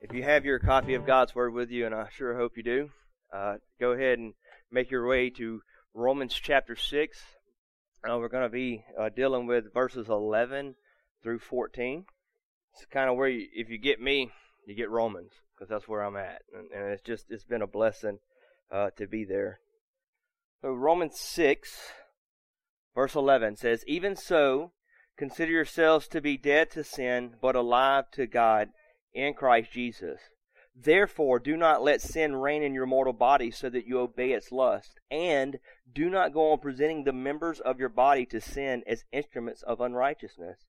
If 0.00 0.12
you 0.12 0.22
have 0.22 0.44
your 0.44 0.58
copy 0.58 0.94
of 0.94 1.06
God's 1.06 1.34
Word 1.34 1.54
with 1.54 1.70
you, 1.70 1.86
and 1.86 1.94
I 1.94 2.08
sure 2.14 2.36
hope 2.36 2.56
you 2.56 2.62
do, 2.62 2.90
uh, 3.32 3.56
go 3.80 3.92
ahead 3.92 4.18
and 4.18 4.34
make 4.70 4.90
your 4.90 5.06
way 5.06 5.30
to 5.30 5.62
Romans 5.94 6.34
chapter 6.34 6.76
6. 6.76 7.22
Uh, 8.06 8.18
we're 8.18 8.28
going 8.28 8.42
to 8.42 8.50
be 8.50 8.84
uh, 8.98 9.08
dealing 9.08 9.46
with 9.46 9.72
verses 9.72 10.08
11 10.08 10.74
through 11.22 11.38
14. 11.38 12.04
It's 12.74 12.84
kind 12.86 13.08
of 13.08 13.16
where, 13.16 13.28
you, 13.28 13.46
if 13.54 13.70
you 13.70 13.78
get 13.78 14.00
me, 14.00 14.30
you 14.66 14.74
get 14.74 14.90
Romans, 14.90 15.32
because 15.54 15.70
that's 15.70 15.88
where 15.88 16.02
I'm 16.02 16.16
at. 16.16 16.42
And, 16.52 16.70
and, 16.70 16.92
it's 16.92 17.02
just, 17.02 17.26
it's 17.30 17.44
been 17.44 17.62
a 17.62 17.66
blessing 17.66 18.18
uh, 18.70 18.90
to 18.98 19.06
be 19.06 19.24
there. 19.24 19.60
So 20.60 20.72
Romans 20.72 21.18
6, 21.18 21.78
verse 22.94 23.14
11 23.14 23.56
says, 23.56 23.84
Even 23.86 24.16
so, 24.16 24.72
consider 25.16 25.52
yourselves 25.52 26.08
to 26.08 26.20
be 26.20 26.36
dead 26.36 26.70
to 26.72 26.84
sin, 26.84 27.36
but 27.40 27.56
alive 27.56 28.10
to 28.12 28.26
God 28.26 28.68
in 29.14 29.34
Christ 29.34 29.72
Jesus. 29.72 30.20
Therefore, 30.76 31.38
do 31.38 31.56
not 31.56 31.84
let 31.84 32.00
sin 32.00 32.34
reign 32.34 32.62
in 32.62 32.74
your 32.74 32.86
mortal 32.86 33.12
body 33.12 33.50
so 33.52 33.70
that 33.70 33.86
you 33.86 34.00
obey 34.00 34.32
its 34.32 34.50
lust. 34.50 34.98
And 35.08 35.60
do 35.92 36.10
not 36.10 36.32
go 36.32 36.50
on 36.50 36.58
presenting 36.58 37.04
the 37.04 37.12
members 37.12 37.60
of 37.60 37.78
your 37.78 37.88
body 37.88 38.26
to 38.26 38.40
sin 38.40 38.82
as 38.86 39.04
instruments 39.12 39.62
of 39.62 39.80
unrighteousness. 39.80 40.66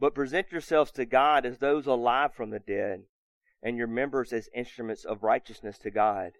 But 0.00 0.14
present 0.14 0.50
yourselves 0.50 0.90
to 0.92 1.04
God 1.04 1.46
as 1.46 1.58
those 1.58 1.86
alive 1.86 2.34
from 2.34 2.50
the 2.50 2.58
dead, 2.58 3.04
and 3.62 3.76
your 3.76 3.86
members 3.86 4.32
as 4.32 4.48
instruments 4.54 5.04
of 5.04 5.22
righteousness 5.22 5.78
to 5.78 5.90
God. 5.90 6.32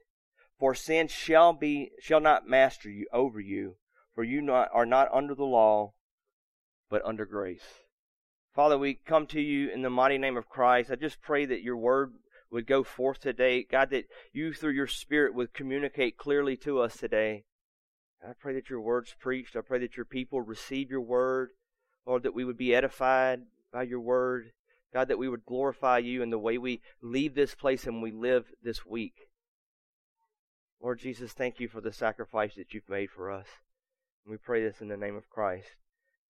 For 0.58 0.74
sin 0.74 1.06
shall 1.06 1.52
be 1.52 1.92
shall 2.00 2.20
not 2.20 2.48
master 2.48 2.90
you 2.90 3.06
over 3.12 3.40
you, 3.40 3.76
for 4.14 4.24
you 4.24 4.40
not, 4.40 4.70
are 4.72 4.86
not 4.86 5.12
under 5.12 5.34
the 5.34 5.44
law, 5.44 5.92
but 6.90 7.04
under 7.04 7.24
grace. 7.24 7.84
Father, 8.58 8.76
we 8.76 8.94
come 8.94 9.28
to 9.28 9.40
you 9.40 9.70
in 9.70 9.82
the 9.82 9.88
mighty 9.88 10.18
name 10.18 10.36
of 10.36 10.48
Christ. 10.48 10.90
I 10.90 10.96
just 10.96 11.22
pray 11.22 11.46
that 11.46 11.62
your 11.62 11.76
word 11.76 12.14
would 12.50 12.66
go 12.66 12.82
forth 12.82 13.20
today. 13.20 13.62
God, 13.62 13.90
that 13.90 14.06
you 14.32 14.52
through 14.52 14.72
your 14.72 14.88
spirit 14.88 15.32
would 15.32 15.54
communicate 15.54 16.18
clearly 16.18 16.56
to 16.56 16.80
us 16.80 16.96
today. 16.96 17.44
I 18.20 18.32
pray 18.36 18.54
that 18.54 18.68
your 18.68 18.80
word's 18.80 19.14
preached. 19.20 19.54
I 19.54 19.60
pray 19.60 19.78
that 19.78 19.96
your 19.96 20.06
people 20.06 20.40
receive 20.40 20.90
your 20.90 21.02
word. 21.02 21.50
Lord, 22.04 22.24
that 22.24 22.34
we 22.34 22.44
would 22.44 22.56
be 22.56 22.74
edified 22.74 23.42
by 23.72 23.84
your 23.84 24.00
word. 24.00 24.50
God, 24.92 25.06
that 25.06 25.18
we 25.18 25.28
would 25.28 25.46
glorify 25.46 25.98
you 25.98 26.20
in 26.24 26.30
the 26.30 26.36
way 26.36 26.58
we 26.58 26.80
leave 27.00 27.36
this 27.36 27.54
place 27.54 27.86
and 27.86 28.02
we 28.02 28.10
live 28.10 28.46
this 28.60 28.84
week. 28.84 29.28
Lord 30.82 30.98
Jesus, 30.98 31.32
thank 31.32 31.60
you 31.60 31.68
for 31.68 31.80
the 31.80 31.92
sacrifice 31.92 32.56
that 32.56 32.74
you've 32.74 32.88
made 32.88 33.10
for 33.10 33.30
us. 33.30 33.46
And 34.24 34.32
we 34.32 34.36
pray 34.36 34.64
this 34.64 34.80
in 34.80 34.88
the 34.88 34.96
name 34.96 35.14
of 35.14 35.30
Christ. 35.30 35.68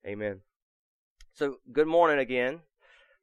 Amen. 0.07 0.43
So, 1.39 1.59
good 1.73 1.87
morning 1.87 2.19
again. 2.19 2.63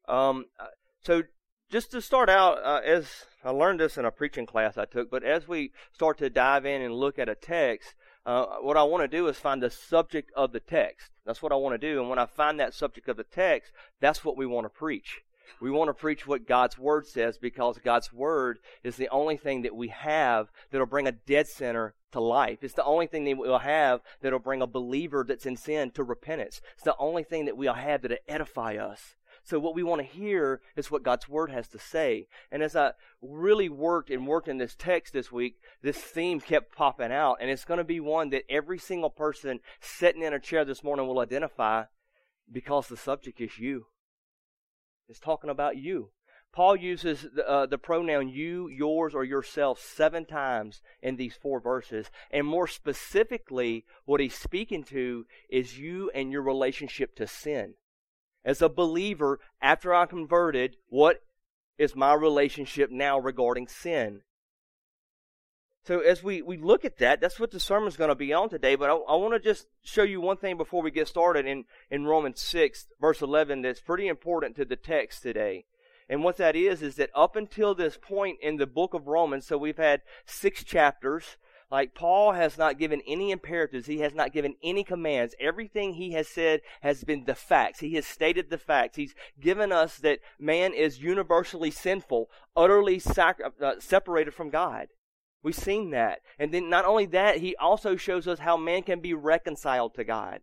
Um, 0.08 0.45
uh, 0.58 0.67
so, 1.03 1.23
just 1.69 1.91
to 1.91 2.02
start 2.02 2.30
out, 2.30 2.63
uh, 2.63 2.80
as 2.85 3.25
I 3.44 3.49
learned 3.49 3.81
this 3.81 3.97
in 3.97 4.05
a 4.05 4.11
preaching 4.11 4.45
class 4.45 4.77
I 4.77 4.85
took, 4.85 5.11
but 5.11 5.25
as 5.25 5.49
we 5.49 5.73
start 5.91 6.19
to 6.19 6.30
dive 6.30 6.66
in 6.66 6.81
and 6.81 6.94
look 6.94 7.19
at 7.19 7.27
a 7.27 7.35
text, 7.35 7.94
uh, 8.25 8.45
what 8.61 8.77
I 8.77 8.83
want 8.83 9.03
to 9.03 9.09
do 9.09 9.27
is 9.27 9.35
find 9.35 9.61
the 9.61 9.69
subject 9.69 10.31
of 10.33 10.53
the 10.53 10.61
text. 10.61 11.09
That's 11.25 11.41
what 11.41 11.52
I 11.52 11.55
want 11.55 11.73
to 11.73 11.91
do. 11.91 11.99
And 11.99 12.09
when 12.09 12.17
I 12.17 12.25
find 12.25 12.57
that 12.57 12.73
subject 12.73 13.09
of 13.09 13.17
the 13.17 13.25
text, 13.25 13.73
that's 13.99 14.23
what 14.23 14.38
we 14.38 14.45
want 14.45 14.63
to 14.63 14.69
preach. 14.69 15.19
We 15.61 15.71
want 15.71 15.89
to 15.89 15.93
preach 15.93 16.27
what 16.27 16.47
God's 16.47 16.77
Word 16.77 17.07
says 17.07 17.38
because 17.38 17.77
God's 17.83 18.11
Word 18.11 18.59
is 18.83 18.95
the 18.95 19.09
only 19.09 19.38
thing 19.38 19.63
that 19.63 19.75
we 19.75 19.89
have 19.89 20.51
that'll 20.71 20.88
bring 20.88 21.07
a 21.07 21.11
dead 21.11 21.47
sinner 21.47 21.93
to 22.11 22.19
life. 22.19 22.63
It's 22.63 22.73
the 22.73 22.83
only 22.83 23.07
thing 23.07 23.25
that 23.25 23.38
we'll 23.38 23.59
have 23.59 24.01
that'll 24.21 24.39
bring 24.39 24.61
a 24.61 24.67
believer 24.67 25.25
that's 25.27 25.45
in 25.45 25.57
sin 25.57 25.91
to 25.91 26.03
repentance. 26.03 26.61
It's 26.75 26.83
the 26.83 26.95
only 26.97 27.23
thing 27.23 27.45
that 27.45 27.57
we'll 27.57 27.73
have 27.73 28.01
that'll 28.01 28.17
edify 28.27 28.75
us. 28.75 29.16
So 29.43 29.59
what 29.59 29.75
we 29.75 29.83
want 29.83 30.01
to 30.01 30.07
hear 30.07 30.61
is 30.75 30.89
what 30.89 31.03
God's 31.03 31.29
Word 31.29 31.51
has 31.51 31.67
to 31.69 31.79
say. 31.79 32.27
And 32.51 32.63
as 32.63 32.75
I 32.75 32.93
really 33.21 33.69
worked 33.69 34.09
and 34.09 34.25
worked 34.25 34.47
in 34.47 34.57
this 34.57 34.75
text 34.75 35.13
this 35.13 35.31
week, 35.31 35.57
this 35.83 35.97
theme 35.97 36.39
kept 36.39 36.75
popping 36.75 37.11
out. 37.11 37.38
And 37.39 37.51
it's 37.51 37.66
going 37.66 37.77
to 37.77 37.83
be 37.83 37.99
one 37.99 38.31
that 38.31 38.49
every 38.49 38.79
single 38.79 39.11
person 39.11 39.59
sitting 39.79 40.23
in 40.23 40.34
a 40.34 40.39
chair 40.39 40.66
this 40.66 40.84
morning 40.84 41.05
will 41.05 41.19
identify 41.19 41.84
because 42.51 42.88
the 42.88 42.97
subject 42.97 43.39
is 43.39 43.59
you. 43.59 43.85
It's 45.07 45.19
talking 45.19 45.49
about 45.49 45.77
you. 45.77 46.09
Paul 46.51 46.77
uses 46.77 47.27
the, 47.35 47.47
uh, 47.47 47.66
the, 47.66 47.77
pronoun 47.77 48.29
you, 48.29 48.69
yours, 48.69 49.13
or 49.13 49.25
yourself 49.25 49.79
seven 49.79 50.25
times 50.25 50.81
in 51.01 51.17
these 51.17 51.35
four 51.35 51.59
verses. 51.59 52.09
And 52.31 52.47
more 52.47 52.67
specifically, 52.67 53.85
what 54.05 54.21
he's 54.21 54.35
speaking 54.35 54.83
to 54.85 55.25
is 55.49 55.77
you 55.77 56.09
and 56.16 56.31
your 56.31 56.41
relationship 56.41 57.16
to 57.17 57.27
sin. 57.27 57.73
As 58.45 58.61
a 58.61 58.69
believer, 58.69 59.39
after 59.61 59.93
I'm 59.93 60.07
converted, 60.07 60.77
what 60.88 61.23
is 61.77 61.93
my 61.93 62.13
relationship 62.13 62.89
now 62.89 63.19
regarding 63.19 63.67
sin? 63.67 64.22
So 65.85 66.00
as 66.00 66.23
we, 66.23 66.41
we 66.41 66.57
look 66.57 66.84
at 66.84 66.97
that, 66.97 67.22
that's 67.22 67.40
what 67.40 67.51
the 67.51 67.59
sermon 67.59 67.88
is 67.88 67.97
going 67.97 68.09
to 68.09 68.16
be 68.16 68.34
on 68.34 68.50
today. 68.50 68.75
But 68.75 68.90
I, 68.90 68.94
I 68.94 69.16
want 69.18 69.34
to 69.34 69.40
just 69.40 69.68
show 69.84 70.01
you 70.01 70.19
one 70.19 70.38
thing 70.38 70.57
before 70.57 70.81
we 70.81 70.90
get 70.90 71.07
started 71.07 71.46
in, 71.46 71.66
in 71.91 72.06
Romans 72.06 72.41
6, 72.41 72.88
verse 73.00 73.22
11, 73.22 73.62
that's 73.62 73.81
pretty 73.81 74.07
important 74.07 74.56
to 74.56 74.66
the 74.66 74.75
text 74.75 75.22
today. 75.22 75.66
And 76.09 76.23
what 76.23 76.38
that 76.38 76.56
is, 76.56 76.81
is 76.81 76.96
that 76.96 77.12
up 77.13 77.35
until 77.35 77.75
this 77.75 77.97
point 77.97 78.40
in 78.41 78.57
the 78.57 78.66
book 78.66 78.96
of 78.96 79.07
Romans, 79.07 79.46
so 79.46 79.57
we've 79.59 79.78
had 79.78 80.01
six 80.25 80.63
chapters, 80.63 81.38
like 81.69 81.94
Paul 81.94 82.31
has 82.34 82.57
not 82.57 82.79
given 82.79 83.02
any 83.07 83.29
imperatives. 83.29 83.85
He 83.85 84.00
has 84.00 84.16
not 84.16 84.34
given 84.34 84.56
any 84.63 84.84
commands. 84.84 85.35
Everything 85.40 85.94
he 85.94 86.13
has 86.13 86.28
said 86.28 86.62
has 86.81 87.03
been 87.03 87.25
the 87.25 87.35
facts. 87.35 87.79
He 87.79 87.94
has 87.94 88.06
stated 88.07 88.50
the 88.50 88.57
facts. 88.57 88.97
He's 88.97 89.16
given 89.40 89.72
us 89.72 89.97
that 89.97 90.19
man 90.40 90.73
is 90.73 91.02
universally 91.02 91.72
sinful, 91.72 92.29
utterly 92.56 92.97
sac- 93.00 93.41
uh, 93.62 93.73
separated 93.79 94.34
from 94.34 94.50
God. 94.50 94.88
We've 95.45 95.53
seen 95.53 95.91
that. 95.91 96.22
And 96.39 96.51
then 96.51 96.72
not 96.72 96.85
only 96.85 97.06
that, 97.06 97.38
he 97.38 97.56
also 97.57 97.97
shows 97.97 98.28
us 98.28 98.39
how 98.39 98.57
man 98.57 98.81
can 98.81 99.00
be 99.00 99.13
reconciled 99.13 99.94
to 99.94 100.03
God 100.03 100.39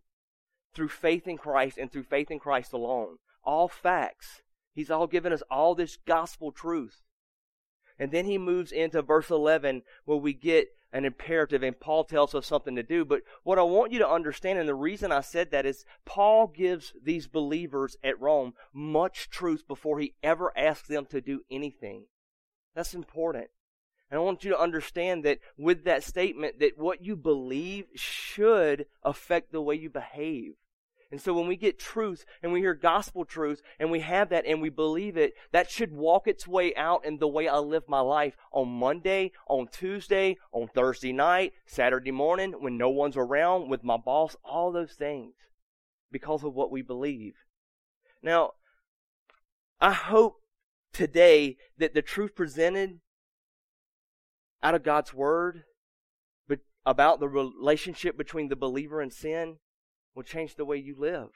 through 0.73 0.87
faith 0.87 1.27
in 1.27 1.37
Christ 1.37 1.77
and 1.77 1.91
through 1.91 2.03
faith 2.03 2.31
in 2.31 2.39
Christ 2.39 2.71
alone. 2.71 3.17
All 3.43 3.67
facts. 3.67 4.43
He's 4.73 4.89
all 4.89 5.07
given 5.07 5.33
us 5.33 5.43
all 5.51 5.75
this 5.75 5.97
gospel 5.97 6.53
truth. 6.53 7.01
And 7.99 8.13
then 8.13 8.23
he 8.23 8.37
moves 8.37 8.71
into 8.71 9.01
verse 9.01 9.29
11 9.29 9.81
where 10.05 10.17
we 10.17 10.33
get 10.33 10.69
an 10.93 11.03
imperative 11.03 11.63
and 11.63 11.77
Paul 11.77 12.05
tells 12.05 12.33
us 12.33 12.47
something 12.47 12.77
to 12.77 12.81
do. 12.81 13.03
But 13.03 13.23
what 13.43 13.59
I 13.59 13.63
want 13.63 13.91
you 13.91 13.99
to 13.99 14.09
understand, 14.09 14.57
and 14.57 14.69
the 14.69 14.73
reason 14.73 15.11
I 15.11 15.19
said 15.19 15.51
that 15.51 15.65
is 15.65 15.83
Paul 16.05 16.47
gives 16.47 16.93
these 17.03 17.27
believers 17.27 17.97
at 18.05 18.21
Rome 18.21 18.53
much 18.71 19.29
truth 19.29 19.67
before 19.67 19.99
he 19.99 20.13
ever 20.23 20.57
asks 20.57 20.87
them 20.87 21.05
to 21.07 21.19
do 21.19 21.41
anything. 21.51 22.05
That's 22.73 22.93
important. 22.93 23.49
And 24.13 24.19
I 24.19 24.23
want 24.25 24.43
you 24.43 24.51
to 24.51 24.59
understand 24.59 25.25
that 25.25 25.39
with 25.57 25.85
that 25.85 26.03
statement, 26.03 26.59
that 26.59 26.77
what 26.77 27.03
you 27.03 27.15
believe 27.15 27.85
should 27.95 28.85
affect 29.01 29.51
the 29.51 29.59
way 29.59 29.73
you 29.73 29.89
behave. 29.89 30.53
And 31.09 31.19
so 31.19 31.33
when 31.33 31.47
we 31.47 31.55
get 31.55 31.79
truth 31.79 32.23
and 32.43 32.53
we 32.53 32.59
hear 32.59 32.75
gospel 32.75 33.25
truth 33.25 33.63
and 33.79 33.89
we 33.89 34.01
have 34.01 34.29
that 34.29 34.45
and 34.45 34.61
we 34.61 34.69
believe 34.69 35.17
it, 35.17 35.33
that 35.51 35.71
should 35.71 35.91
walk 35.91 36.27
its 36.27 36.47
way 36.47 36.75
out 36.75 37.05
in 37.05 37.17
the 37.17 37.27
way 37.27 37.47
I 37.47 37.57
live 37.57 37.89
my 37.89 38.01
life 38.01 38.37
on 38.51 38.67
Monday, 38.67 39.31
on 39.47 39.67
Tuesday, 39.67 40.37
on 40.51 40.67
Thursday 40.67 41.11
night, 41.11 41.53
Saturday 41.65 42.11
morning, 42.11 42.51
when 42.59 42.77
no 42.77 42.89
one's 42.91 43.17
around, 43.17 43.67
with 43.67 43.83
my 43.83 43.97
boss, 43.97 44.35
all 44.45 44.71
those 44.71 44.93
things 44.93 45.33
because 46.11 46.43
of 46.43 46.53
what 46.53 46.69
we 46.69 46.83
believe. 46.83 47.33
Now, 48.21 48.51
I 49.81 49.91
hope 49.91 50.35
today 50.93 51.57
that 51.79 51.95
the 51.95 52.03
truth 52.03 52.35
presented 52.35 52.99
out 54.63 54.73
of 54.73 54.83
God's 54.83 55.13
Word 55.13 55.63
but 56.47 56.59
about 56.85 57.19
the 57.19 57.29
relationship 57.29 58.17
between 58.17 58.47
the 58.47 58.55
believer 58.55 59.01
and 59.01 59.13
sin 59.13 59.57
will 60.15 60.23
change 60.23 60.55
the 60.55 60.65
way 60.65 60.77
you 60.77 60.95
live. 60.97 61.29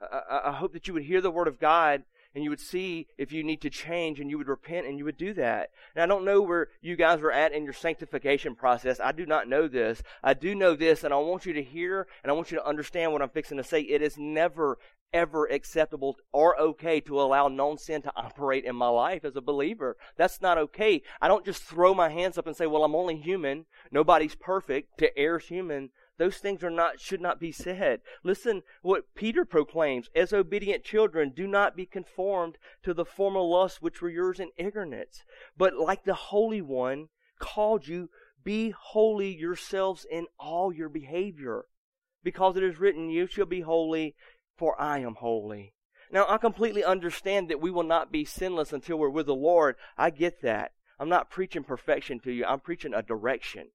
I, 0.00 0.40
I, 0.46 0.52
hope 0.52 0.72
that 0.72 0.88
you 0.88 0.94
would 0.94 1.04
hear 1.04 1.20
the 1.20 1.30
Word 1.30 1.48
of 1.48 1.60
God 1.60 2.02
and 2.34 2.42
you 2.42 2.50
would 2.50 2.60
see 2.60 3.06
if 3.16 3.32
you 3.32 3.44
need 3.44 3.60
to 3.62 3.70
change 3.70 4.18
and 4.18 4.28
you 4.28 4.38
would 4.38 4.48
repent 4.48 4.86
and 4.86 4.98
you 4.98 5.04
would 5.04 5.16
do 5.16 5.32
that. 5.34 5.70
And 5.94 6.02
I 6.02 6.06
don't 6.06 6.24
know 6.24 6.42
where 6.42 6.68
you 6.80 6.96
guys 6.96 7.20
are 7.20 7.30
at 7.30 7.52
in 7.52 7.64
your 7.64 7.72
sanctification 7.72 8.54
process. 8.56 8.98
I 8.98 9.12
do 9.12 9.24
not 9.24 9.48
know 9.48 9.68
this. 9.68 10.02
I 10.22 10.34
do 10.34 10.54
know 10.54 10.74
this 10.74 11.04
and 11.04 11.14
I 11.14 11.16
want 11.18 11.46
you 11.46 11.52
to 11.52 11.62
hear 11.62 12.08
and 12.22 12.30
I 12.30 12.34
want 12.34 12.50
you 12.50 12.58
to 12.58 12.66
understand 12.66 13.12
what 13.12 13.22
I'm 13.22 13.28
fixing 13.28 13.56
to 13.58 13.64
say. 13.64 13.82
It 13.82 14.02
is 14.02 14.18
never, 14.18 14.78
ever 15.14 15.46
acceptable 15.46 16.16
or 16.32 16.60
okay 16.60 17.00
to 17.00 17.18
allow 17.18 17.48
known 17.48 17.78
sin 17.78 18.02
to 18.02 18.12
operate 18.16 18.64
in 18.64 18.76
my 18.76 18.88
life 18.88 19.24
as 19.24 19.36
a 19.36 19.40
believer. 19.40 19.96
That's 20.18 20.42
not 20.42 20.58
okay. 20.58 21.02
I 21.22 21.28
don't 21.28 21.46
just 21.46 21.62
throw 21.62 21.94
my 21.94 22.10
hands 22.10 22.36
up 22.36 22.46
and 22.46 22.54
say, 22.56 22.66
well, 22.66 22.84
I'm 22.84 22.94
only 22.94 23.16
human. 23.16 23.64
Nobody's 23.90 24.34
perfect. 24.34 24.98
To 24.98 25.16
err's 25.16 25.46
human. 25.46 25.90
Those 26.16 26.36
things 26.36 26.62
are 26.62 26.70
not, 26.70 27.00
should 27.00 27.20
not 27.20 27.40
be 27.40 27.50
said. 27.50 28.00
Listen 28.22 28.62
what 28.82 29.14
Peter 29.14 29.44
proclaims. 29.44 30.10
As 30.14 30.32
obedient 30.32 30.84
children, 30.84 31.32
do 31.34 31.46
not 31.46 31.76
be 31.76 31.86
conformed 31.86 32.58
to 32.82 32.92
the 32.92 33.04
former 33.04 33.40
lusts 33.40 33.80
which 33.80 34.02
were 34.02 34.10
yours 34.10 34.38
in 34.38 34.50
ignorance. 34.56 35.24
But 35.56 35.74
like 35.74 36.04
the 36.04 36.14
Holy 36.14 36.60
One 36.60 37.08
called 37.38 37.88
you, 37.88 38.10
be 38.44 38.70
holy 38.70 39.34
yourselves 39.34 40.06
in 40.08 40.26
all 40.38 40.72
your 40.72 40.88
behavior. 40.88 41.64
Because 42.22 42.56
it 42.56 42.62
is 42.62 42.78
written, 42.78 43.10
you 43.10 43.26
shall 43.26 43.46
be 43.46 43.60
holy, 43.62 44.14
for 44.56 44.80
I 44.80 44.98
am 44.98 45.16
holy. 45.16 45.74
Now, 46.10 46.26
I 46.28 46.38
completely 46.38 46.84
understand 46.84 47.48
that 47.48 47.60
we 47.60 47.70
will 47.70 47.82
not 47.82 48.12
be 48.12 48.24
sinless 48.24 48.72
until 48.72 48.98
we're 48.98 49.08
with 49.08 49.26
the 49.26 49.34
Lord. 49.34 49.76
I 49.98 50.10
get 50.10 50.42
that. 50.42 50.72
I'm 50.98 51.08
not 51.08 51.30
preaching 51.30 51.64
perfection 51.64 52.20
to 52.20 52.32
you. 52.32 52.44
I'm 52.44 52.60
preaching 52.60 52.94
a 52.94 53.02
direction. 53.02 53.68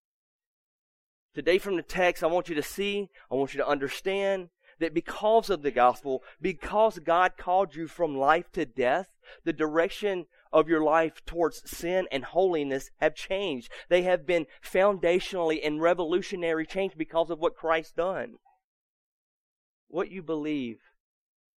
Today 1.33 1.57
from 1.57 1.75
the 1.75 1.83
text, 1.83 2.23
I 2.23 2.27
want 2.27 2.49
you 2.49 2.55
to 2.55 2.63
see, 2.63 3.09
I 3.29 3.35
want 3.35 3.53
you 3.53 3.59
to 3.59 3.67
understand 3.67 4.49
that 4.79 4.93
because 4.93 5.49
of 5.49 5.61
the 5.61 5.71
gospel, 5.71 6.23
because 6.41 6.99
God 6.99 7.33
called 7.37 7.75
you 7.75 7.87
from 7.87 8.17
life 8.17 8.51
to 8.53 8.65
death, 8.65 9.09
the 9.43 9.53
direction 9.53 10.25
of 10.51 10.67
your 10.67 10.83
life 10.83 11.23
towards 11.25 11.69
sin 11.69 12.07
and 12.11 12.23
holiness 12.23 12.89
have 12.99 13.13
changed. 13.13 13.69
They 13.89 14.03
have 14.03 14.25
been 14.25 14.47
foundationally 14.63 15.59
and 15.63 15.81
revolutionary 15.81 16.65
changed 16.65 16.97
because 16.97 17.29
of 17.29 17.39
what 17.39 17.55
Christ 17.55 17.95
done. 17.95 18.35
What 19.89 20.11
you 20.11 20.23
believe 20.23 20.79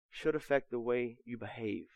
should 0.09 0.35
affect 0.35 0.71
the 0.71 0.79
way 0.79 1.17
you 1.25 1.37
behave. 1.37 1.87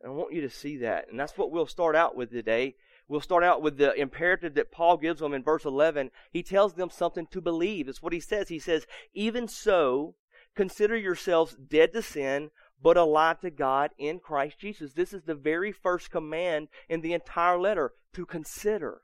And 0.00 0.12
I 0.12 0.14
want 0.14 0.32
you 0.32 0.40
to 0.40 0.50
see 0.50 0.78
that. 0.78 1.08
And 1.10 1.20
that's 1.20 1.36
what 1.36 1.50
we'll 1.50 1.66
start 1.66 1.94
out 1.94 2.16
with 2.16 2.30
today. 2.30 2.76
We'll 3.08 3.20
start 3.20 3.42
out 3.42 3.60
with 3.60 3.76
the 3.76 3.92
imperative 3.94 4.54
that 4.54 4.70
Paul 4.70 4.96
gives 4.96 5.20
them 5.20 5.34
in 5.34 5.42
verse 5.42 5.64
11. 5.64 6.12
He 6.30 6.42
tells 6.42 6.74
them 6.74 6.90
something 6.90 7.26
to 7.32 7.40
believe. 7.40 7.86
That's 7.86 8.00
what 8.02 8.12
he 8.12 8.20
says. 8.20 8.48
He 8.48 8.60
says, 8.60 8.86
Even 9.12 9.48
so, 9.48 10.14
consider 10.54 10.96
yourselves 10.96 11.56
dead 11.56 11.92
to 11.92 12.02
sin, 12.02 12.50
but 12.80 12.96
alive 12.96 13.40
to 13.40 13.50
God 13.50 13.90
in 13.98 14.20
Christ 14.20 14.58
Jesus. 14.58 14.92
This 14.92 15.12
is 15.12 15.24
the 15.24 15.34
very 15.34 15.72
first 15.72 16.10
command 16.10 16.68
in 16.88 17.00
the 17.00 17.12
entire 17.12 17.58
letter 17.58 17.92
to 18.14 18.24
consider. 18.24 19.02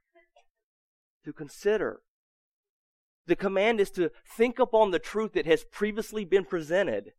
To 1.24 1.32
consider. 1.32 2.00
The 3.26 3.36
command 3.36 3.80
is 3.80 3.90
to 3.92 4.10
think 4.36 4.58
upon 4.58 4.90
the 4.90 4.98
truth 4.98 5.32
that 5.32 5.46
has 5.46 5.64
previously 5.64 6.24
been 6.24 6.44
presented 6.44 7.12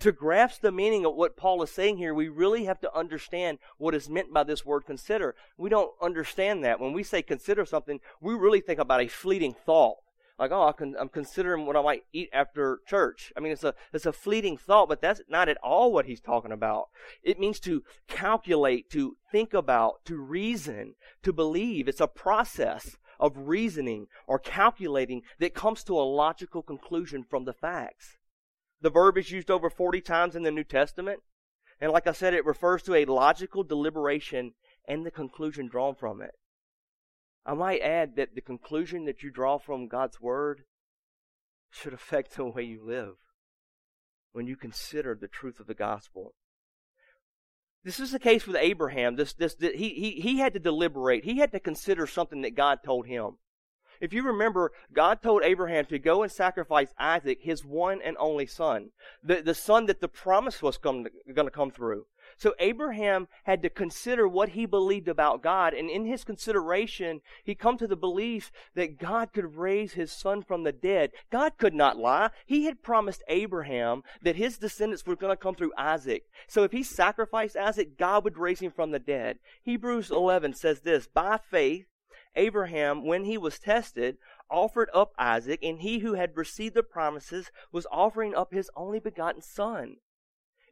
to 0.00 0.12
grasp 0.12 0.60
the 0.60 0.72
meaning 0.72 1.04
of 1.04 1.14
what 1.14 1.36
Paul 1.36 1.62
is 1.62 1.70
saying 1.70 1.98
here, 1.98 2.14
we 2.14 2.28
really 2.28 2.64
have 2.64 2.80
to 2.80 2.96
understand 2.96 3.58
what 3.78 3.94
is 3.94 4.08
meant 4.08 4.32
by 4.32 4.44
this 4.44 4.64
word 4.64 4.86
consider. 4.86 5.34
We 5.56 5.70
don't 5.70 5.92
understand 6.02 6.64
that. 6.64 6.80
When 6.80 6.92
we 6.92 7.02
say 7.02 7.22
consider 7.22 7.64
something, 7.64 8.00
we 8.20 8.34
really 8.34 8.60
think 8.60 8.78
about 8.78 9.02
a 9.02 9.08
fleeting 9.08 9.54
thought. 9.54 9.96
Like, 10.36 10.50
oh, 10.50 10.74
I'm 10.98 11.08
considering 11.10 11.64
what 11.64 11.76
I 11.76 11.82
might 11.82 12.02
eat 12.12 12.28
after 12.32 12.80
church. 12.88 13.32
I 13.36 13.40
mean, 13.40 13.52
it's 13.52 13.62
a, 13.62 13.72
it's 13.92 14.06
a 14.06 14.12
fleeting 14.12 14.56
thought, 14.56 14.88
but 14.88 15.00
that's 15.00 15.20
not 15.28 15.48
at 15.48 15.58
all 15.62 15.92
what 15.92 16.06
he's 16.06 16.20
talking 16.20 16.50
about. 16.50 16.88
It 17.22 17.38
means 17.38 17.60
to 17.60 17.84
calculate, 18.08 18.90
to 18.90 19.16
think 19.30 19.54
about, 19.54 20.04
to 20.06 20.16
reason, 20.16 20.96
to 21.22 21.32
believe. 21.32 21.86
It's 21.86 22.00
a 22.00 22.08
process 22.08 22.96
of 23.24 23.48
reasoning 23.48 24.06
or 24.26 24.38
calculating 24.38 25.22
that 25.38 25.54
comes 25.54 25.82
to 25.82 25.98
a 25.98 26.04
logical 26.04 26.62
conclusion 26.62 27.24
from 27.24 27.46
the 27.46 27.54
facts. 27.54 28.18
The 28.82 28.90
verb 28.90 29.16
is 29.16 29.30
used 29.30 29.50
over 29.50 29.70
40 29.70 30.02
times 30.02 30.36
in 30.36 30.42
the 30.42 30.50
New 30.50 30.62
Testament. 30.62 31.20
And 31.80 31.90
like 31.90 32.06
I 32.06 32.12
said, 32.12 32.34
it 32.34 32.44
refers 32.44 32.82
to 32.82 32.94
a 32.94 33.06
logical 33.06 33.64
deliberation 33.64 34.52
and 34.86 35.06
the 35.06 35.10
conclusion 35.10 35.68
drawn 35.68 35.94
from 35.94 36.20
it. 36.20 36.32
I 37.46 37.54
might 37.54 37.80
add 37.80 38.16
that 38.16 38.34
the 38.34 38.42
conclusion 38.42 39.06
that 39.06 39.22
you 39.22 39.30
draw 39.30 39.56
from 39.56 39.88
God's 39.88 40.20
Word 40.20 40.64
should 41.70 41.94
affect 41.94 42.36
the 42.36 42.44
way 42.44 42.64
you 42.64 42.84
live 42.84 43.16
when 44.32 44.46
you 44.46 44.54
consider 44.54 45.14
the 45.14 45.28
truth 45.28 45.60
of 45.60 45.66
the 45.66 45.72
gospel. 45.72 46.34
This 47.84 48.00
is 48.00 48.12
the 48.12 48.18
case 48.18 48.46
with 48.46 48.56
Abraham. 48.56 49.16
This, 49.16 49.34
this, 49.34 49.54
this 49.54 49.74
he, 49.74 49.90
he, 49.90 50.10
he 50.20 50.38
had 50.38 50.54
to 50.54 50.58
deliberate. 50.58 51.24
He 51.24 51.38
had 51.38 51.52
to 51.52 51.60
consider 51.60 52.06
something 52.06 52.40
that 52.42 52.54
God 52.54 52.78
told 52.82 53.06
him. 53.06 53.36
If 54.00 54.12
you 54.12 54.22
remember, 54.22 54.72
God 54.92 55.22
told 55.22 55.42
Abraham 55.42 55.84
to 55.86 55.98
go 55.98 56.22
and 56.22 56.32
sacrifice 56.32 56.88
Isaac, 56.98 57.38
his 57.42 57.64
one 57.64 58.00
and 58.02 58.16
only 58.18 58.46
son, 58.46 58.90
the, 59.22 59.40
the 59.40 59.54
son 59.54 59.86
that 59.86 60.00
the 60.00 60.08
promise 60.08 60.62
was 60.62 60.78
going 60.78 61.06
to 61.26 61.50
come 61.50 61.70
through. 61.70 62.06
So 62.36 62.54
Abraham 62.58 63.28
had 63.44 63.62
to 63.62 63.70
consider 63.70 64.26
what 64.26 64.50
he 64.50 64.66
believed 64.66 65.08
about 65.08 65.42
God, 65.42 65.74
and 65.74 65.88
in 65.88 66.04
his 66.04 66.24
consideration, 66.24 67.20
he 67.42 67.54
come 67.54 67.76
to 67.78 67.86
the 67.86 67.96
belief 67.96 68.50
that 68.74 68.98
God 68.98 69.32
could 69.32 69.56
raise 69.56 69.92
his 69.92 70.12
son 70.12 70.42
from 70.42 70.64
the 70.64 70.72
dead. 70.72 71.12
God 71.30 71.52
could 71.58 71.74
not 71.74 71.98
lie. 71.98 72.30
He 72.46 72.64
had 72.64 72.82
promised 72.82 73.22
Abraham 73.28 74.02
that 74.22 74.36
his 74.36 74.58
descendants 74.58 75.06
were 75.06 75.16
going 75.16 75.32
to 75.32 75.42
come 75.42 75.54
through 75.54 75.72
Isaac. 75.76 76.24
So 76.48 76.64
if 76.64 76.72
he 76.72 76.82
sacrificed 76.82 77.56
Isaac, 77.56 77.96
God 77.98 78.24
would 78.24 78.38
raise 78.38 78.60
him 78.60 78.72
from 78.72 78.90
the 78.90 78.98
dead. 78.98 79.38
Hebrews 79.62 80.10
11 80.10 80.54
says 80.54 80.80
this, 80.80 81.06
by 81.06 81.38
faith, 81.50 81.86
Abraham, 82.36 83.04
when 83.04 83.24
he 83.24 83.38
was 83.38 83.58
tested, 83.58 84.16
offered 84.50 84.90
up 84.92 85.12
Isaac, 85.18 85.60
and 85.62 85.80
he 85.80 86.00
who 86.00 86.14
had 86.14 86.36
received 86.36 86.74
the 86.74 86.82
promises 86.82 87.50
was 87.70 87.86
offering 87.90 88.34
up 88.34 88.52
his 88.52 88.70
only 88.76 88.98
begotten 88.98 89.42
son. 89.42 89.96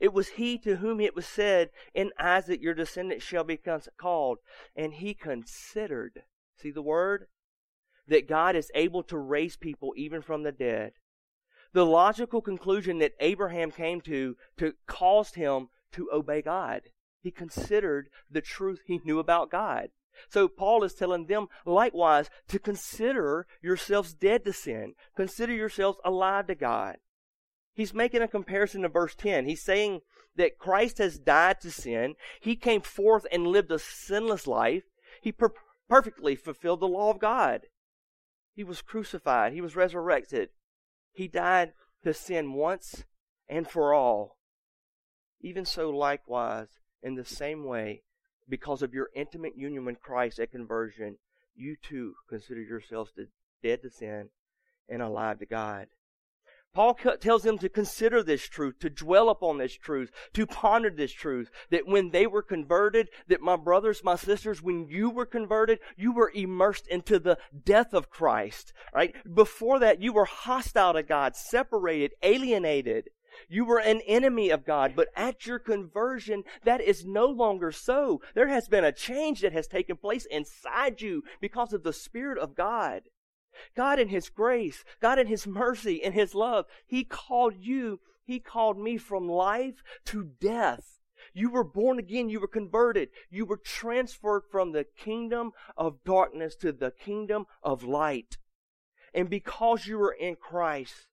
It 0.03 0.13
was 0.13 0.31
he 0.31 0.59
to 0.59 0.79
whom 0.79 1.01
it 1.01 1.15
was 1.15 1.27
said, 1.27 1.71
In 1.95 2.11
Isaac 2.19 2.61
your 2.61 2.75
descendants 2.75 3.25
shall 3.25 3.45
be 3.45 3.57
called. 3.97 4.39
And 4.75 4.95
he 4.95 5.15
considered, 5.15 6.25
see 6.57 6.73
the 6.73 6.83
word? 6.83 7.29
That 8.09 8.29
God 8.29 8.57
is 8.57 8.73
able 8.75 9.05
to 9.05 9.17
raise 9.17 9.57
people 9.57 9.93
even 9.97 10.21
from 10.21 10.43
the 10.43 10.51
dead. 10.51 10.95
The 11.73 11.87
logical 11.87 12.43
conclusion 12.43 12.99
that 12.99 13.15
Abraham 13.21 13.71
came 13.71 14.01
to, 14.01 14.37
to 14.57 14.75
caused 14.89 15.37
him 15.37 15.69
to 15.93 16.11
obey 16.13 16.43
God. 16.43 16.83
He 17.21 17.31
considered 17.31 18.09
the 18.29 18.41
truth 18.41 18.81
he 18.85 19.01
knew 19.05 19.21
about 19.21 19.53
God. 19.53 19.91
So 20.29 20.49
Paul 20.49 20.83
is 20.83 20.95
telling 20.95 21.27
them 21.27 21.47
likewise 21.65 22.29
to 22.49 22.59
consider 22.59 23.47
yourselves 23.63 24.15
dead 24.15 24.45
to 24.47 24.53
sin. 24.53 24.95
Consider 25.15 25.55
yourselves 25.55 25.99
alive 26.05 26.49
to 26.49 26.57
God. 26.57 26.97
He's 27.75 27.95
making 27.95 28.23
a 28.23 28.29
comparison 28.29 28.83
to 28.83 28.89
verse 28.89 29.15
10. 29.15 29.47
He's 29.47 29.63
saying 29.63 30.01
that 30.37 30.59
Christ 30.59 30.99
has 30.99 31.19
died 31.19 31.61
to 31.61 31.71
sin. 31.71 32.15
He 32.41 32.57
came 32.57 32.81
forth 32.81 33.27
and 33.33 33.47
lived 33.47 33.71
a 33.71 33.79
sinless 33.79 34.47
life. 34.47 34.85
He 35.21 35.33
per- 35.33 35.55
perfectly 35.89 36.37
fulfilled 36.37 36.81
the 36.81 36.89
law 36.89 37.11
of 37.11 37.19
God. 37.19 37.63
He 38.55 38.65
was 38.65 38.83
crucified. 38.83 39.53
He 39.53 39.61
was 39.61 39.77
resurrected. 39.77 40.51
He 41.13 41.29
died 41.29 41.73
to 42.03 42.13
sin 42.13 42.53
once 42.53 43.05
and 43.49 43.69
for 43.69 43.95
all. 43.95 44.37
Even 45.41 45.65
so, 45.65 45.91
likewise, 45.91 46.69
in 47.03 47.15
the 47.15 47.25
same 47.25 47.65
way, 47.65 48.03
because 48.49 48.83
of 48.83 48.95
your 48.95 49.09
intimate 49.15 49.57
union 49.57 49.85
with 49.85 50.01
Christ 50.01 50.39
at 50.39 50.51
conversion, 50.51 51.17
you 51.55 51.77
too 51.83 52.15
consider 52.29 52.61
yourselves 52.61 53.13
dead 53.63 53.83
to 53.83 53.91
sin 53.91 54.29
and 54.89 55.03
alive 55.03 55.39
to 55.39 55.47
God. 55.47 55.89
Paul 56.75 56.95
tells 56.95 57.43
them 57.43 57.59
to 57.59 57.69
consider 57.69 58.23
this 58.23 58.49
truth, 58.49 58.79
to 58.79 58.89
dwell 58.89 59.29
upon 59.29 59.59
this 59.59 59.75
truth, 59.75 60.11
to 60.33 60.47
ponder 60.47 60.89
this 60.89 61.13
truth, 61.13 61.51
that 61.71 61.87
when 61.87 62.11
they 62.11 62.27
were 62.27 62.43
converted, 62.43 63.09
that 63.29 63.43
my 63.43 63.57
brothers, 63.57 64.03
my 64.03 64.17
sisters, 64.17 64.63
when 64.63 64.89
you 64.89 65.11
were 65.11 65.27
converted, 65.27 65.81
you 65.97 66.13
were 66.13 66.33
immersed 66.35 66.87
into 66.87 67.19
the 67.19 67.37
death 67.65 67.93
of 67.93 68.09
Christ, 68.09 68.73
right? 68.95 69.15
Before 69.35 69.79
that, 69.81 70.01
you 70.01 70.15
were 70.15 70.25
hostile 70.25 70.95
to 70.95 71.03
God, 71.03 71.37
separated, 71.37 72.13
alienated. 72.23 73.11
You 73.49 73.67
were 73.67 73.81
an 73.81 74.01
enemy 74.07 74.49
of 74.49 74.65
God, 74.65 74.95
but 74.97 75.09
at 75.15 75.47
your 75.47 75.59
conversion, 75.59 76.45
that 76.65 76.81
is 76.81 77.05
no 77.05 77.27
longer 77.27 77.71
so. 77.71 78.23
There 78.35 78.49
has 78.49 78.69
been 78.69 78.85
a 78.85 78.93
change 78.93 79.43
that 79.43 79.53
has 79.53 79.67
taken 79.67 79.97
place 79.97 80.27
inside 80.27 81.03
you 81.03 81.23
because 81.41 81.75
of 81.75 81.83
the 81.83 81.93
Spirit 81.93 82.39
of 82.39 82.55
God. 82.55 83.03
God 83.77 83.99
in 83.99 84.09
His 84.09 84.29
grace, 84.29 84.85
God 85.01 85.19
in 85.19 85.27
His 85.27 85.47
mercy 85.47 85.97
in 85.97 86.13
His 86.13 86.35
love, 86.35 86.67
He 86.87 87.05
called 87.05 87.55
you, 87.59 88.01
He 88.25 88.41
called 88.41 88.79
me 88.79 88.97
from 88.97 89.29
life 89.29 89.83
to 90.07 90.31
death. 90.41 90.99
You 91.35 91.51
were 91.51 91.65
born 91.65 91.99
again. 91.99 92.29
You 92.29 92.41
were 92.41 92.49
converted. 92.49 93.11
You 93.31 93.47
were 93.47 93.57
transferred 93.57 94.43
from 94.51 94.73
the 94.73 94.85
kingdom 94.85 95.53
of 95.77 96.05
darkness 96.05 96.57
to 96.57 96.73
the 96.73 96.91
kingdom 96.91 97.47
of 97.63 97.85
light. 97.85 98.39
And 99.15 99.31
because 99.31 99.87
you 99.87 99.99
were 99.99 100.13
in 100.13 100.37
Christ, 100.37 101.07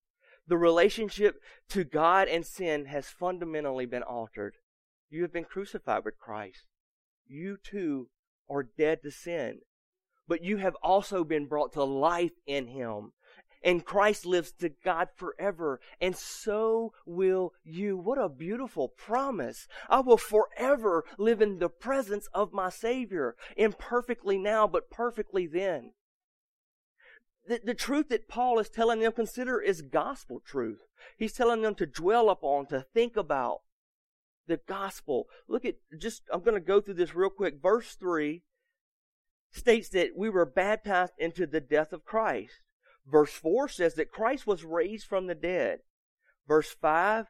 the 0.48 0.58
relationship 0.58 1.42
to 1.70 1.84
God 1.84 2.28
and 2.28 2.46
sin 2.46 2.86
has 2.86 3.08
fundamentally 3.08 3.86
been 3.86 4.04
altered. 4.04 4.56
You 5.10 5.22
have 5.22 5.34
been 5.34 5.46
crucified 5.46 6.06
with 6.06 6.18
Christ. 6.18 6.66
You 7.28 7.58
too 7.62 8.10
are 8.50 8.64
dead 8.64 9.04
to 9.04 9.12
sin. 9.12 9.60
But 10.30 10.44
you 10.44 10.58
have 10.58 10.76
also 10.82 11.26
been 11.26 11.48
brought 11.48 11.74
to 11.74 11.84
life 11.84 12.40
in 12.48 12.68
Him. 12.68 13.12
And 13.62 13.84
Christ 13.84 14.26
lives 14.26 14.54
to 14.60 14.70
God 14.70 15.10
forever. 15.18 15.82
And 16.00 16.16
so 16.16 16.94
will 17.06 17.52
you. 17.66 17.98
What 17.98 18.18
a 18.18 18.30
beautiful 18.30 18.88
promise. 18.88 19.68
I 19.90 20.00
will 20.00 20.18
forever 20.18 21.04
live 21.18 21.42
in 21.42 21.60
the 21.60 21.68
presence 21.68 22.30
of 22.34 22.54
my 22.54 22.70
Savior. 22.70 23.36
Imperfectly 23.58 24.38
now, 24.38 24.66
but 24.66 24.90
perfectly 24.90 25.46
then 25.46 25.92
the, 27.50 27.60
the 27.64 27.74
truth 27.74 28.10
that 28.10 28.30
Paul 28.30 28.60
is 28.60 28.70
telling 28.70 29.00
them 29.00 29.12
consider 29.12 29.60
is 29.60 29.82
gospel 29.82 30.40
truth. 30.46 30.80
He's 31.18 31.34
telling 31.34 31.64
them 31.64 31.76
to 31.76 31.86
dwell 31.86 32.30
upon, 32.30 32.68
to 32.68 32.86
think 32.94 33.18
about 33.18 33.62
the 34.48 34.60
gospel. 34.68 35.26
Look 35.48 35.66
at 35.66 35.76
just, 36.00 36.24
I'm 36.32 36.42
going 36.42 36.54
to 36.54 36.62
go 36.62 36.80
through 36.80 36.94
this 36.94 37.16
real 37.16 37.30
quick. 37.30 37.56
Verse 37.62 37.96
3 37.96 38.44
states 39.52 39.90
that 39.90 40.12
we 40.16 40.30
were 40.30 40.46
baptized 40.46 41.14
into 41.18 41.46
the 41.48 41.62
death 41.62 41.92
of 41.94 42.06
Christ. 42.06 42.62
Verse 43.10 43.32
4 43.32 43.68
says 43.68 43.96
that 43.96 44.12
Christ 44.12 44.46
was 44.46 44.64
raised 44.64 45.08
from 45.08 45.28
the 45.28 45.36
dead. 45.36 45.80
Verse 46.48 46.76
5 46.82 47.26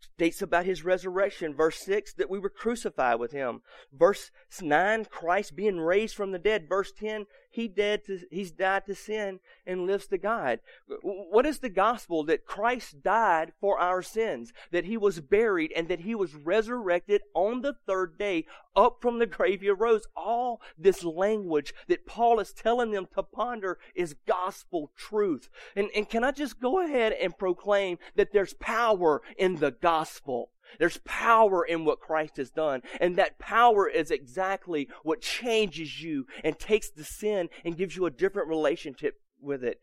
states 0.00 0.42
about 0.42 0.64
his 0.64 0.84
resurrection. 0.84 1.54
Verse 1.54 1.78
6, 1.80 2.14
that 2.14 2.30
we 2.30 2.38
were 2.38 2.48
crucified 2.48 3.18
with 3.18 3.32
him. 3.32 3.60
Verse 3.92 4.30
9, 4.60 5.06
Christ 5.06 5.56
being 5.56 5.78
raised 5.78 6.14
from 6.14 6.32
the 6.32 6.38
dead. 6.38 6.68
Verse 6.68 6.92
10, 6.92 7.26
he 7.58 7.66
dead 7.66 8.04
to, 8.04 8.20
he's 8.30 8.52
died 8.52 8.86
to 8.86 8.94
sin 8.94 9.40
and 9.66 9.84
lives 9.84 10.06
to 10.06 10.16
God. 10.16 10.60
What 11.02 11.44
is 11.44 11.58
the 11.58 11.68
gospel? 11.68 12.22
That 12.22 12.46
Christ 12.46 13.02
died 13.02 13.52
for 13.60 13.80
our 13.80 14.00
sins, 14.00 14.52
that 14.70 14.84
he 14.84 14.96
was 14.96 15.18
buried, 15.18 15.72
and 15.74 15.88
that 15.88 16.00
he 16.00 16.14
was 16.14 16.36
resurrected 16.36 17.22
on 17.34 17.62
the 17.62 17.74
third 17.84 18.16
day, 18.16 18.46
up 18.76 18.98
from 19.02 19.18
the 19.18 19.26
grave 19.26 19.60
he 19.60 19.68
arose. 19.68 20.06
All 20.14 20.60
this 20.78 21.02
language 21.02 21.74
that 21.88 22.06
Paul 22.06 22.38
is 22.38 22.52
telling 22.52 22.92
them 22.92 23.08
to 23.16 23.24
ponder 23.24 23.78
is 23.92 24.14
gospel 24.24 24.92
truth. 24.96 25.48
And, 25.74 25.88
and 25.96 26.08
can 26.08 26.22
I 26.22 26.30
just 26.30 26.60
go 26.60 26.80
ahead 26.84 27.12
and 27.12 27.36
proclaim 27.36 27.98
that 28.14 28.32
there's 28.32 28.54
power 28.54 29.20
in 29.36 29.56
the 29.56 29.72
gospel? 29.72 30.50
There's 30.78 30.98
power 31.04 31.64
in 31.64 31.84
what 31.84 32.00
Christ 32.00 32.36
has 32.36 32.50
done. 32.50 32.82
And 33.00 33.16
that 33.16 33.38
power 33.38 33.88
is 33.88 34.10
exactly 34.10 34.88
what 35.02 35.20
changes 35.20 36.02
you 36.02 36.26
and 36.44 36.58
takes 36.58 36.90
the 36.90 37.04
sin 37.04 37.48
and 37.64 37.76
gives 37.76 37.96
you 37.96 38.06
a 38.06 38.10
different 38.10 38.48
relationship 38.48 39.14
with 39.40 39.62
it. 39.62 39.80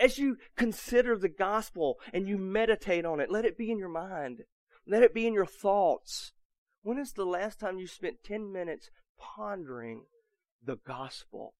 As 0.00 0.18
you 0.18 0.36
consider 0.56 1.16
the 1.16 1.28
gospel 1.28 1.98
and 2.12 2.28
you 2.28 2.36
meditate 2.36 3.04
on 3.04 3.20
it, 3.20 3.30
let 3.30 3.44
it 3.44 3.56
be 3.56 3.70
in 3.70 3.78
your 3.78 3.88
mind. 3.88 4.42
Let 4.86 5.02
it 5.02 5.14
be 5.14 5.26
in 5.26 5.34
your 5.34 5.46
thoughts. 5.46 6.32
When 6.82 6.98
is 6.98 7.12
the 7.12 7.24
last 7.24 7.60
time 7.60 7.78
you 7.78 7.86
spent 7.86 8.24
10 8.24 8.52
minutes 8.52 8.90
pondering 9.18 10.04
the 10.64 10.76
gospel? 10.76 11.54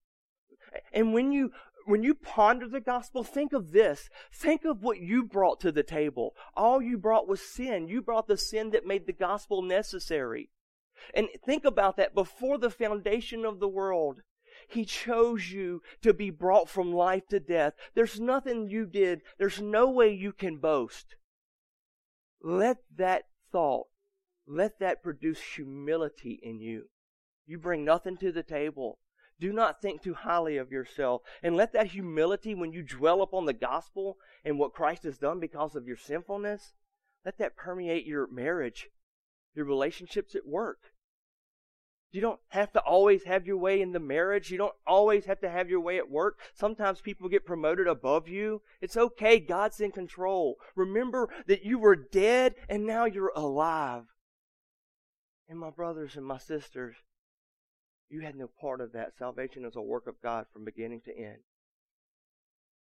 And 0.92 1.14
when 1.14 1.32
you 1.32 1.52
when 1.90 2.02
you 2.02 2.14
ponder 2.14 2.68
the 2.68 2.80
gospel, 2.80 3.24
think 3.24 3.52
of 3.52 3.72
this. 3.72 4.08
Think 4.32 4.64
of 4.64 4.82
what 4.82 5.00
you 5.00 5.24
brought 5.24 5.60
to 5.60 5.72
the 5.72 5.82
table. 5.82 6.34
All 6.56 6.80
you 6.80 6.96
brought 6.96 7.26
was 7.26 7.40
sin. 7.40 7.88
You 7.88 8.00
brought 8.00 8.28
the 8.28 8.36
sin 8.36 8.70
that 8.70 8.86
made 8.86 9.06
the 9.06 9.12
gospel 9.12 9.60
necessary. 9.60 10.50
And 11.14 11.28
think 11.44 11.64
about 11.64 11.96
that 11.96 12.14
before 12.14 12.58
the 12.58 12.70
foundation 12.70 13.44
of 13.44 13.58
the 13.58 13.68
world. 13.68 14.20
He 14.68 14.84
chose 14.84 15.50
you 15.50 15.82
to 16.02 16.14
be 16.14 16.30
brought 16.30 16.68
from 16.68 16.92
life 16.92 17.26
to 17.28 17.40
death. 17.40 17.74
There's 17.94 18.20
nothing 18.20 18.68
you 18.68 18.86
did. 18.86 19.22
There's 19.38 19.60
no 19.60 19.90
way 19.90 20.12
you 20.12 20.32
can 20.32 20.58
boast. 20.58 21.16
Let 22.40 22.78
that 22.96 23.24
thought, 23.50 23.88
let 24.46 24.78
that 24.78 25.02
produce 25.02 25.40
humility 25.56 26.38
in 26.40 26.60
you. 26.60 26.84
You 27.46 27.58
bring 27.58 27.84
nothing 27.84 28.16
to 28.18 28.30
the 28.30 28.44
table. 28.44 28.99
Do 29.40 29.52
not 29.52 29.80
think 29.80 30.02
too 30.02 30.12
highly 30.12 30.58
of 30.58 30.70
yourself. 30.70 31.22
And 31.42 31.56
let 31.56 31.72
that 31.72 31.88
humility, 31.88 32.54
when 32.54 32.72
you 32.72 32.82
dwell 32.82 33.22
upon 33.22 33.46
the 33.46 33.54
gospel 33.54 34.18
and 34.44 34.58
what 34.58 34.74
Christ 34.74 35.04
has 35.04 35.18
done 35.18 35.40
because 35.40 35.74
of 35.74 35.86
your 35.86 35.96
sinfulness, 35.96 36.74
let 37.24 37.38
that 37.38 37.56
permeate 37.56 38.06
your 38.06 38.26
marriage, 38.30 38.88
your 39.54 39.64
relationships 39.64 40.34
at 40.34 40.46
work. 40.46 40.92
You 42.12 42.20
don't 42.20 42.40
have 42.48 42.72
to 42.72 42.80
always 42.80 43.24
have 43.24 43.46
your 43.46 43.56
way 43.56 43.80
in 43.80 43.92
the 43.92 44.00
marriage. 44.00 44.50
You 44.50 44.58
don't 44.58 44.74
always 44.86 45.26
have 45.26 45.40
to 45.40 45.48
have 45.48 45.70
your 45.70 45.80
way 45.80 45.96
at 45.96 46.10
work. 46.10 46.38
Sometimes 46.52 47.00
people 47.00 47.28
get 47.28 47.46
promoted 47.46 47.86
above 47.86 48.28
you. 48.28 48.62
It's 48.80 48.96
okay. 48.96 49.38
God's 49.38 49.80
in 49.80 49.92
control. 49.92 50.56
Remember 50.74 51.28
that 51.46 51.64
you 51.64 51.78
were 51.78 51.96
dead 51.96 52.56
and 52.68 52.84
now 52.84 53.04
you're 53.04 53.32
alive. 53.36 54.04
And 55.48 55.58
my 55.58 55.70
brothers 55.70 56.16
and 56.16 56.26
my 56.26 56.38
sisters, 56.38 56.96
you 58.10 58.20
had 58.20 58.36
no 58.36 58.48
part 58.60 58.80
of 58.80 58.92
that. 58.92 59.12
Salvation 59.18 59.64
is 59.64 59.76
a 59.76 59.80
work 59.80 60.06
of 60.06 60.20
God 60.20 60.46
from 60.52 60.64
beginning 60.64 61.00
to 61.06 61.16
end. 61.16 61.38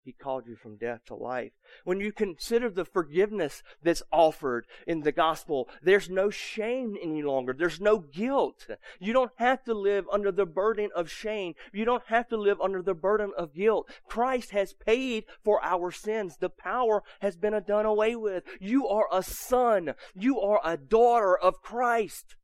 He 0.03 0.13
called 0.13 0.45
you 0.45 0.55
from 0.55 0.77
death 0.77 1.01
to 1.07 1.15
life. 1.15 1.53
When 1.83 1.99
you 1.99 2.11
consider 2.11 2.69
the 2.69 2.85
forgiveness 2.85 3.63
that's 3.81 4.03
offered 4.11 4.67
in 4.85 5.01
the 5.01 5.11
gospel, 5.11 5.67
there's 5.81 6.11
no 6.11 6.29
shame 6.29 6.95
any 7.01 7.23
longer. 7.23 7.55
There's 7.57 7.81
no 7.81 7.97
guilt. 7.97 8.67
You 8.99 9.13
don't 9.13 9.31
have 9.37 9.63
to 9.63 9.73
live 9.73 10.05
under 10.13 10.31
the 10.31 10.45
burden 10.45 10.91
of 10.95 11.09
shame. 11.09 11.55
You 11.73 11.85
don't 11.85 12.05
have 12.05 12.27
to 12.27 12.37
live 12.37 12.61
under 12.61 12.83
the 12.83 12.93
burden 12.93 13.31
of 13.35 13.55
guilt. 13.55 13.89
Christ 14.07 14.51
has 14.51 14.73
paid 14.73 15.25
for 15.43 15.59
our 15.63 15.89
sins. 15.89 16.37
The 16.39 16.49
power 16.49 17.01
has 17.21 17.35
been 17.35 17.59
done 17.67 17.87
away 17.87 18.15
with. 18.15 18.43
You 18.59 18.87
are 18.87 19.07
a 19.11 19.23
son. 19.23 19.95
You 20.13 20.39
are 20.39 20.61
a 20.63 20.77
daughter 20.77 21.35
of 21.35 21.63
Christ. 21.63 22.35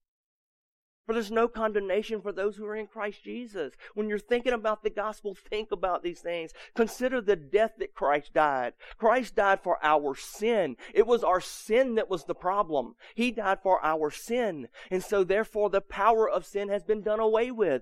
For 1.05 1.13
there's 1.13 1.31
no 1.31 1.48
condemnation 1.48 2.22
for 2.22 2.31
those 2.31 2.55
who 2.55 2.65
are 2.65 2.75
in 2.75 2.88
Christ 2.88 3.24
Jesus. 3.24 3.74
When 3.96 4.08
you're 4.08 4.20
thinking 4.20 4.53
about 4.53 4.84
the 4.84 4.89
gospel, 4.89 5.36
think 5.36 5.72
about 5.72 6.03
these 6.03 6.20
things. 6.20 6.51
Consider 6.75 7.20
the 7.20 7.36
death 7.36 7.74
that 7.79 7.96
Christ 7.96 8.34
died. 8.34 8.74
Christ 8.98 9.36
died 9.36 9.62
for 9.63 9.84
our 9.84 10.15
sin. 10.15 10.75
It 10.93 11.08
was 11.08 11.24
our 11.24 11.41
sin 11.41 11.96
that 11.96 12.10
was 12.10 12.25
the 12.25 12.36
problem. 12.36 12.96
He 13.15 13.31
died 13.31 13.60
for 13.63 13.84
our 13.84 14.12
sin. 14.12 14.67
And 14.91 15.03
so 15.03 15.24
therefore 15.24 15.70
the 15.70 15.81
power 15.81 16.29
of 16.29 16.46
sin 16.46 16.70
has 16.70 16.84
been 16.84 17.01
done 17.01 17.20
away 17.20 17.50
with. 17.50 17.81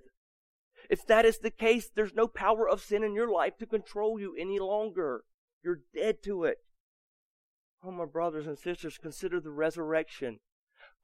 If 0.89 1.05
that 1.07 1.25
is 1.25 1.39
the 1.39 1.51
case, 1.51 1.89
there's 1.93 2.15
no 2.15 2.27
power 2.27 2.67
of 2.67 2.81
sin 2.81 3.03
in 3.03 3.13
your 3.13 3.29
life 3.29 3.57
to 3.57 3.65
control 3.65 4.19
you 4.19 4.35
any 4.39 4.59
longer. 4.59 5.23
You're 5.61 5.81
dead 5.93 6.23
to 6.23 6.45
it. 6.45 6.59
Oh, 7.83 7.91
my 7.91 8.05
brothers 8.05 8.47
and 8.47 8.57
sisters, 8.57 8.97
consider 8.97 9.39
the 9.39 9.51
resurrection. 9.51 10.39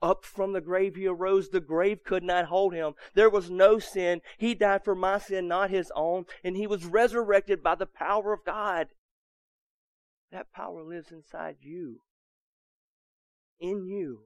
Up 0.02 0.26
from 0.26 0.54
the 0.54 0.62
grave 0.62 0.96
he 0.96 1.08
arose. 1.08 1.50
The 1.50 1.62
grave 1.62 2.04
could 2.04 2.24
not 2.24 2.46
hold 2.46 2.74
him. 2.74 2.94
There 3.14 3.30
was 3.30 3.50
no 3.50 3.80
sin. 3.80 4.22
He 4.38 4.54
died 4.54 4.84
for 4.84 4.96
my 4.96 5.18
sin, 5.18 5.48
not 5.48 5.70
his 5.70 5.92
own. 5.96 6.26
And 6.44 6.56
he 6.58 6.68
was 6.68 6.86
resurrected 6.86 7.64
by 7.64 7.76
the 7.76 7.86
power 7.86 8.34
of 8.34 8.46
God. 8.46 8.88
That 10.32 10.52
power 10.52 10.84
lives 10.84 11.12
inside 11.12 11.58
you. 11.62 12.02
In 13.60 13.88
you. 13.88 14.24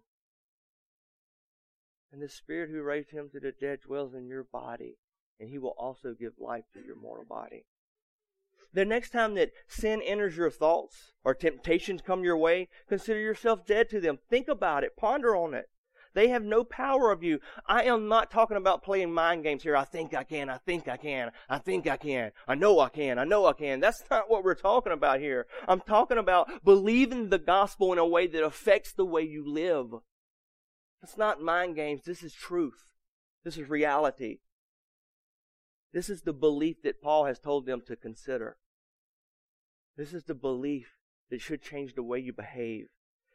And 2.12 2.22
the 2.22 2.30
Spirit 2.30 2.72
who 2.72 2.82
raised 2.82 3.12
him 3.12 3.30
to 3.32 3.40
the 3.40 3.52
dead 3.52 3.82
dwells 3.86 4.16
in 4.16 4.28
your 4.28 4.44
body. 4.44 4.98
And 5.40 5.50
he 5.50 5.60
will 5.60 5.76
also 5.78 6.16
give 6.20 6.34
life 6.40 6.66
to 6.74 6.82
your 6.84 6.96
mortal 6.96 7.26
body. 7.30 7.66
The 8.74 8.86
next 8.86 9.10
time 9.10 9.36
that 9.36 9.52
sin 9.68 10.02
enters 10.02 10.38
your 10.38 10.52
thoughts 10.52 11.14
or 11.24 11.34
temptations 11.34 12.02
come 12.02 12.24
your 12.24 12.38
way, 12.38 12.70
consider 12.88 13.20
yourself 13.20 13.66
dead 13.66 13.90
to 13.90 14.00
them. 14.00 14.20
Think 14.30 14.48
about 14.48 14.84
it. 14.84 14.96
Ponder 14.96 15.36
on 15.36 15.54
it. 15.54 15.70
They 16.14 16.30
have 16.30 16.44
no 16.44 16.64
power 16.64 17.12
of 17.12 17.24
you. 17.24 17.40
I 17.68 17.84
am 17.84 18.08
not 18.08 18.32
talking 18.32 18.58
about 18.58 18.84
playing 18.84 19.14
mind 19.14 19.44
games 19.44 19.64
here. 19.64 19.76
I 19.76 19.86
think 19.86 20.14
I 20.14 20.24
can. 20.24 20.50
I 20.50 20.58
think 20.58 20.88
I 20.88 20.98
can. 20.98 21.32
I 21.48 21.60
think 21.60 21.88
I 21.88 21.98
can. 21.98 22.32
I 22.48 22.56
know 22.56 22.80
I 22.80 22.90
can. 22.90 23.20
I 23.20 23.24
know 23.26 23.46
I 23.46 23.54
can. 23.54 23.80
That's 23.80 24.04
not 24.10 24.30
what 24.30 24.44
we're 24.44 24.56
talking 24.56 24.92
about 24.92 25.20
here. 25.20 25.46
I'm 25.68 25.82
talking 25.82 26.18
about 26.18 26.64
believing 26.64 27.30
the 27.30 27.38
gospel 27.38 27.94
in 27.94 28.00
a 28.00 28.08
way 28.08 28.26
that 28.28 28.44
affects 28.44 28.92
the 28.92 29.06
way 29.06 29.22
you 29.22 29.48
live. 29.48 29.94
It's 31.04 31.18
not 31.18 31.42
mind 31.42 31.76
games. 31.76 32.02
This 32.06 32.24
is 32.24 32.34
truth. 32.34 32.86
This 33.44 33.58
is 33.58 33.70
reality. 33.70 34.40
This 35.93 36.10
is 36.10 36.22
the 36.22 36.34
belief 36.34 36.81
that 36.84 37.01
Paul 37.01 37.25
has 37.25 37.39
told 37.39 37.65
them 37.65 37.81
to 37.88 37.96
consider. 37.96 38.58
This 39.98 40.13
is 40.13 40.24
the 40.24 40.36
belief 40.36 40.98
that 41.29 41.41
should 41.41 41.62
change 41.62 41.96
the 41.96 42.03
way 42.03 42.19
you 42.19 42.34
behave. 42.34 42.88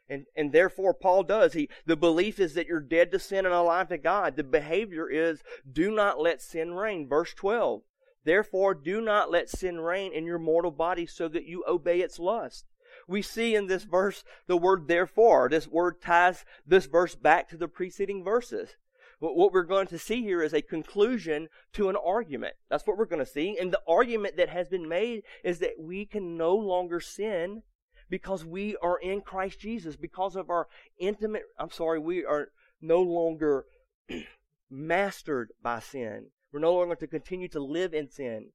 And, 0.07 0.25
and 0.35 0.51
therefore, 0.51 0.93
Paul 0.93 1.23
does. 1.23 1.53
He, 1.53 1.69
the 1.85 1.95
belief 1.95 2.39
is 2.39 2.53
that 2.53 2.67
you're 2.67 2.79
dead 2.79 3.11
to 3.11 3.19
sin 3.19 3.45
and 3.45 3.53
alive 3.53 3.89
to 3.89 3.97
God. 3.97 4.35
The 4.35 4.43
behavior 4.43 5.09
is, 5.09 5.41
do 5.69 5.91
not 5.91 6.19
let 6.19 6.41
sin 6.41 6.73
reign. 6.73 7.07
Verse 7.07 7.33
12. 7.33 7.81
Therefore, 8.23 8.73
do 8.73 9.01
not 9.01 9.31
let 9.31 9.49
sin 9.49 9.79
reign 9.79 10.13
in 10.13 10.25
your 10.25 10.39
mortal 10.39 10.71
body 10.71 11.05
so 11.05 11.27
that 11.27 11.45
you 11.45 11.63
obey 11.67 12.01
its 12.01 12.19
lust. 12.19 12.65
We 13.07 13.21
see 13.21 13.55
in 13.55 13.67
this 13.67 13.83
verse 13.83 14.23
the 14.47 14.57
word 14.57 14.87
therefore. 14.87 15.49
This 15.49 15.67
word 15.67 16.01
ties 16.01 16.45
this 16.65 16.85
verse 16.85 17.15
back 17.15 17.49
to 17.49 17.57
the 17.57 17.67
preceding 17.67 18.23
verses. 18.23 18.75
What 19.19 19.53
we're 19.53 19.63
going 19.63 19.87
to 19.87 19.99
see 19.99 20.21
here 20.21 20.41
is 20.41 20.53
a 20.53 20.61
conclusion 20.61 21.47
to 21.73 21.89
an 21.89 21.95
argument. 21.95 22.55
That's 22.69 22.85
what 22.85 22.97
we're 22.97 23.05
going 23.05 23.23
to 23.23 23.31
see. 23.31 23.57
And 23.59 23.71
the 23.71 23.81
argument 23.87 24.37
that 24.37 24.49
has 24.49 24.67
been 24.67 24.87
made 24.87 25.23
is 25.43 25.59
that 25.59 25.79
we 25.79 26.05
can 26.05 26.37
no 26.37 26.55
longer 26.55 26.99
sin 26.99 27.63
because 28.09 28.45
we 28.45 28.75
are 28.81 28.99
in 28.99 29.21
Christ 29.21 29.59
Jesus, 29.59 29.95
because 29.95 30.35
of 30.35 30.49
our 30.49 30.67
intimate, 30.99 31.43
I'm 31.57 31.71
sorry, 31.71 31.99
we 31.99 32.23
are 32.23 32.49
no 32.81 33.01
longer 33.01 33.65
mastered 34.69 35.49
by 35.61 35.79
sin. 35.79 36.27
We're 36.51 36.59
no 36.59 36.73
longer 36.73 36.95
to 36.95 37.07
continue 37.07 37.47
to 37.49 37.59
live 37.59 37.93
in 37.93 38.09
sin 38.09 38.51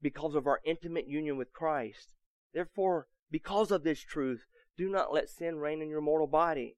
because 0.00 0.34
of 0.34 0.46
our 0.46 0.60
intimate 0.64 1.08
union 1.08 1.36
with 1.36 1.52
Christ. 1.52 2.14
Therefore, 2.54 3.06
because 3.30 3.70
of 3.70 3.84
this 3.84 4.00
truth, 4.00 4.46
do 4.76 4.88
not 4.88 5.12
let 5.12 5.28
sin 5.28 5.56
reign 5.56 5.82
in 5.82 5.88
your 5.88 6.00
mortal 6.00 6.26
body. 6.26 6.76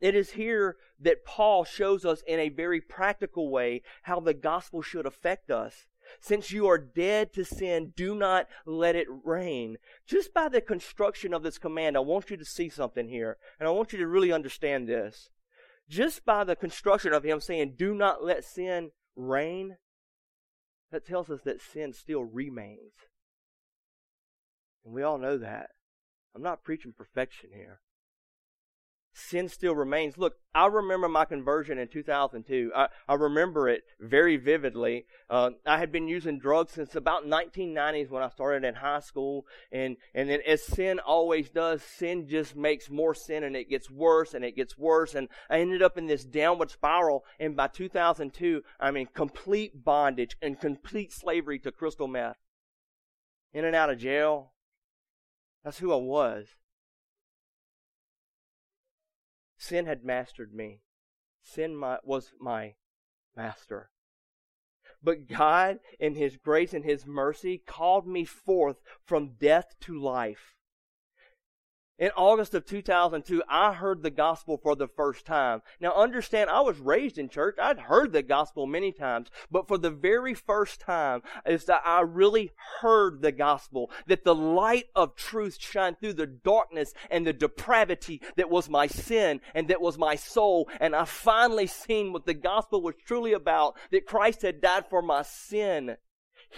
It 0.00 0.14
is 0.14 0.32
here 0.32 0.76
that 1.00 1.24
Paul 1.24 1.64
shows 1.64 2.04
us 2.04 2.22
in 2.26 2.38
a 2.38 2.48
very 2.48 2.80
practical 2.80 3.50
way 3.50 3.82
how 4.02 4.20
the 4.20 4.34
gospel 4.34 4.82
should 4.82 5.06
affect 5.06 5.50
us. 5.50 5.86
Since 6.20 6.50
you 6.52 6.66
are 6.66 6.78
dead 6.78 7.32
to 7.32 7.44
sin, 7.44 7.92
do 7.96 8.14
not 8.14 8.46
let 8.66 8.94
it 8.94 9.06
reign. 9.08 9.78
Just 10.06 10.34
by 10.34 10.48
the 10.48 10.60
construction 10.60 11.32
of 11.32 11.42
this 11.42 11.58
command, 11.58 11.96
I 11.96 12.00
want 12.00 12.30
you 12.30 12.36
to 12.36 12.44
see 12.44 12.68
something 12.68 13.08
here, 13.08 13.38
and 13.58 13.66
I 13.66 13.72
want 13.72 13.92
you 13.92 13.98
to 13.98 14.06
really 14.06 14.32
understand 14.32 14.86
this. 14.86 15.30
Just 15.88 16.24
by 16.24 16.44
the 16.44 16.56
construction 16.56 17.12
of 17.12 17.24
him 17.24 17.40
saying, 17.40 17.74
do 17.76 17.94
not 17.94 18.22
let 18.22 18.44
sin 18.44 18.90
reign, 19.16 19.76
that 20.90 21.06
tells 21.06 21.30
us 21.30 21.40
that 21.44 21.60
sin 21.60 21.92
still 21.92 22.24
remains. 22.24 22.92
And 24.84 24.94
we 24.94 25.02
all 25.02 25.18
know 25.18 25.38
that. 25.38 25.70
I'm 26.34 26.42
not 26.42 26.64
preaching 26.64 26.92
perfection 26.96 27.50
here. 27.54 27.80
Sin 29.14 29.48
still 29.48 29.74
remains. 29.74 30.18
Look, 30.18 30.34
I 30.54 30.66
remember 30.66 31.08
my 31.08 31.24
conversion 31.24 31.78
in 31.78 31.88
2002. 31.88 32.72
I, 32.74 32.88
I 33.08 33.14
remember 33.14 33.68
it 33.68 33.84
very 34.00 34.36
vividly. 34.36 35.06
Uh, 35.30 35.50
I 35.64 35.78
had 35.78 35.92
been 35.92 36.08
using 36.08 36.38
drugs 36.38 36.72
since 36.72 36.96
about 36.96 37.24
1990s 37.24 38.10
when 38.10 38.22
I 38.22 38.28
started 38.28 38.66
in 38.66 38.74
high 38.74 39.00
school. 39.00 39.46
And, 39.70 39.96
and 40.14 40.28
then 40.28 40.40
as 40.46 40.62
sin 40.62 40.98
always 40.98 41.48
does, 41.48 41.82
sin 41.82 42.28
just 42.28 42.56
makes 42.56 42.90
more 42.90 43.14
sin 43.14 43.44
and 43.44 43.56
it 43.56 43.70
gets 43.70 43.88
worse 43.88 44.34
and 44.34 44.44
it 44.44 44.56
gets 44.56 44.76
worse. 44.76 45.14
And 45.14 45.28
I 45.48 45.60
ended 45.60 45.82
up 45.82 45.96
in 45.96 46.06
this 46.06 46.24
downward 46.24 46.72
spiral. 46.72 47.24
And 47.38 47.56
by 47.56 47.68
2002, 47.68 48.62
I'm 48.80 48.96
in 48.96 49.06
complete 49.06 49.84
bondage 49.84 50.36
and 50.42 50.60
complete 50.60 51.12
slavery 51.12 51.60
to 51.60 51.70
crystal 51.70 52.08
meth. 52.08 52.36
In 53.52 53.64
and 53.64 53.76
out 53.76 53.90
of 53.90 53.98
jail. 53.98 54.50
That's 55.62 55.78
who 55.78 55.92
I 55.92 55.96
was. 55.96 56.48
Sin 59.66 59.86
had 59.86 60.04
mastered 60.04 60.52
me. 60.52 60.82
Sin 61.40 61.74
my, 61.74 61.98
was 62.04 62.34
my 62.38 62.74
master. 63.34 63.88
But 65.02 65.26
God, 65.26 65.80
in 65.98 66.16
His 66.16 66.36
grace 66.36 66.74
and 66.74 66.84
His 66.84 67.06
mercy, 67.06 67.56
called 67.56 68.06
me 68.06 68.26
forth 68.26 68.82
from 69.06 69.36
death 69.40 69.74
to 69.80 69.98
life. 69.98 70.54
In 71.96 72.10
August 72.16 72.54
of 72.54 72.66
2002, 72.66 73.44
I 73.48 73.72
heard 73.72 74.02
the 74.02 74.10
gospel 74.10 74.58
for 74.60 74.74
the 74.74 74.88
first 74.88 75.24
time. 75.24 75.62
Now 75.78 75.92
understand, 75.92 76.50
I 76.50 76.60
was 76.60 76.80
raised 76.80 77.18
in 77.18 77.28
church. 77.28 77.56
I'd 77.62 77.78
heard 77.78 78.12
the 78.12 78.22
gospel 78.22 78.66
many 78.66 78.90
times, 78.90 79.28
but 79.48 79.68
for 79.68 79.78
the 79.78 79.92
very 79.92 80.34
first 80.34 80.80
time 80.80 81.22
is 81.46 81.66
that 81.66 81.82
I 81.84 82.00
really 82.00 82.50
heard 82.80 83.22
the 83.22 83.30
gospel, 83.30 83.92
that 84.08 84.24
the 84.24 84.34
light 84.34 84.86
of 84.96 85.14
truth 85.14 85.56
shined 85.60 86.00
through 86.00 86.14
the 86.14 86.26
darkness 86.26 86.94
and 87.12 87.24
the 87.24 87.32
depravity 87.32 88.20
that 88.34 88.50
was 88.50 88.68
my 88.68 88.88
sin 88.88 89.40
and 89.54 89.68
that 89.68 89.80
was 89.80 89.96
my 89.96 90.16
soul. 90.16 90.68
And 90.80 90.96
I 90.96 91.04
finally 91.04 91.68
seen 91.68 92.12
what 92.12 92.26
the 92.26 92.34
gospel 92.34 92.82
was 92.82 92.96
truly 93.06 93.34
about, 93.34 93.76
that 93.92 94.04
Christ 94.04 94.42
had 94.42 94.60
died 94.60 94.86
for 94.90 95.00
my 95.00 95.22
sin 95.22 95.96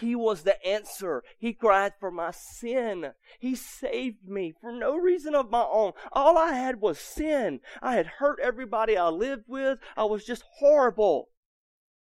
he 0.00 0.14
was 0.14 0.42
the 0.42 0.64
answer. 0.66 1.22
He 1.38 1.52
cried 1.52 1.94
for 1.98 2.10
my 2.10 2.30
sin. 2.30 3.12
He 3.38 3.54
saved 3.54 4.28
me 4.28 4.54
for 4.60 4.70
no 4.72 4.96
reason 4.96 5.34
of 5.34 5.50
my 5.50 5.62
own. 5.62 5.92
All 6.12 6.36
I 6.36 6.52
had 6.52 6.80
was 6.80 6.98
sin. 6.98 7.60
I 7.82 7.94
had 7.94 8.06
hurt 8.06 8.38
everybody 8.42 8.96
I 8.96 9.08
lived 9.08 9.44
with. 9.48 9.78
I 9.96 10.04
was 10.04 10.24
just 10.24 10.44
horrible, 10.58 11.30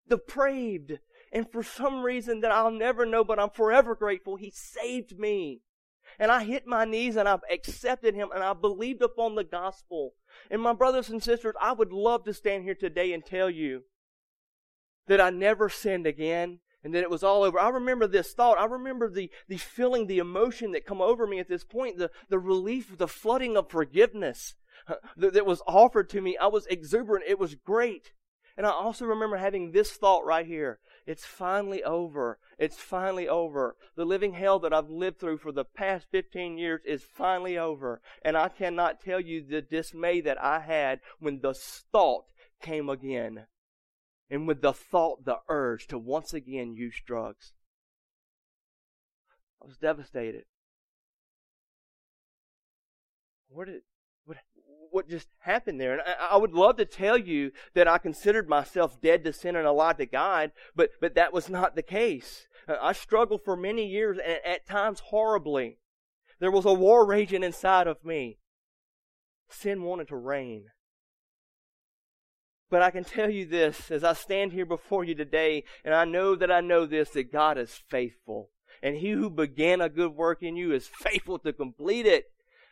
depraved. 0.08 0.98
And 1.32 1.50
for 1.50 1.62
some 1.62 2.02
reason 2.02 2.40
that 2.40 2.52
I'll 2.52 2.70
never 2.70 3.06
know, 3.06 3.24
but 3.24 3.38
I'm 3.38 3.50
forever 3.50 3.94
grateful, 3.94 4.36
He 4.36 4.50
saved 4.50 5.18
me. 5.18 5.62
And 6.18 6.30
I 6.30 6.44
hit 6.44 6.66
my 6.66 6.84
knees 6.84 7.16
and 7.16 7.28
I've 7.28 7.44
accepted 7.50 8.14
Him 8.14 8.28
and 8.34 8.42
I 8.42 8.52
believed 8.52 9.00
upon 9.00 9.36
the 9.36 9.44
gospel. 9.44 10.14
And 10.50 10.60
my 10.60 10.72
brothers 10.72 11.08
and 11.08 11.22
sisters, 11.22 11.54
I 11.60 11.72
would 11.72 11.92
love 11.92 12.24
to 12.24 12.34
stand 12.34 12.64
here 12.64 12.74
today 12.74 13.12
and 13.12 13.24
tell 13.24 13.48
you 13.48 13.84
that 15.06 15.20
I 15.20 15.30
never 15.30 15.68
sinned 15.68 16.06
again 16.06 16.60
and 16.82 16.94
then 16.94 17.02
it 17.02 17.10
was 17.10 17.22
all 17.22 17.42
over. 17.42 17.58
I 17.58 17.68
remember 17.68 18.06
this 18.06 18.32
thought. 18.32 18.58
I 18.58 18.64
remember 18.64 19.08
the, 19.10 19.30
the 19.48 19.58
feeling, 19.58 20.06
the 20.06 20.18
emotion 20.18 20.72
that 20.72 20.86
come 20.86 21.00
over 21.00 21.26
me 21.26 21.38
at 21.38 21.48
this 21.48 21.64
point, 21.64 21.98
the, 21.98 22.10
the 22.28 22.38
relief, 22.38 22.96
the 22.96 23.08
flooding 23.08 23.56
of 23.56 23.68
forgiveness 23.70 24.54
that, 25.16 25.34
that 25.34 25.46
was 25.46 25.62
offered 25.66 26.08
to 26.10 26.20
me. 26.20 26.36
I 26.38 26.46
was 26.46 26.66
exuberant. 26.66 27.24
It 27.28 27.38
was 27.38 27.54
great. 27.54 28.12
And 28.56 28.66
I 28.66 28.70
also 28.70 29.04
remember 29.04 29.36
having 29.36 29.72
this 29.72 29.92
thought 29.92 30.24
right 30.24 30.46
here. 30.46 30.80
It's 31.06 31.24
finally 31.24 31.82
over. 31.82 32.38
It's 32.58 32.76
finally 32.76 33.28
over. 33.28 33.76
The 33.96 34.04
living 34.04 34.34
hell 34.34 34.58
that 34.60 34.72
I've 34.72 34.90
lived 34.90 35.18
through 35.18 35.38
for 35.38 35.52
the 35.52 35.64
past 35.64 36.06
15 36.10 36.58
years 36.58 36.80
is 36.84 37.02
finally 37.02 37.56
over. 37.56 38.00
And 38.22 38.36
I 38.36 38.48
cannot 38.48 39.00
tell 39.00 39.20
you 39.20 39.42
the 39.42 39.62
dismay 39.62 40.20
that 40.22 40.42
I 40.42 40.60
had 40.60 41.00
when 41.18 41.40
the 41.40 41.54
thought 41.54 42.26
came 42.60 42.88
again 42.88 43.46
and 44.30 44.46
with 44.46 44.62
the 44.62 44.72
thought, 44.72 45.24
the 45.24 45.38
urge 45.48 45.88
to 45.88 45.98
once 45.98 46.32
again 46.32 46.74
use 46.74 47.00
drugs. 47.04 47.52
I 49.62 49.66
was 49.66 49.76
devastated. 49.76 50.44
What 53.48 53.66
did 53.66 53.82
what 54.24 54.38
what 54.90 55.08
just 55.08 55.28
happened 55.40 55.80
there? 55.80 55.92
And 55.92 56.02
I, 56.02 56.34
I, 56.34 56.36
would 56.36 56.52
love 56.52 56.76
to 56.76 56.84
tell 56.84 57.18
you 57.18 57.50
that 57.74 57.88
I 57.88 57.98
considered 57.98 58.48
myself 58.48 59.00
dead 59.00 59.24
to 59.24 59.32
sin 59.32 59.56
and 59.56 59.66
alive 59.66 59.98
to 59.98 60.06
God, 60.06 60.52
but 60.76 60.90
but 61.00 61.16
that 61.16 61.32
was 61.32 61.48
not 61.48 61.74
the 61.74 61.82
case. 61.82 62.46
Uh, 62.68 62.76
I 62.80 62.92
struggled 62.92 63.44
for 63.44 63.56
many 63.56 63.86
years 63.86 64.18
and 64.24 64.38
at 64.44 64.66
times 64.66 65.00
horribly. 65.06 65.78
There 66.38 66.50
was 66.50 66.64
a 66.64 66.72
war 66.72 67.04
raging 67.04 67.42
inside 67.42 67.86
of 67.86 68.04
me. 68.04 68.38
Sin 69.50 69.82
wanted 69.82 70.08
to 70.08 70.16
reign. 70.16 70.66
But 72.70 72.82
I 72.82 72.90
can 72.90 73.04
tell 73.04 73.28
you 73.28 73.46
this 73.46 73.90
as 73.90 74.04
I 74.04 74.12
stand 74.12 74.52
here 74.52 74.64
before 74.64 75.02
you 75.04 75.14
today, 75.14 75.64
and 75.84 75.92
I 75.92 76.04
know 76.04 76.36
that 76.36 76.52
I 76.52 76.60
know 76.60 76.86
this 76.86 77.10
that 77.10 77.32
God 77.32 77.58
is 77.58 77.82
faithful. 77.88 78.50
And 78.82 78.96
he 78.96 79.10
who 79.10 79.28
began 79.28 79.80
a 79.80 79.88
good 79.88 80.14
work 80.14 80.42
in 80.42 80.56
you 80.56 80.72
is 80.72 80.86
faithful 80.86 81.38
to 81.40 81.52
complete 81.52 82.06
it. 82.06 82.26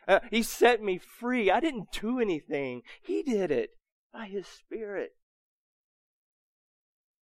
Uh, 0.07 0.19
he 0.31 0.41
set 0.41 0.81
me 0.81 0.97
free. 0.97 1.51
I 1.51 1.59
didn't 1.59 1.91
do 1.91 2.19
anything, 2.19 2.81
He 3.03 3.21
did 3.21 3.51
it 3.51 3.71
by 4.11 4.25
His 4.25 4.47
Spirit. 4.47 5.11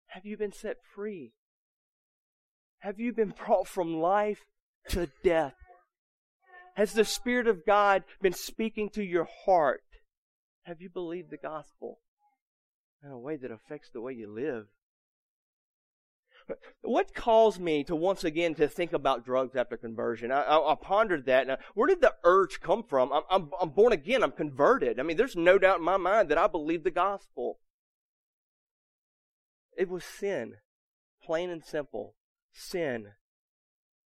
Have 0.08 0.26
you 0.26 0.38
been 0.38 0.54
set 0.54 0.78
free? 0.96 1.34
Have 2.80 3.00
you 3.00 3.12
been 3.12 3.34
brought 3.46 3.68
from 3.68 4.00
life 4.00 4.46
to 4.90 5.10
death? 5.24 5.56
Has 6.76 6.94
the 6.94 7.04
Spirit 7.04 7.48
of 7.48 7.66
God 7.66 8.04
been 8.22 8.34
speaking 8.34 8.90
to 8.92 9.04
your 9.04 9.28
heart? 9.46 9.82
Have 10.64 10.80
you 10.80 10.90
believed 10.90 11.32
the 11.32 11.38
gospel? 11.38 12.00
In 13.08 13.14
a 13.14 13.18
way 13.18 13.38
that 13.38 13.52
affects 13.52 13.90
the 13.90 14.02
way 14.02 14.14
you 14.14 14.28
live. 14.28 14.68
What 16.82 17.14
caused 17.14 17.60
me 17.60 17.84
to 17.86 17.96
once 17.96 18.24
again 18.24 18.56
to 18.56 18.68
think 18.68 18.94
about 18.94 19.26
drugs 19.26 19.56
after 19.56 19.76
conversion? 19.76 20.32
I, 20.32 20.44
I, 20.44 20.72
I 20.72 20.76
pondered 20.76 21.26
that. 21.26 21.48
Now, 21.48 21.58
where 21.74 21.88
did 21.88 22.02
the 22.02 22.16
urge 22.24 22.62
come 22.62 22.84
from? 22.84 23.12
I'm, 23.12 23.24
I'm, 23.30 23.50
I'm 23.60 23.70
born 23.70 23.92
again. 23.92 24.24
I'm 24.24 24.32
converted. 24.32 25.00
I 25.00 25.04
mean, 25.04 25.18
there's 25.18 25.36
no 25.36 25.58
doubt 25.58 25.80
in 25.80 25.86
my 25.86 25.98
mind 25.98 26.30
that 26.30 26.38
I 26.38 26.48
believe 26.48 26.84
the 26.84 26.92
gospel. 26.92 27.60
It 29.78 29.90
was 29.90 30.04
sin, 30.04 30.56
plain 31.22 31.50
and 31.50 31.64
simple. 31.64 32.16
Sin. 32.54 33.08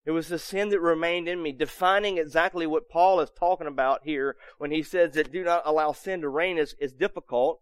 It 0.04 0.12
was 0.12 0.28
the 0.28 0.40
sin 0.40 0.70
that 0.70 0.80
remained 0.80 1.28
in 1.28 1.44
me, 1.44 1.52
defining 1.52 2.18
exactly 2.18 2.66
what 2.66 2.90
Paul 2.90 3.20
is 3.20 3.30
talking 3.30 3.68
about 3.68 4.02
here 4.04 4.36
when 4.58 4.72
he 4.72 4.82
says 4.82 5.14
that 5.14 5.32
do 5.32 5.44
not 5.44 5.62
allow 5.64 5.92
sin 5.92 6.22
to 6.22 6.30
reign 6.30 6.58
is, 6.58 6.76
is 6.80 6.94
difficult 6.94 7.62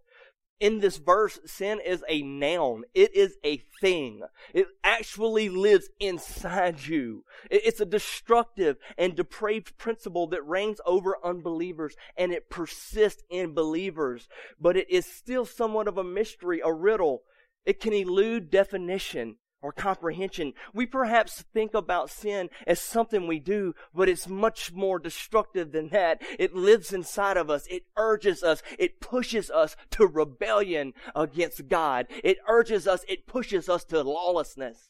in 0.59 0.79
this 0.79 0.97
verse, 0.97 1.39
sin 1.45 1.79
is 1.83 2.03
a 2.07 2.21
noun. 2.21 2.83
It 2.93 3.15
is 3.15 3.37
a 3.43 3.57
thing. 3.79 4.21
It 4.53 4.67
actually 4.83 5.49
lives 5.49 5.89
inside 5.99 6.85
you. 6.85 7.23
It's 7.49 7.79
a 7.79 7.85
destructive 7.85 8.77
and 8.97 9.15
depraved 9.15 9.77
principle 9.77 10.27
that 10.27 10.45
reigns 10.45 10.81
over 10.85 11.17
unbelievers 11.23 11.95
and 12.17 12.33
it 12.33 12.49
persists 12.49 13.23
in 13.29 13.53
believers. 13.53 14.27
But 14.59 14.75
it 14.75 14.89
is 14.89 15.05
still 15.05 15.45
somewhat 15.45 15.87
of 15.87 15.97
a 15.97 16.03
mystery, 16.03 16.61
a 16.63 16.73
riddle. 16.73 17.23
It 17.65 17.79
can 17.79 17.93
elude 17.93 18.49
definition 18.49 19.37
or 19.61 19.71
comprehension. 19.71 20.53
We 20.73 20.85
perhaps 20.85 21.43
think 21.53 21.73
about 21.73 22.09
sin 22.09 22.49
as 22.65 22.79
something 22.79 23.27
we 23.27 23.39
do, 23.39 23.75
but 23.93 24.09
it's 24.09 24.27
much 24.27 24.71
more 24.71 24.99
destructive 24.99 25.71
than 25.71 25.89
that. 25.89 26.21
It 26.37 26.55
lives 26.55 26.93
inside 26.93 27.37
of 27.37 27.49
us. 27.49 27.67
It 27.67 27.83
urges 27.97 28.43
us. 28.43 28.63
It 28.77 29.01
pushes 29.01 29.51
us 29.51 29.75
to 29.91 30.07
rebellion 30.07 30.93
against 31.15 31.67
God. 31.67 32.07
It 32.23 32.37
urges 32.47 32.87
us. 32.87 33.03
It 33.07 33.27
pushes 33.27 33.67
us 33.67 33.83
to 33.85 34.01
lawlessness. 34.01 34.89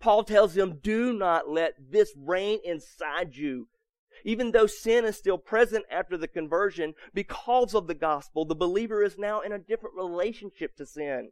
Paul 0.00 0.24
tells 0.24 0.54
them, 0.54 0.80
do 0.82 1.12
not 1.12 1.48
let 1.48 1.74
this 1.90 2.12
reign 2.16 2.58
inside 2.64 3.36
you. 3.36 3.68
Even 4.24 4.52
though 4.52 4.66
sin 4.66 5.04
is 5.04 5.16
still 5.16 5.38
present 5.38 5.84
after 5.90 6.16
the 6.16 6.28
conversion, 6.28 6.94
because 7.12 7.74
of 7.74 7.86
the 7.86 7.94
gospel, 7.94 8.44
the 8.44 8.54
believer 8.54 9.02
is 9.02 9.18
now 9.18 9.40
in 9.40 9.52
a 9.52 9.58
different 9.58 9.96
relationship 9.96 10.76
to 10.76 10.86
sin. 10.86 11.30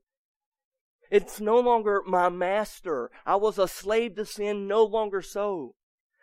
It's 1.13 1.41
no 1.43 1.61
longer 1.61 2.03
my 2.07 2.31
master. 2.31 3.11
I 3.27 3.37
was 3.37 3.59
a 3.59 3.69
slave 3.69 4.17
to 4.17 4.25
sin, 4.25 4.67
no 4.67 4.83
longer 4.83 5.21
so. 5.21 5.75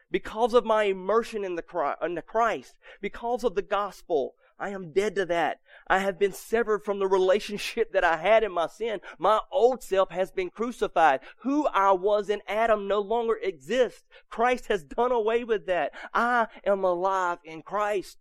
Because 0.10 0.56
of 0.56 0.66
my 0.66 0.86
immersion 0.86 1.46
in 1.46 1.54
the 1.54 1.62
Christ, 1.62 2.74
because 3.00 3.44
of 3.44 3.54
the 3.54 3.62
gospel, 3.62 4.34
I 4.58 4.70
am 4.70 4.92
dead 4.92 5.14
to 5.18 5.28
that. 5.28 5.60
I 5.86 6.00
have 6.00 6.18
been 6.18 6.34
severed 6.34 6.84
from 6.84 6.98
the 6.98 7.06
relationship 7.08 7.94
that 7.94 8.04
I 8.04 8.18
had 8.18 8.44
in 8.44 8.52
my 8.52 8.66
sin. 8.66 9.00
My 9.20 9.42
old 9.52 9.84
self 9.84 10.10
has 10.10 10.32
been 10.32 10.50
crucified. 10.50 11.20
Who 11.42 11.68
I 11.68 11.92
was 11.92 12.28
in 12.28 12.42
Adam 12.48 12.88
no 12.88 13.00
longer 13.00 13.38
exists. 13.44 14.08
Christ 14.28 14.70
has 14.70 14.84
done 14.84 15.12
away 15.12 15.44
with 15.44 15.68
that. 15.68 15.92
I 16.16 16.48
am 16.66 16.84
alive 16.84 17.38
in 17.44 17.62
Christ. 17.62 18.18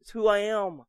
It's 0.00 0.10
who 0.10 0.28
I 0.28 0.38
am. 0.38 0.82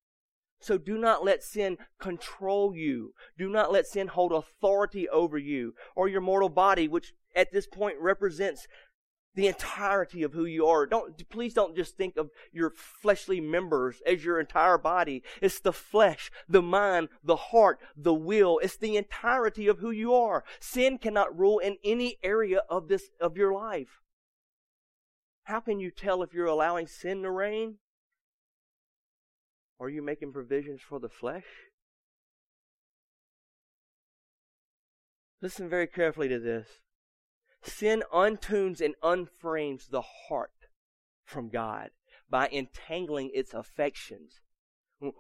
So 0.64 0.78
do 0.78 0.98
not 0.98 1.26
let 1.26 1.44
sin 1.44 1.78
control 2.00 2.76
you. 2.76 3.14
Do 3.38 3.50
not 3.50 3.72
let 3.72 3.86
sin 3.86 4.08
hold 4.08 4.32
authority 4.32 5.10
over 5.10 5.38
you 5.38 5.76
or 5.96 6.08
your 6.08 6.22
mortal 6.22 6.50
body, 6.50 6.88
which 6.88 7.14
at 7.36 7.52
this 7.52 7.68
point 7.68 7.98
represents 8.00 8.68
the 9.36 9.48
entirety 9.48 10.24
of 10.24 10.34
who 10.34 10.46
you 10.46 10.66
are. 10.68 10.86
Don't, 10.86 11.28
please 11.30 11.54
don't 11.54 11.76
just 11.76 11.98
think 11.98 12.18
of 12.18 12.30
your 12.52 12.72
fleshly 12.76 13.42
members 13.42 14.02
as 14.06 14.24
your 14.24 14.40
entire 14.40 14.78
body. 14.78 15.24
It's 15.42 15.60
the 15.60 15.74
flesh, 15.74 16.32
the 16.48 16.62
mind, 16.62 17.10
the 17.24 17.36
heart, 17.36 17.80
the 17.98 18.14
will. 18.14 18.60
It's 18.60 18.78
the 18.78 18.96
entirety 18.96 19.68
of 19.68 19.80
who 19.80 19.92
you 19.92 20.14
are. 20.14 20.44
Sin 20.60 20.98
cannot 20.98 21.38
rule 21.38 21.60
in 21.60 21.78
any 21.84 22.20
area 22.24 22.62
of 22.70 22.88
this, 22.88 23.10
of 23.20 23.36
your 23.36 23.54
life. 23.54 24.02
How 25.46 25.60
can 25.60 25.80
you 25.80 25.92
tell 25.92 26.24
if 26.24 26.34
you're 26.34 26.46
allowing 26.46 26.88
sin 26.88 27.24
to 27.24 27.32
reign? 27.32 27.80
Are 29.80 29.90
you 29.90 30.02
making 30.02 30.34
provisions 30.34 30.82
for 30.82 31.00
the 31.00 31.10
flesh? 31.10 31.46
Listen 35.42 35.68
very 35.68 35.88
carefully 35.88 36.30
to 36.30 36.40
this. 36.40 36.68
Sin 37.62 38.04
untunes 38.14 38.82
and 38.82 38.96
unframes 39.04 39.90
the 39.90 40.04
heart 40.30 40.68
from 41.26 41.50
God 41.50 41.90
by 42.30 42.48
entangling 42.48 43.30
its 43.34 43.54
affections. 43.54 44.40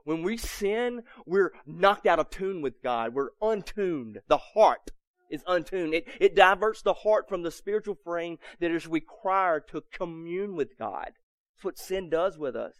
When 0.05 0.23
we 0.23 0.37
sin, 0.37 1.03
we're 1.25 1.51
knocked 1.65 2.07
out 2.07 2.19
of 2.19 2.29
tune 2.29 2.61
with 2.61 2.81
God. 2.81 3.13
We're 3.13 3.31
untuned. 3.41 4.19
The 4.27 4.37
heart 4.37 4.91
is 5.29 5.43
untuned. 5.45 5.93
It, 5.93 6.07
it 6.19 6.35
diverts 6.35 6.81
the 6.81 6.93
heart 6.93 7.27
from 7.27 7.43
the 7.43 7.51
spiritual 7.51 7.97
frame 8.03 8.37
that 8.59 8.71
is 8.71 8.87
required 8.87 9.67
to 9.69 9.83
commune 9.91 10.55
with 10.55 10.77
God. 10.77 11.11
That's 11.55 11.63
what 11.63 11.77
sin 11.77 12.09
does 12.09 12.37
with 12.37 12.55
us. 12.55 12.75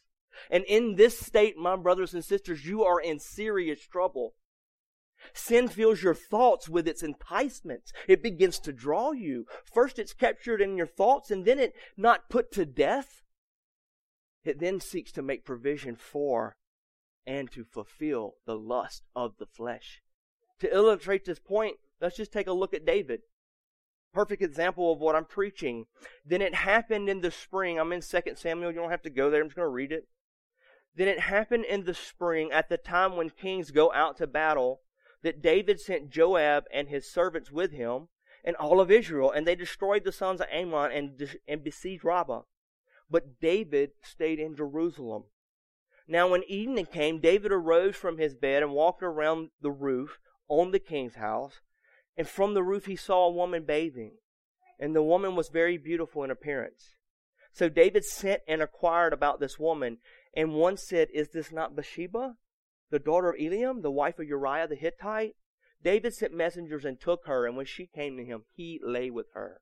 And 0.50 0.63
in 0.65 0.96
this 0.96 1.19
state, 1.19 1.58
my 1.58 1.76
brothers 1.76 2.13
and 2.13 2.24
sisters, 2.24 2.65
you 2.65 2.84
are 2.84 3.00
in 3.00 3.19
serious 3.19 3.86
trouble. 3.86 4.34
Sin 5.34 5.67
fills 5.67 6.04
your 6.04 6.13
thoughts 6.13 6.67
with 6.67 6.88
its 6.88 7.04
enticements. 7.04 7.93
It 8.08 8.22
begins 8.22 8.60
to 8.60 8.74
draw 8.74 9.12
you. 9.12 9.46
First, 9.63 9.98
it's 9.98 10.13
captured 10.13 10.62
in 10.62 10.76
your 10.76 10.88
thoughts, 10.88 11.32
and 11.32 11.46
then 11.46 11.60
it 11.60 11.74
not 11.96 12.30
put 12.30 12.52
to 12.54 12.65
death. 12.65 13.22
It 14.43 14.60
then 14.60 14.82
seeks 14.82 15.12
to 15.13 15.22
make 15.22 15.46
provision 15.46 15.96
for 15.96 16.58
and 17.26 17.50
to 17.52 17.63
fulfill 17.63 18.36
the 18.46 18.58
lust 18.58 19.04
of 19.15 19.38
the 19.38 19.46
flesh. 19.46 20.02
To 20.60 20.74
illustrate 20.74 21.26
this 21.26 21.39
point, 21.39 21.78
let's 22.02 22.17
just 22.17 22.34
take 22.34 22.48
a 22.48 22.54
look 22.54 22.74
at 22.74 22.86
David. 22.86 23.22
Perfect 24.13 24.41
example 24.41 24.91
of 24.91 25.00
what 25.00 25.15
I'm 25.15 25.26
preaching. 25.26 25.86
Then 26.26 26.41
it 26.41 26.54
happened 26.54 27.10
in 27.10 27.22
the 27.22 27.32
spring. 27.32 27.80
I'm 27.80 27.93
in 27.93 28.02
2 28.02 28.22
Samuel. 28.36 28.72
You 28.72 28.80
don't 28.80 28.91
have 28.91 29.02
to 29.04 29.10
go 29.10 29.30
there. 29.30 29.41
I'm 29.41 29.48
just 29.48 29.56
going 29.56 29.65
to 29.65 29.69
read 29.69 29.91
it. 29.91 30.08
Then 30.95 31.08
it 31.08 31.21
happened 31.21 31.65
in 31.65 31.86
the 31.86 31.93
spring 31.93 32.51
at 32.51 32.69
the 32.69 32.77
time 32.77 33.15
when 33.15 33.29
kings 33.29 33.71
go 33.71 33.91
out 33.93 34.17
to 34.17 34.27
battle 34.27 34.82
that 35.23 35.41
David 35.41 35.79
sent 35.79 36.10
Joab 36.10 36.65
and 36.71 36.89
his 36.89 37.12
servants 37.12 37.51
with 37.51 37.71
him 37.71 38.10
and 38.43 38.56
all 38.58 38.79
of 38.79 38.91
Israel, 38.91 39.32
and 39.32 39.47
they 39.47 39.56
destroyed 39.56 40.03
the 40.03 40.12
sons 40.12 40.41
of 40.41 40.47
Ammon 40.51 40.91
and, 40.91 41.38
and 41.47 41.63
besieged 41.63 42.03
Rabbah. 42.03 42.41
But 43.10 43.39
David 43.39 43.91
stayed 44.03 44.39
in 44.39 44.56
Jerusalem. 44.56 45.23
Now, 46.08 46.27
when 46.27 46.43
evening 46.43 46.88
came, 46.88 47.19
David 47.19 47.51
arose 47.51 47.95
from 47.95 48.17
his 48.17 48.36
bed 48.36 48.62
and 48.62 48.73
walked 48.73 49.01
around 49.01 49.51
the 49.62 49.71
roof 49.71 50.19
on 50.49 50.71
the 50.71 50.79
king's 50.79 51.15
house. 51.15 51.62
And 52.17 52.27
from 52.27 52.53
the 52.53 52.63
roof 52.63 52.86
he 52.86 52.95
saw 52.95 53.25
a 53.25 53.32
woman 53.32 53.63
bathing, 53.63 54.17
and 54.79 54.95
the 54.95 55.01
woman 55.01 55.36
was 55.36 55.49
very 55.49 55.77
beautiful 55.77 56.23
in 56.23 56.29
appearance. 56.29 56.95
So 57.53 57.69
David 57.69 58.03
sent 58.03 58.41
and 58.47 58.61
inquired 58.61 59.13
about 59.13 59.39
this 59.39 59.59
woman, 59.59 59.99
and 60.35 60.55
one 60.55 60.75
said, 60.75 61.09
Is 61.13 61.29
this 61.29 61.51
not 61.51 61.75
Bathsheba, 61.75 62.35
the 62.89 62.99
daughter 62.99 63.29
of 63.29 63.39
Eliam, 63.39 63.83
the 63.83 63.91
wife 63.91 64.17
of 64.17 64.27
Uriah 64.27 64.67
the 64.67 64.75
Hittite? 64.75 65.35
David 65.83 66.15
sent 66.15 66.33
messengers 66.33 66.83
and 66.83 66.99
took 66.99 67.27
her, 67.27 67.45
and 67.45 67.55
when 67.55 67.67
she 67.67 67.85
came 67.85 68.17
to 68.17 68.25
him, 68.25 68.45
he 68.55 68.79
lay 68.83 69.11
with 69.11 69.27
her. 69.33 69.61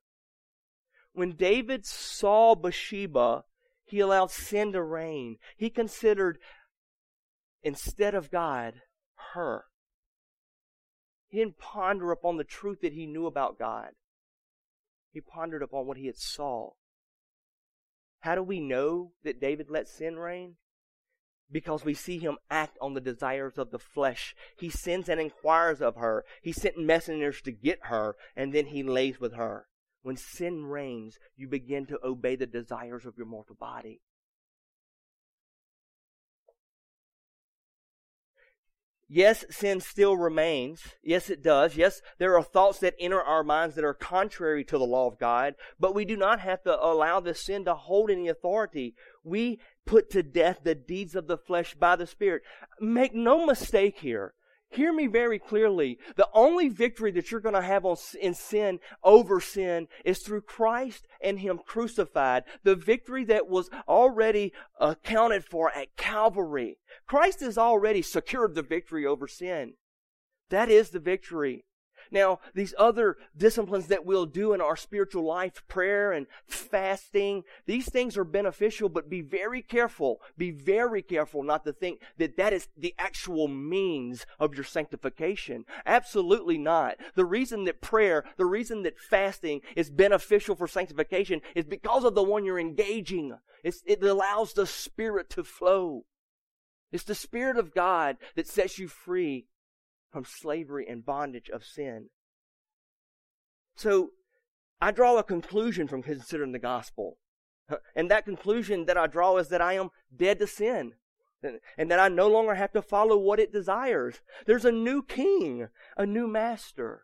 When 1.12 1.32
David 1.32 1.84
saw 1.84 2.54
Bathsheba, 2.54 3.44
he 3.84 4.00
allowed 4.00 4.30
sin 4.30 4.72
to 4.72 4.82
reign. 4.82 5.36
He 5.58 5.68
considered, 5.68 6.38
instead 7.62 8.14
of 8.14 8.30
God, 8.30 8.80
her. 9.34 9.66
He 11.28 11.38
didn't 11.38 11.58
ponder 11.58 12.10
upon 12.10 12.38
the 12.38 12.44
truth 12.44 12.80
that 12.80 12.94
he 12.94 13.06
knew 13.06 13.26
about 13.26 13.58
God. 13.58 13.90
He 15.12 15.20
pondered 15.20 15.62
upon 15.62 15.86
what 15.86 15.98
he 15.98 16.06
had 16.06 16.16
saw. 16.16 16.70
How 18.22 18.34
do 18.34 18.42
we 18.42 18.60
know 18.60 19.12
that 19.22 19.40
David 19.40 19.70
let 19.70 19.86
sin 19.86 20.18
reign? 20.18 20.56
because 21.52 21.84
we 21.84 21.94
see 21.94 22.18
him 22.18 22.38
act 22.50 22.78
on 22.80 22.94
the 22.94 23.00
desires 23.00 23.58
of 23.58 23.70
the 23.70 23.78
flesh. 23.78 24.34
He 24.58 24.70
sends 24.70 25.08
and 25.08 25.20
inquires 25.20 25.82
of 25.82 25.96
her. 25.96 26.24
He 26.40 26.52
sent 26.52 26.78
messengers 26.78 27.42
to 27.42 27.52
get 27.52 27.78
her, 27.82 28.16
and 28.34 28.52
then 28.52 28.66
he 28.66 28.82
lays 28.82 29.20
with 29.20 29.34
her. 29.34 29.66
When 30.02 30.16
sin 30.16 30.64
reigns, 30.64 31.18
you 31.36 31.46
begin 31.46 31.86
to 31.86 32.00
obey 32.02 32.34
the 32.34 32.46
desires 32.46 33.06
of 33.06 33.16
your 33.16 33.26
mortal 33.26 33.54
body. 33.54 34.00
Yes, 39.14 39.44
sin 39.50 39.82
still 39.82 40.16
remains. 40.16 40.80
Yes, 41.02 41.28
it 41.28 41.42
does. 41.42 41.76
Yes, 41.76 42.00
there 42.16 42.34
are 42.34 42.42
thoughts 42.42 42.78
that 42.78 42.94
enter 42.98 43.20
our 43.20 43.44
minds 43.44 43.74
that 43.74 43.84
are 43.84 43.92
contrary 43.92 44.64
to 44.64 44.78
the 44.78 44.86
law 44.86 45.06
of 45.06 45.18
God, 45.18 45.54
but 45.78 45.94
we 45.94 46.06
do 46.06 46.16
not 46.16 46.40
have 46.40 46.62
to 46.62 46.82
allow 46.82 47.20
this 47.20 47.42
sin 47.42 47.66
to 47.66 47.74
hold 47.74 48.10
any 48.10 48.28
authority. 48.28 48.94
We 49.22 49.60
put 49.84 50.08
to 50.12 50.22
death 50.22 50.60
the 50.64 50.74
deeds 50.74 51.14
of 51.14 51.26
the 51.26 51.36
flesh 51.36 51.74
by 51.74 51.94
the 51.94 52.06
Spirit. 52.06 52.40
Make 52.80 53.14
no 53.14 53.44
mistake 53.44 53.98
here. 53.98 54.32
Hear 54.72 54.92
me 54.92 55.06
very 55.06 55.38
clearly. 55.38 55.98
The 56.16 56.28
only 56.32 56.68
victory 56.70 57.10
that 57.12 57.30
you're 57.30 57.40
going 57.40 57.54
to 57.54 57.62
have 57.62 57.84
on, 57.84 57.96
in 58.20 58.32
sin 58.32 58.80
over 59.04 59.38
sin 59.38 59.88
is 60.04 60.20
through 60.20 60.42
Christ 60.42 61.06
and 61.20 61.38
Him 61.38 61.60
crucified. 61.64 62.44
The 62.62 62.74
victory 62.74 63.24
that 63.24 63.48
was 63.48 63.68
already 63.86 64.52
accounted 64.80 65.44
for 65.44 65.70
at 65.76 65.96
Calvary. 65.96 66.78
Christ 67.06 67.40
has 67.40 67.58
already 67.58 68.00
secured 68.00 68.54
the 68.54 68.62
victory 68.62 69.04
over 69.04 69.28
sin. 69.28 69.74
That 70.48 70.70
is 70.70 70.90
the 70.90 71.00
victory. 71.00 71.66
Now, 72.12 72.40
these 72.54 72.74
other 72.78 73.16
disciplines 73.34 73.86
that 73.86 74.04
we'll 74.04 74.26
do 74.26 74.52
in 74.52 74.60
our 74.60 74.76
spiritual 74.76 75.24
life, 75.24 75.66
prayer 75.66 76.12
and 76.12 76.26
fasting, 76.46 77.42
these 77.66 77.88
things 77.88 78.18
are 78.18 78.24
beneficial, 78.24 78.90
but 78.90 79.08
be 79.08 79.22
very 79.22 79.62
careful, 79.62 80.20
be 80.36 80.50
very 80.50 81.00
careful 81.00 81.42
not 81.42 81.64
to 81.64 81.72
think 81.72 82.00
that 82.18 82.36
that 82.36 82.52
is 82.52 82.68
the 82.76 82.94
actual 82.98 83.48
means 83.48 84.26
of 84.38 84.54
your 84.54 84.64
sanctification. 84.64 85.64
Absolutely 85.86 86.58
not. 86.58 86.96
The 87.14 87.24
reason 87.24 87.64
that 87.64 87.80
prayer, 87.80 88.24
the 88.36 88.44
reason 88.44 88.82
that 88.82 89.00
fasting 89.00 89.62
is 89.74 89.90
beneficial 89.90 90.54
for 90.54 90.68
sanctification 90.68 91.40
is 91.54 91.64
because 91.64 92.04
of 92.04 92.14
the 92.14 92.22
one 92.22 92.44
you're 92.44 92.60
engaging. 92.60 93.34
It's, 93.64 93.82
it 93.86 94.02
allows 94.02 94.52
the 94.52 94.66
Spirit 94.66 95.30
to 95.30 95.44
flow. 95.44 96.04
It's 96.92 97.04
the 97.04 97.14
Spirit 97.14 97.56
of 97.56 97.72
God 97.72 98.18
that 98.34 98.46
sets 98.46 98.78
you 98.78 98.86
free 98.86 99.46
from 100.12 100.24
slavery 100.24 100.86
and 100.88 101.04
bondage 101.04 101.50
of 101.50 101.64
sin. 101.64 102.10
So, 103.74 104.10
I 104.80 104.90
draw 104.90 105.16
a 105.16 105.22
conclusion 105.22 105.88
from 105.88 106.02
considering 106.02 106.52
the 106.52 106.58
gospel. 106.58 107.16
And 107.94 108.10
that 108.10 108.24
conclusion 108.24 108.86
that 108.86 108.98
I 108.98 109.06
draw 109.06 109.36
is 109.38 109.48
that 109.48 109.62
I 109.62 109.74
am 109.74 109.90
dead 110.14 110.38
to 110.40 110.46
sin. 110.46 110.94
And 111.78 111.90
that 111.90 111.98
I 111.98 112.08
no 112.08 112.28
longer 112.28 112.54
have 112.54 112.72
to 112.72 112.82
follow 112.82 113.16
what 113.16 113.40
it 113.40 113.52
desires. 113.52 114.20
There's 114.46 114.64
a 114.64 114.72
new 114.72 115.02
king, 115.02 115.68
a 115.96 116.04
new 116.04 116.26
master. 116.26 117.02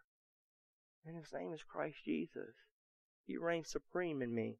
And 1.06 1.16
his 1.16 1.32
name 1.32 1.52
is 1.52 1.62
Christ 1.62 1.98
Jesus. 2.04 2.54
He 3.26 3.36
reigns 3.36 3.68
supreme 3.68 4.22
in 4.22 4.34
me. 4.34 4.58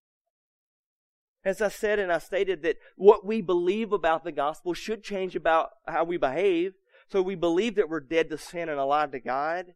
As 1.44 1.61
I 1.61 1.68
said 1.68 1.98
and 1.98 2.12
I 2.12 2.18
stated 2.18 2.62
that 2.62 2.76
what 2.96 3.24
we 3.24 3.40
believe 3.40 3.92
about 3.92 4.24
the 4.24 4.32
gospel 4.32 4.74
should 4.74 5.02
change 5.02 5.37
about 5.37 5.70
how 5.87 6.04
we 6.04 6.16
behave. 6.16 6.74
So 7.11 7.23
we 7.23 7.35
believe 7.35 7.75
that 7.77 7.88
we're 7.88 8.01
dead 8.01 8.29
to 8.31 8.38
sin 8.38 8.68
and 8.68 8.79
alive 8.79 9.12
to 9.12 9.21
God. 9.21 9.75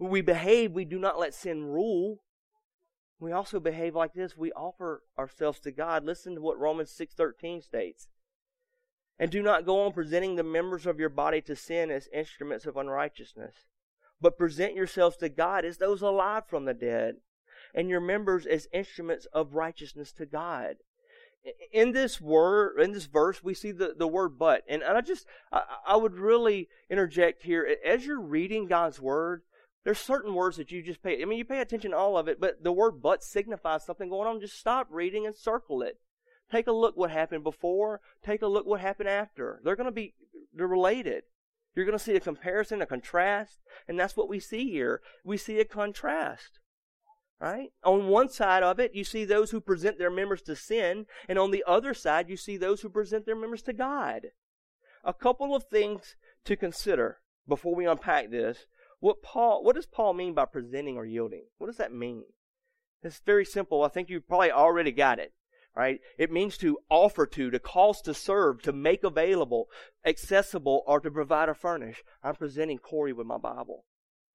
We 0.00 0.20
behave, 0.20 0.72
we 0.72 0.84
do 0.84 0.98
not 0.98 1.18
let 1.18 1.34
sin 1.34 1.64
rule. 1.64 2.22
We 3.20 3.32
also 3.32 3.60
behave 3.60 3.94
like 3.94 4.14
this. 4.14 4.36
We 4.36 4.52
offer 4.52 5.02
ourselves 5.18 5.60
to 5.60 5.72
God. 5.72 6.04
Listen 6.04 6.34
to 6.34 6.40
what 6.40 6.58
Romans 6.58 6.90
6:13 6.90 7.62
states. 7.62 8.08
And 9.18 9.30
do 9.30 9.42
not 9.42 9.66
go 9.66 9.80
on 9.84 9.92
presenting 9.92 10.36
the 10.36 10.44
members 10.44 10.86
of 10.86 11.00
your 11.00 11.08
body 11.08 11.40
to 11.42 11.56
sin 11.56 11.90
as 11.90 12.08
instruments 12.12 12.66
of 12.66 12.76
unrighteousness, 12.76 13.66
but 14.20 14.38
present 14.38 14.74
yourselves 14.74 15.16
to 15.16 15.28
God 15.28 15.64
as 15.64 15.78
those 15.78 16.02
alive 16.02 16.46
from 16.46 16.64
the 16.64 16.74
dead, 16.74 17.16
and 17.74 17.88
your 17.88 18.00
members 18.00 18.46
as 18.46 18.68
instruments 18.72 19.26
of 19.26 19.54
righteousness 19.54 20.12
to 20.12 20.26
God 20.26 20.76
in 21.72 21.92
this 21.92 22.20
word, 22.20 22.80
in 22.80 22.92
this 22.92 23.06
verse, 23.06 23.42
we 23.42 23.54
see 23.54 23.72
the, 23.72 23.94
the 23.96 24.06
word 24.06 24.38
but. 24.38 24.62
And 24.68 24.82
I 24.82 25.00
just, 25.00 25.26
I, 25.52 25.62
I 25.86 25.96
would 25.96 26.14
really 26.14 26.68
interject 26.90 27.42
here. 27.42 27.76
As 27.84 28.04
you're 28.04 28.20
reading 28.20 28.66
God's 28.66 29.00
word, 29.00 29.42
there's 29.84 29.98
certain 29.98 30.34
words 30.34 30.56
that 30.56 30.70
you 30.70 30.82
just 30.82 31.02
pay, 31.02 31.22
I 31.22 31.24
mean, 31.24 31.38
you 31.38 31.44
pay 31.44 31.60
attention 31.60 31.92
to 31.92 31.96
all 31.96 32.18
of 32.18 32.28
it, 32.28 32.40
but 32.40 32.62
the 32.62 32.72
word 32.72 33.00
but 33.02 33.22
signifies 33.22 33.84
something 33.84 34.08
going 34.08 34.28
on. 34.28 34.40
Just 34.40 34.58
stop 34.58 34.88
reading 34.90 35.26
and 35.26 35.34
circle 35.34 35.82
it. 35.82 35.98
Take 36.50 36.66
a 36.66 36.72
look 36.72 36.96
what 36.96 37.10
happened 37.10 37.44
before. 37.44 38.00
Take 38.22 38.42
a 38.42 38.46
look 38.46 38.66
what 38.66 38.80
happened 38.80 39.08
after. 39.08 39.60
They're 39.62 39.76
going 39.76 39.86
to 39.86 39.92
be, 39.92 40.14
they're 40.54 40.66
related. 40.66 41.24
You're 41.74 41.84
going 41.84 41.96
to 41.96 42.02
see 42.02 42.16
a 42.16 42.20
comparison, 42.20 42.82
a 42.82 42.86
contrast, 42.86 43.60
and 43.86 43.98
that's 43.98 44.16
what 44.16 44.28
we 44.28 44.40
see 44.40 44.70
here. 44.70 45.00
We 45.24 45.36
see 45.36 45.60
a 45.60 45.64
contrast. 45.64 46.58
Right? 47.40 47.70
On 47.84 48.08
one 48.08 48.28
side 48.28 48.64
of 48.64 48.80
it, 48.80 48.94
you 48.94 49.04
see 49.04 49.24
those 49.24 49.52
who 49.52 49.60
present 49.60 49.96
their 49.98 50.10
members 50.10 50.42
to 50.42 50.56
sin, 50.56 51.06
and 51.28 51.38
on 51.38 51.52
the 51.52 51.62
other 51.66 51.94
side, 51.94 52.28
you 52.28 52.36
see 52.36 52.56
those 52.56 52.80
who 52.80 52.88
present 52.88 53.26
their 53.26 53.36
members 53.36 53.62
to 53.62 53.72
God. 53.72 54.28
A 55.04 55.14
couple 55.14 55.54
of 55.54 55.64
things 55.70 56.16
to 56.44 56.56
consider 56.56 57.18
before 57.46 57.76
we 57.76 57.86
unpack 57.86 58.30
this. 58.30 58.66
What 58.98 59.22
Paul, 59.22 59.62
what 59.62 59.76
does 59.76 59.86
Paul 59.86 60.14
mean 60.14 60.34
by 60.34 60.46
presenting 60.46 60.96
or 60.96 61.06
yielding? 61.06 61.44
What 61.58 61.68
does 61.68 61.76
that 61.76 61.92
mean? 61.92 62.24
It's 63.04 63.20
very 63.24 63.44
simple. 63.44 63.84
I 63.84 63.88
think 63.88 64.10
you 64.10 64.20
probably 64.20 64.50
already 64.50 64.90
got 64.90 65.20
it. 65.20 65.32
Right? 65.76 66.00
It 66.18 66.32
means 66.32 66.58
to 66.58 66.78
offer 66.90 67.24
to, 67.24 67.50
to 67.50 67.58
cause 67.60 68.00
to 68.00 68.12
serve, 68.12 68.62
to 68.62 68.72
make 68.72 69.04
available, 69.04 69.68
accessible, 70.04 70.82
or 70.88 70.98
to 70.98 71.08
provide 71.08 71.48
or 71.48 71.54
furnish. 71.54 72.02
I'm 72.20 72.34
presenting 72.34 72.78
Corey 72.78 73.12
with 73.12 73.28
my 73.28 73.38
Bible 73.38 73.84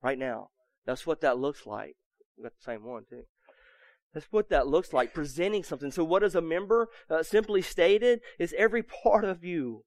right 0.01 0.17
now. 0.17 0.51
That's 0.85 1.05
what 1.05 1.19
that 1.19 1.37
looks 1.37 1.65
like. 1.65 1.97
We 2.37 2.43
got 2.43 2.53
the 2.55 2.63
same 2.63 2.83
one 2.83 3.05
too. 3.09 3.23
That's 4.13 4.27
what 4.31 4.49
that 4.49 4.67
looks 4.67 4.93
like, 4.93 5.13
presenting 5.13 5.63
something. 5.63 5.91
So, 5.91 6.03
what 6.03 6.23
is 6.23 6.35
a 6.35 6.41
member? 6.41 6.89
Uh, 7.09 7.23
simply 7.23 7.63
stated, 7.63 8.21
is 8.37 8.53
every 8.57 8.83
part 8.83 9.25
of 9.25 9.43
you. 9.43 9.85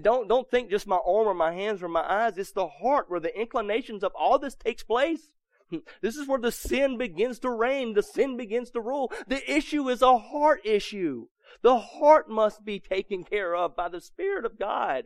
don't 0.00 0.28
don't 0.28 0.50
think 0.50 0.70
just 0.70 0.86
my 0.86 0.96
arm 0.96 1.28
or 1.28 1.34
my 1.34 1.52
hands 1.52 1.82
or 1.82 1.88
my 1.88 2.00
eyes. 2.00 2.38
It's 2.38 2.52
the 2.52 2.68
heart 2.68 3.10
where 3.10 3.20
the 3.20 3.38
inclinations 3.38 4.02
of 4.02 4.12
all 4.14 4.38
this 4.38 4.54
takes 4.54 4.82
place. 4.82 5.32
This 6.02 6.16
is 6.16 6.26
where 6.26 6.40
the 6.40 6.50
sin 6.50 6.98
begins 6.98 7.38
to 7.40 7.50
reign. 7.50 7.92
The 7.92 8.02
sin 8.02 8.36
begins 8.36 8.72
to 8.72 8.80
rule. 8.80 9.12
The 9.28 9.48
issue 9.48 9.88
is 9.88 10.02
a 10.02 10.18
heart 10.18 10.62
issue. 10.64 11.26
The 11.62 11.78
heart 11.78 12.28
must 12.28 12.64
be 12.64 12.80
taken 12.80 13.22
care 13.22 13.54
of 13.54 13.76
by 13.76 13.88
the 13.88 14.00
Spirit 14.00 14.44
of 14.44 14.58
God. 14.58 15.04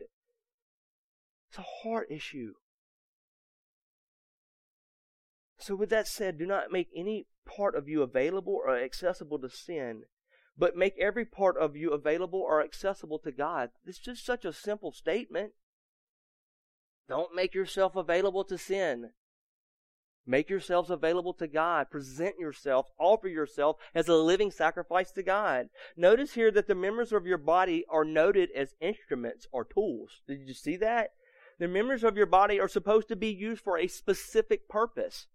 It's 1.49 1.59
a 1.59 1.83
heart 1.83 2.07
issue. 2.09 2.53
So, 5.65 5.73
with 5.73 5.89
that 5.89 6.07
said, 6.07 6.37
do 6.37 6.45
not 6.45 6.71
make 6.71 6.89
any 6.95 7.25
part 7.43 7.75
of 7.75 7.89
you 7.89 8.03
available 8.03 8.53
or 8.53 8.77
accessible 8.77 9.39
to 9.39 9.49
sin, 9.49 10.03
but 10.55 10.75
make 10.75 10.93
every 10.99 11.25
part 11.25 11.57
of 11.57 11.75
you 11.75 11.89
available 11.91 12.39
or 12.39 12.63
accessible 12.63 13.17
to 13.23 13.31
God. 13.31 13.71
It's 13.83 13.97
just 13.97 14.23
such 14.23 14.45
a 14.45 14.53
simple 14.53 14.91
statement. 14.91 15.53
Don't 17.09 17.33
make 17.33 17.55
yourself 17.55 17.95
available 17.95 18.43
to 18.43 18.59
sin. 18.59 19.09
Make 20.23 20.51
yourselves 20.51 20.91
available 20.91 21.33
to 21.33 21.47
God. 21.47 21.89
Present 21.89 22.35
yourself, 22.37 22.91
offer 22.99 23.27
yourself 23.27 23.77
as 23.95 24.07
a 24.07 24.13
living 24.13 24.51
sacrifice 24.51 25.09
to 25.13 25.23
God. 25.23 25.69
Notice 25.97 26.35
here 26.35 26.51
that 26.51 26.67
the 26.67 26.75
members 26.75 27.11
of 27.11 27.25
your 27.25 27.39
body 27.39 27.85
are 27.89 28.05
noted 28.05 28.49
as 28.55 28.75
instruments 28.79 29.47
or 29.51 29.65
tools. 29.65 30.21
Did 30.27 30.41
you 30.41 30.53
see 30.53 30.77
that? 30.77 31.13
The 31.57 31.67
members 31.67 32.03
of 32.03 32.17
your 32.17 32.27
body 32.27 32.59
are 32.59 32.67
supposed 32.67 33.07
to 33.07 33.15
be 33.15 33.29
used 33.29 33.63
for 33.63 33.79
a 33.79 33.87
specific 33.87 34.69
purpose. 34.69 35.25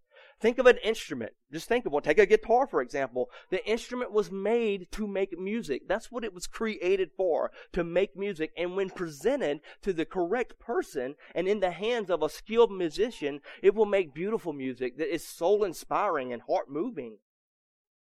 Think 0.40 0.58
of 0.58 0.64
an 0.64 0.78
instrument. 0.78 1.32
Just 1.52 1.68
think 1.68 1.84
of 1.84 1.92
one. 1.92 2.02
Take 2.02 2.18
a 2.18 2.24
guitar, 2.24 2.66
for 2.66 2.80
example. 2.80 3.28
The 3.50 3.64
instrument 3.68 4.10
was 4.10 4.30
made 4.30 4.90
to 4.92 5.06
make 5.06 5.38
music. 5.38 5.82
That's 5.86 6.10
what 6.10 6.24
it 6.24 6.32
was 6.32 6.46
created 6.46 7.10
for, 7.14 7.50
to 7.72 7.84
make 7.84 8.16
music. 8.16 8.50
And 8.56 8.74
when 8.74 8.88
presented 8.88 9.60
to 9.82 9.92
the 9.92 10.06
correct 10.06 10.58
person 10.58 11.16
and 11.34 11.46
in 11.46 11.60
the 11.60 11.72
hands 11.72 12.08
of 12.08 12.22
a 12.22 12.30
skilled 12.30 12.72
musician, 12.72 13.40
it 13.62 13.74
will 13.74 13.84
make 13.84 14.14
beautiful 14.14 14.54
music 14.54 14.96
that 14.96 15.12
is 15.12 15.26
soul 15.26 15.62
inspiring 15.62 16.32
and 16.32 16.40
heart 16.42 16.70
moving. 16.70 17.18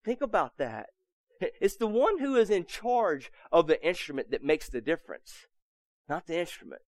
Think 0.04 0.20
about 0.20 0.58
that. 0.58 0.88
It's 1.60 1.76
the 1.76 1.86
one 1.86 2.18
who 2.18 2.34
is 2.34 2.50
in 2.50 2.64
charge 2.64 3.30
of 3.52 3.68
the 3.68 3.84
instrument 3.86 4.32
that 4.32 4.42
makes 4.42 4.68
the 4.68 4.80
difference, 4.80 5.46
not 6.08 6.26
the 6.26 6.38
instrument. 6.38 6.82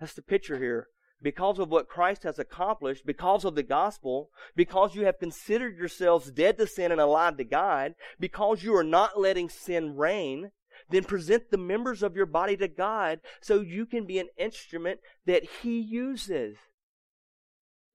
That's 0.00 0.14
the 0.14 0.22
picture 0.22 0.58
here 0.58 0.88
because 1.22 1.58
of 1.58 1.68
what 1.68 1.88
Christ 1.88 2.24
has 2.24 2.38
accomplished, 2.38 3.06
because 3.06 3.44
of 3.44 3.54
the 3.54 3.62
gospel, 3.62 4.30
because 4.56 4.94
you 4.94 5.04
have 5.04 5.18
considered 5.18 5.76
yourselves 5.76 6.30
dead 6.30 6.58
to 6.58 6.66
sin 6.66 6.90
and 6.90 7.00
alive 7.00 7.36
to 7.36 7.44
God, 7.44 7.94
because 8.18 8.62
you 8.62 8.74
are 8.76 8.84
not 8.84 9.20
letting 9.20 9.48
sin 9.48 9.96
reign, 9.96 10.50
then 10.90 11.04
present 11.04 11.50
the 11.50 11.58
members 11.58 12.02
of 12.02 12.16
your 12.16 12.26
body 12.26 12.56
to 12.56 12.68
God 12.68 13.20
so 13.40 13.60
you 13.60 13.86
can 13.86 14.04
be 14.04 14.18
an 14.18 14.28
instrument 14.36 15.00
that 15.26 15.44
He 15.62 15.78
uses. 15.80 16.56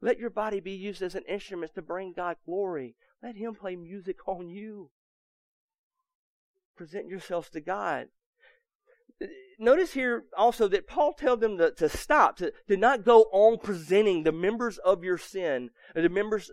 Let 0.02 0.20
your 0.20 0.30
body 0.30 0.60
be 0.60 0.72
used 0.72 1.02
as 1.02 1.16
an 1.16 1.24
instrument 1.28 1.74
to 1.76 1.82
bring 1.82 2.14
God 2.14 2.38
glory. 2.46 2.96
Let 3.22 3.36
Him 3.36 3.56
play 3.56 3.76
music 3.76 4.18
on 4.28 4.50
you. 4.50 4.90
Present 6.76 7.08
yourselves 7.08 7.50
to 7.50 7.60
God 7.60 8.08
notice 9.58 9.94
here 9.94 10.26
also 10.38 10.68
that 10.68 10.88
Paul 10.88 11.14
tells 11.14 11.40
them 11.40 11.58
to, 11.58 11.72
to 11.72 11.90
stop, 11.90 12.38
to, 12.38 12.52
to 12.68 12.78
not 12.78 13.04
go 13.04 13.24
on 13.32 13.58
presenting 13.58 14.24
the 14.24 14.32
members 14.32 14.78
of 14.78 15.04
your 15.04 15.18
sin, 15.18 15.72
the 15.96 16.10
members 16.10 16.52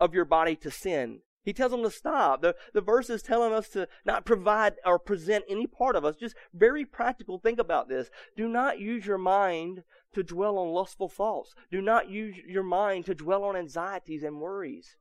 of 0.00 0.14
your 0.14 0.24
body 0.24 0.56
to 0.56 0.70
sin. 0.70 1.20
He 1.46 1.52
tells 1.52 1.70
them 1.70 1.84
to 1.84 1.90
stop. 1.90 2.42
The, 2.42 2.56
the 2.74 2.80
verse 2.80 3.08
is 3.08 3.22
telling 3.22 3.52
us 3.52 3.68
to 3.68 3.86
not 4.04 4.24
provide 4.24 4.74
or 4.84 4.98
present 4.98 5.44
any 5.48 5.68
part 5.68 5.94
of 5.94 6.04
us. 6.04 6.16
Just 6.16 6.34
very 6.52 6.84
practical. 6.84 7.38
Think 7.38 7.60
about 7.60 7.88
this. 7.88 8.10
Do 8.36 8.48
not 8.48 8.80
use 8.80 9.06
your 9.06 9.16
mind 9.16 9.84
to 10.12 10.24
dwell 10.24 10.58
on 10.58 10.72
lustful 10.72 11.08
thoughts. 11.08 11.54
Do 11.70 11.80
not 11.80 12.10
use 12.10 12.36
your 12.44 12.64
mind 12.64 13.06
to 13.06 13.14
dwell 13.14 13.44
on 13.44 13.54
anxieties 13.54 14.24
and 14.24 14.40
worries. 14.40 14.96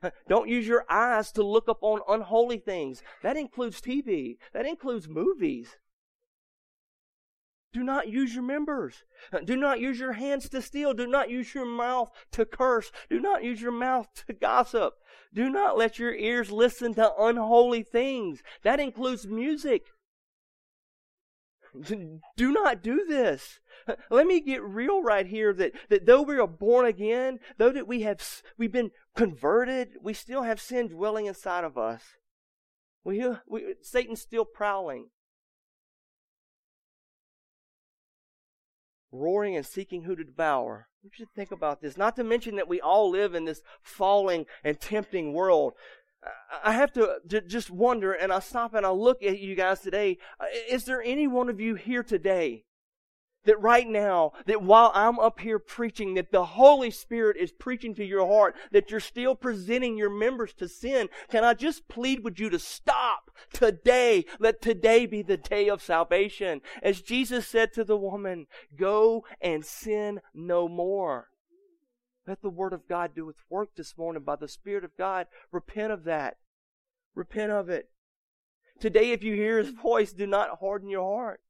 Don't 0.28 0.48
use 0.48 0.68
your 0.68 0.84
eyes 0.88 1.32
to 1.32 1.42
look 1.42 1.68
up 1.68 1.78
on 1.82 2.00
unholy 2.08 2.58
things. 2.58 3.02
That 3.24 3.36
includes 3.36 3.80
TV. 3.80 4.36
That 4.52 4.66
includes 4.66 5.08
movies. 5.08 5.78
Do 7.72 7.84
not 7.84 8.08
use 8.08 8.34
your 8.34 8.44
members. 8.44 9.04
Uh, 9.32 9.40
do 9.40 9.54
not 9.54 9.78
use 9.78 9.98
your 10.00 10.14
hands 10.14 10.48
to 10.48 10.62
steal. 10.62 10.94
Do 10.94 11.06
not 11.06 11.28
use 11.28 11.54
your 11.54 11.66
mouth 11.66 12.10
to 12.32 12.46
curse. 12.46 12.90
Do 13.10 13.20
not 13.20 13.44
use 13.44 13.60
your 13.60 13.72
mouth 13.72 14.08
to 14.26 14.32
gossip. 14.32 14.94
Do 15.34 15.50
not 15.50 15.76
let 15.76 15.98
your 15.98 16.14
ears 16.14 16.50
listen 16.50 16.94
to 16.94 17.12
unholy 17.18 17.82
things. 17.82 18.42
That 18.62 18.80
includes 18.80 19.26
music. 19.26 19.82
Do 21.82 22.20
not 22.52 22.82
do 22.82 23.04
this. 23.06 23.60
Uh, 23.86 23.96
let 24.10 24.26
me 24.26 24.40
get 24.40 24.62
real 24.62 25.02
right 25.02 25.26
here 25.26 25.52
that, 25.52 25.72
that 25.90 26.06
though 26.06 26.22
we 26.22 26.38
are 26.38 26.46
born 26.46 26.86
again, 26.86 27.38
though 27.58 27.70
that 27.70 27.86
we 27.86 28.02
have, 28.02 28.22
we've 28.56 28.72
been 28.72 28.90
converted, 29.14 29.90
we 30.00 30.14
still 30.14 30.42
have 30.42 30.60
sin 30.60 30.88
dwelling 30.88 31.26
inside 31.26 31.64
of 31.64 31.76
us. 31.76 32.02
We, 33.04 33.22
uh, 33.22 33.36
we, 33.46 33.74
Satan's 33.82 34.22
still 34.22 34.46
prowling. 34.46 35.10
Roaring 39.18 39.56
and 39.56 39.66
seeking 39.66 40.04
who 40.04 40.16
to 40.16 40.24
devour. 40.24 40.88
You 41.02 41.10
should 41.12 41.32
think 41.34 41.52
about 41.52 41.80
this. 41.80 41.96
Not 41.96 42.16
to 42.16 42.24
mention 42.24 42.56
that 42.56 42.68
we 42.68 42.80
all 42.80 43.10
live 43.10 43.34
in 43.34 43.44
this 43.44 43.62
falling 43.82 44.46
and 44.64 44.80
tempting 44.80 45.32
world. 45.32 45.74
I 46.64 46.72
have 46.72 46.92
to 46.94 47.20
just 47.46 47.70
wonder, 47.70 48.12
and 48.12 48.32
I 48.32 48.40
stop 48.40 48.74
and 48.74 48.84
I 48.84 48.90
look 48.90 49.22
at 49.22 49.38
you 49.38 49.54
guys 49.54 49.80
today. 49.80 50.18
Uh, 50.40 50.46
is 50.68 50.84
there 50.84 51.00
any 51.00 51.28
one 51.28 51.48
of 51.48 51.60
you 51.60 51.76
here 51.76 52.02
today 52.02 52.64
that 53.48 53.60
right 53.62 53.88
now, 53.88 54.32
that 54.44 54.62
while 54.62 54.92
I'm 54.94 55.18
up 55.18 55.40
here 55.40 55.58
preaching, 55.58 56.12
that 56.14 56.32
the 56.32 56.44
Holy 56.44 56.90
Spirit 56.90 57.38
is 57.38 57.50
preaching 57.50 57.94
to 57.94 58.04
your 58.04 58.26
heart, 58.26 58.54
that 58.72 58.90
you're 58.90 59.00
still 59.00 59.34
presenting 59.34 59.96
your 59.96 60.10
members 60.10 60.52
to 60.58 60.68
sin, 60.68 61.08
can 61.30 61.44
I 61.44 61.54
just 61.54 61.88
plead 61.88 62.22
with 62.22 62.38
you 62.38 62.50
to 62.50 62.58
stop 62.58 63.30
today? 63.50 64.26
Let 64.38 64.60
today 64.60 65.06
be 65.06 65.22
the 65.22 65.38
day 65.38 65.68
of 65.70 65.82
salvation. 65.82 66.60
As 66.82 67.00
Jesus 67.00 67.48
said 67.48 67.72
to 67.72 67.84
the 67.84 67.96
woman, 67.96 68.48
go 68.76 69.24
and 69.40 69.64
sin 69.64 70.20
no 70.34 70.68
more. 70.68 71.28
Let 72.26 72.42
the 72.42 72.50
Word 72.50 72.74
of 72.74 72.86
God 72.86 73.12
do 73.16 73.30
its 73.30 73.40
work 73.48 73.70
this 73.78 73.96
morning 73.96 74.24
by 74.24 74.36
the 74.36 74.46
Spirit 74.46 74.84
of 74.84 74.94
God. 74.98 75.26
Repent 75.50 75.90
of 75.90 76.04
that. 76.04 76.36
Repent 77.14 77.50
of 77.50 77.70
it. 77.70 77.88
Today, 78.78 79.12
if 79.12 79.22
you 79.22 79.32
hear 79.32 79.56
His 79.56 79.70
voice, 79.70 80.12
do 80.12 80.26
not 80.26 80.58
harden 80.60 80.90
your 80.90 81.16
heart. 81.16 81.40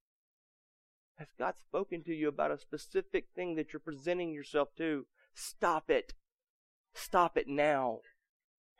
Has 1.18 1.28
God 1.36 1.54
spoken 1.58 2.04
to 2.04 2.14
you 2.14 2.28
about 2.28 2.52
a 2.52 2.58
specific 2.58 3.26
thing 3.34 3.56
that 3.56 3.72
you're 3.72 3.80
presenting 3.80 4.32
yourself 4.32 4.68
to? 4.78 5.06
Stop 5.34 5.90
it. 5.90 6.14
Stop 6.94 7.36
it 7.36 7.48
now. 7.48 8.00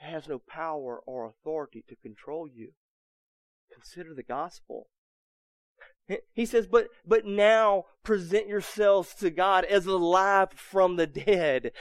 It 0.01 0.11
has 0.13 0.29
no 0.29 0.39
power 0.39 1.01
or 1.05 1.27
authority 1.27 1.85
to 1.89 1.97
control 1.97 2.47
you. 2.47 2.71
Consider 3.73 4.15
the 4.15 4.23
gospel. 4.23 4.87
He 6.33 6.47
says, 6.47 6.67
but, 6.67 6.89
but 7.07 7.27
now 7.27 7.85
present 8.03 8.49
yourselves 8.49 9.15
to 9.17 9.29
God 9.29 9.65
as 9.67 9.85
alive 9.85 10.53
from 10.55 10.97
the 10.97 11.07
dead. 11.07 11.73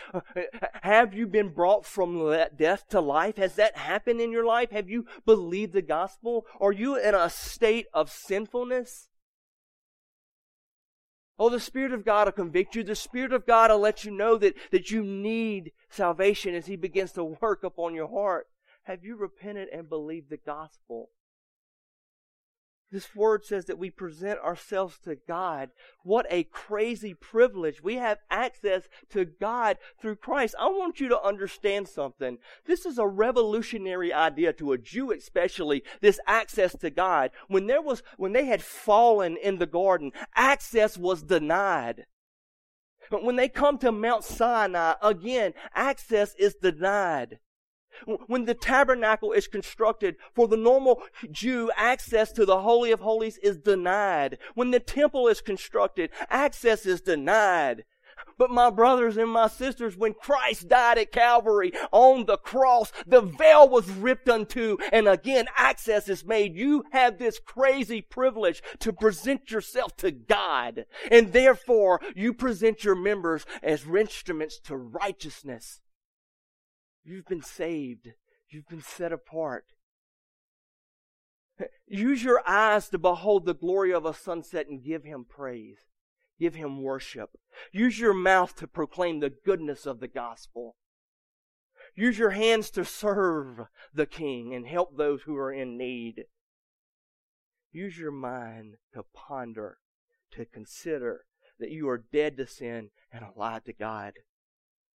Have 0.82 1.14
you 1.14 1.28
been 1.28 1.54
brought 1.54 1.86
from 1.86 2.36
death 2.58 2.90
to 2.90 3.00
life? 3.00 3.38
Has 3.38 3.56
that 3.56 3.78
happened 3.78 4.20
in 4.20 4.34
your 4.34 4.46
life? 4.46 4.72
Have 4.72 4.90
you 4.90 5.06
believed 5.26 5.72
the 5.72 5.82
gospel? 5.82 6.46
Are 6.60 6.74
you 6.74 6.98
in 6.98 7.16
a 7.16 7.30
state 7.30 7.86
of 7.94 8.12
sinfulness? 8.12 9.08
Oh, 11.40 11.50
the 11.50 11.60
Spirit 11.60 11.92
of 11.92 12.04
God 12.04 12.28
will 12.28 12.32
convict 12.32 12.76
you. 12.76 12.84
The 12.84 12.96
Spirit 12.96 13.32
of 13.32 13.46
God 13.46 13.70
will 13.70 13.80
let 13.80 14.04
you 14.04 14.12
know 14.12 14.38
that, 14.38 14.56
that 14.72 14.90
you 14.90 15.04
need 15.04 15.72
salvation 15.90 16.56
as 16.56 16.66
He 16.66 16.76
begins 16.76 17.12
to 17.14 17.24
work 17.24 17.64
upon 17.64 17.94
your 17.94 18.08
heart. 18.08 18.48
Have 18.84 19.04
you 19.04 19.16
repented 19.16 19.68
and 19.70 19.90
believed 19.90 20.30
the 20.30 20.38
gospel? 20.38 21.10
This 22.90 23.14
word 23.14 23.44
says 23.44 23.66
that 23.66 23.78
we 23.78 23.90
present 23.90 24.40
ourselves 24.40 24.98
to 25.00 25.18
God. 25.28 25.72
What 26.04 26.26
a 26.30 26.46
crazy 26.46 27.14
privilege. 27.14 27.84
We 27.84 27.96
have 27.96 28.20
access 28.32 28.84
to 29.10 29.26
God 29.26 29.78
through 30.00 30.16
Christ. 30.18 30.56
I 30.58 30.68
want 30.68 31.02
you 31.02 31.10
to 31.10 31.22
understand 31.22 31.90
something. 31.90 32.38
This 32.66 32.86
is 32.86 32.98
a 32.98 33.06
revolutionary 33.06 34.14
idea 34.14 34.54
to 34.54 34.72
a 34.72 34.78
Jew 34.78 35.12
especially, 35.12 35.84
this 36.00 36.20
access 36.26 36.78
to 36.78 36.90
God. 36.90 37.32
When 37.50 37.68
there 37.68 37.82
was, 37.82 38.04
when 38.16 38.32
they 38.32 38.46
had 38.46 38.64
fallen 38.64 39.36
in 39.36 39.58
the 39.58 39.66
garden, 39.66 40.14
access 40.34 40.98
was 40.98 41.24
denied. 41.24 42.06
But 43.10 43.24
when 43.24 43.36
they 43.36 43.50
come 43.50 43.78
to 43.80 43.92
Mount 43.92 44.24
Sinai, 44.24 44.94
again, 45.02 45.54
access 45.74 46.36
is 46.36 46.56
denied. 46.56 47.40
When 48.06 48.46
the 48.46 48.54
tabernacle 48.54 49.32
is 49.32 49.48
constructed, 49.48 50.16
for 50.34 50.48
the 50.48 50.58
normal 50.58 51.02
Jew, 51.32 51.72
access 51.76 52.32
to 52.34 52.46
the 52.46 52.62
Holy 52.62 52.92
of 52.92 53.00
Holies 53.00 53.38
is 53.40 53.58
denied. 53.58 54.38
When 54.56 54.72
the 54.72 54.80
temple 54.80 55.28
is 55.28 55.42
constructed, 55.42 56.12
access 56.30 56.86
is 56.86 57.02
denied. 57.02 57.86
But 58.38 58.52
my 58.52 58.70
brothers 58.70 59.18
and 59.18 59.30
my 59.30 59.48
sisters, 59.48 59.98
when 59.98 60.14
Christ 60.14 60.68
died 60.68 60.98
at 60.98 61.12
Calvary 61.12 61.72
on 61.92 62.26
the 62.26 62.38
cross, 62.38 62.92
the 63.06 63.22
veil 63.22 63.68
was 63.68 63.90
ripped 63.90 64.30
unto 64.30 64.78
and 64.92 65.08
again 65.08 65.48
access 65.58 66.08
is 66.08 66.26
made. 66.26 66.56
You 66.56 66.84
have 66.92 67.18
this 67.18 67.40
crazy 67.40 68.02
privilege 68.02 68.62
to 68.80 68.94
present 68.94 69.50
yourself 69.50 69.96
to 69.98 70.12
God 70.12 70.86
and 71.10 71.34
therefore 71.34 72.00
you 72.16 72.34
present 72.34 72.84
your 72.84 72.96
members 72.96 73.46
as 73.64 73.86
instruments 73.88 74.60
to 74.66 74.78
righteousness. 74.78 75.82
You've 77.08 77.26
been 77.26 77.42
saved. 77.42 78.10
You've 78.50 78.68
been 78.68 78.82
set 78.82 79.14
apart. 79.14 79.64
Use 81.88 82.22
your 82.22 82.42
eyes 82.46 82.90
to 82.90 82.98
behold 82.98 83.46
the 83.46 83.54
glory 83.54 83.94
of 83.94 84.06
a 84.06 84.14
sunset 84.14 84.68
and 84.68 84.84
give 84.84 85.06
him 85.06 85.26
praise. 85.28 85.80
Give 86.38 86.54
him 86.54 86.84
worship. 86.84 87.30
Use 87.72 87.98
your 87.98 88.14
mouth 88.14 88.58
to 88.58 88.68
proclaim 88.68 89.22
the 89.22 89.30
goodness 89.30 89.86
of 89.86 90.02
the 90.02 90.10
gospel. 90.10 90.76
Use 91.96 92.20
your 92.20 92.32
hands 92.32 92.70
to 92.72 92.84
serve 92.84 93.68
the 93.94 94.06
king 94.06 94.54
and 94.54 94.68
help 94.68 94.98
those 94.98 95.22
who 95.22 95.36
are 95.38 95.52
in 95.52 95.78
need. 95.78 96.26
Use 97.72 97.98
your 97.98 98.12
mind 98.12 98.76
to 98.94 99.04
ponder, 99.14 99.78
to 100.32 100.44
consider 100.44 101.24
that 101.58 101.72
you 101.72 101.88
are 101.88 102.04
dead 102.12 102.36
to 102.38 102.46
sin 102.46 102.90
and 103.14 103.24
alive 103.24 103.64
to 103.64 103.74
God. 103.74 104.14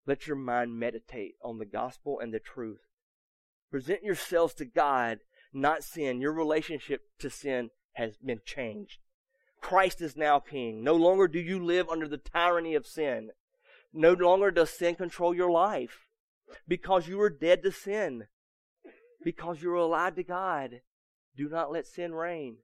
Let 0.05 0.27
your 0.27 0.35
mind 0.35 0.77
meditate 0.77 1.35
on 1.41 1.59
the 1.59 1.65
gospel 1.65 2.19
and 2.19 2.33
the 2.33 2.39
truth. 2.39 2.81
Present 3.71 4.03
yourselves 4.03 4.53
to 4.55 4.65
God, 4.65 5.19
not 5.53 5.83
sin. 5.83 6.21
Your 6.21 6.33
relationship 6.33 7.01
to 7.19 7.29
sin 7.29 7.69
has 7.93 8.17
been 8.17 8.41
changed. 8.45 8.99
Christ 9.61 10.01
is 10.01 10.17
now 10.17 10.39
king. 10.39 10.83
No 10.83 10.95
longer 10.95 11.27
do 11.27 11.39
you 11.39 11.63
live 11.63 11.87
under 11.89 12.07
the 12.07 12.17
tyranny 12.17 12.75
of 12.75 12.85
sin. 12.85 13.29
No 13.93 14.13
longer 14.13 14.51
does 14.51 14.71
sin 14.71 14.95
control 14.95 15.33
your 15.33 15.51
life 15.51 16.05
because 16.67 17.07
you 17.07 17.21
are 17.21 17.29
dead 17.29 17.63
to 17.63 17.71
sin, 17.71 18.27
because 19.23 19.61
you're 19.61 19.75
alive 19.75 20.15
to 20.15 20.23
God. 20.23 20.81
Do 21.35 21.47
not 21.47 21.71
let 21.71 21.87
sin 21.87 22.13
reign. 22.13 22.57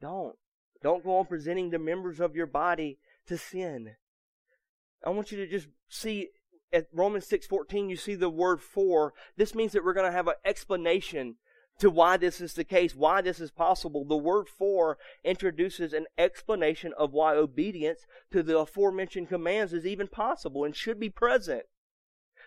Don't. 0.00 0.36
Don't 0.82 1.04
go 1.04 1.18
on 1.18 1.26
presenting 1.26 1.70
the 1.70 1.78
members 1.78 2.20
of 2.20 2.36
your 2.36 2.46
body 2.46 2.98
to 3.26 3.36
sin. 3.36 3.96
I 5.04 5.10
want 5.10 5.30
you 5.30 5.38
to 5.38 5.46
just 5.46 5.68
see 5.88 6.30
at 6.72 6.88
Romans 6.92 7.26
6:14 7.26 7.88
you 7.88 7.96
see 7.96 8.14
the 8.14 8.28
word 8.28 8.60
for. 8.60 9.14
This 9.36 9.54
means 9.54 9.72
that 9.72 9.84
we're 9.84 9.94
going 9.94 10.06
to 10.06 10.12
have 10.12 10.28
an 10.28 10.34
explanation 10.44 11.36
to 11.78 11.90
why 11.90 12.16
this 12.16 12.40
is 12.40 12.54
the 12.54 12.64
case, 12.64 12.94
why 12.94 13.20
this 13.20 13.40
is 13.40 13.52
possible. 13.52 14.04
The 14.04 14.16
word 14.16 14.48
for 14.48 14.98
introduces 15.22 15.92
an 15.92 16.06
explanation 16.16 16.92
of 16.98 17.12
why 17.12 17.34
obedience 17.34 18.06
to 18.32 18.42
the 18.42 18.58
aforementioned 18.58 19.28
commands 19.28 19.72
is 19.72 19.86
even 19.86 20.08
possible 20.08 20.64
and 20.64 20.74
should 20.74 20.98
be 20.98 21.10
present. 21.10 21.66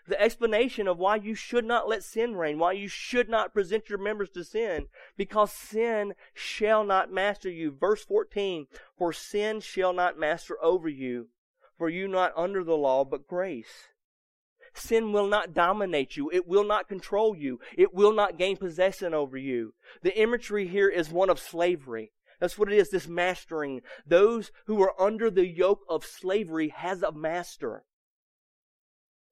The 0.07 0.21
explanation 0.21 0.87
of 0.87 0.97
why 0.97 1.17
you 1.17 1.35
should 1.35 1.63
not 1.63 1.87
let 1.87 2.03
sin 2.03 2.35
reign, 2.35 2.59
why 2.59 2.73
you 2.73 2.87
should 2.87 3.29
not 3.29 3.53
present 3.53 3.87
your 3.87 3.99
members 3.99 4.31
to 4.31 4.43
sin, 4.43 4.87
because 5.15 5.51
sin 5.53 6.15
shall 6.33 6.83
not 6.83 7.11
master 7.11 7.49
you. 7.49 7.71
Verse 7.71 8.03
14, 8.03 8.65
for 8.97 9.13
sin 9.13 9.61
shall 9.61 9.93
not 9.93 10.19
master 10.19 10.57
over 10.61 10.89
you 10.89 11.29
for 11.81 11.89
you 11.89 12.07
not 12.07 12.31
under 12.37 12.63
the 12.63 12.77
law, 12.77 13.03
but 13.03 13.25
grace. 13.25 13.87
Sin 14.75 15.11
will 15.11 15.25
not 15.25 15.55
dominate 15.55 16.15
you. 16.15 16.29
It 16.31 16.47
will 16.47 16.63
not 16.63 16.87
control 16.87 17.35
you. 17.35 17.59
It 17.75 17.91
will 17.91 18.13
not 18.13 18.37
gain 18.37 18.55
possession 18.55 19.15
over 19.15 19.35
you. 19.35 19.73
The 20.03 20.15
imagery 20.15 20.67
here 20.67 20.89
is 20.89 21.09
one 21.09 21.31
of 21.31 21.39
slavery. 21.39 22.11
That's 22.39 22.55
what 22.55 22.71
it 22.71 22.77
is, 22.77 22.91
this 22.91 23.07
mastering. 23.07 23.81
Those 24.05 24.51
who 24.67 24.79
are 24.83 24.93
under 25.01 25.31
the 25.31 25.47
yoke 25.47 25.81
of 25.89 26.05
slavery 26.05 26.67
has 26.69 27.01
a 27.01 27.11
master. 27.11 27.83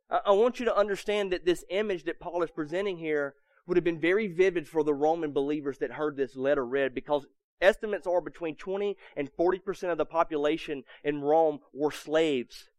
I 0.10 0.32
want 0.32 0.60
you 0.60 0.66
to 0.66 0.76
understand 0.76 1.32
that 1.32 1.46
this 1.46 1.64
image 1.70 2.06
that 2.06 2.20
Paul 2.20 2.42
is 2.42 2.50
presenting 2.50 2.98
here 2.98 3.36
would 3.68 3.78
have 3.78 3.84
been 3.84 4.02
very 4.02 4.26
vivid 4.26 4.68
for 4.68 4.84
the 4.84 4.96
Roman 4.96 5.34
believers 5.34 5.78
that 5.78 5.92
heard 5.92 6.18
this 6.18 6.36
letter 6.36 6.66
read 6.66 6.96
because 6.96 7.28
Estimates 7.62 8.08
are 8.08 8.22
between 8.22 8.56
20 8.56 8.96
and 9.16 9.32
40% 9.32 9.92
of 9.92 9.98
the 9.98 10.06
population 10.06 10.84
in 11.04 11.22
Rome 11.22 11.60
were 11.74 11.92
slaves. 11.92 12.70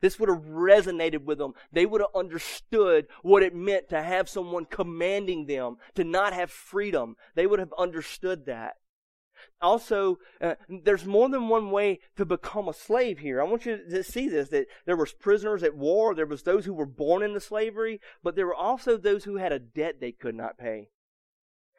This 0.00 0.18
would 0.18 0.28
have 0.28 0.44
resonated 0.44 1.24
with 1.24 1.38
them. 1.38 1.54
They 1.72 1.86
would 1.86 2.02
have 2.02 2.10
understood 2.14 3.06
what 3.22 3.42
it 3.42 3.54
meant 3.54 3.88
to 3.88 4.02
have 4.02 4.28
someone 4.28 4.66
commanding 4.66 5.46
them, 5.46 5.76
to 5.94 6.04
not 6.04 6.34
have 6.34 6.50
freedom. 6.50 7.16
They 7.34 7.46
would 7.46 7.58
have 7.58 7.72
understood 7.78 8.46
that. 8.46 8.74
Also, 9.60 10.18
uh, 10.40 10.54
there's 10.68 11.06
more 11.06 11.28
than 11.28 11.48
one 11.48 11.70
way 11.70 12.00
to 12.16 12.24
become 12.24 12.68
a 12.68 12.74
slave 12.74 13.18
here. 13.18 13.40
I 13.40 13.44
want 13.44 13.66
you 13.66 13.78
to 13.78 14.04
see 14.04 14.28
this, 14.28 14.50
that 14.50 14.66
there 14.84 14.96
was 14.96 15.12
prisoners 15.12 15.62
at 15.62 15.76
war, 15.76 16.14
there 16.14 16.26
was 16.26 16.42
those 16.42 16.66
who 16.66 16.74
were 16.74 16.86
born 16.86 17.22
into 17.22 17.40
slavery, 17.40 18.00
but 18.22 18.36
there 18.36 18.46
were 18.46 18.54
also 18.54 18.96
those 18.96 19.24
who 19.24 19.36
had 19.36 19.52
a 19.52 19.58
debt 19.58 20.00
they 20.00 20.12
could 20.12 20.34
not 20.34 20.58
pay. 20.58 20.90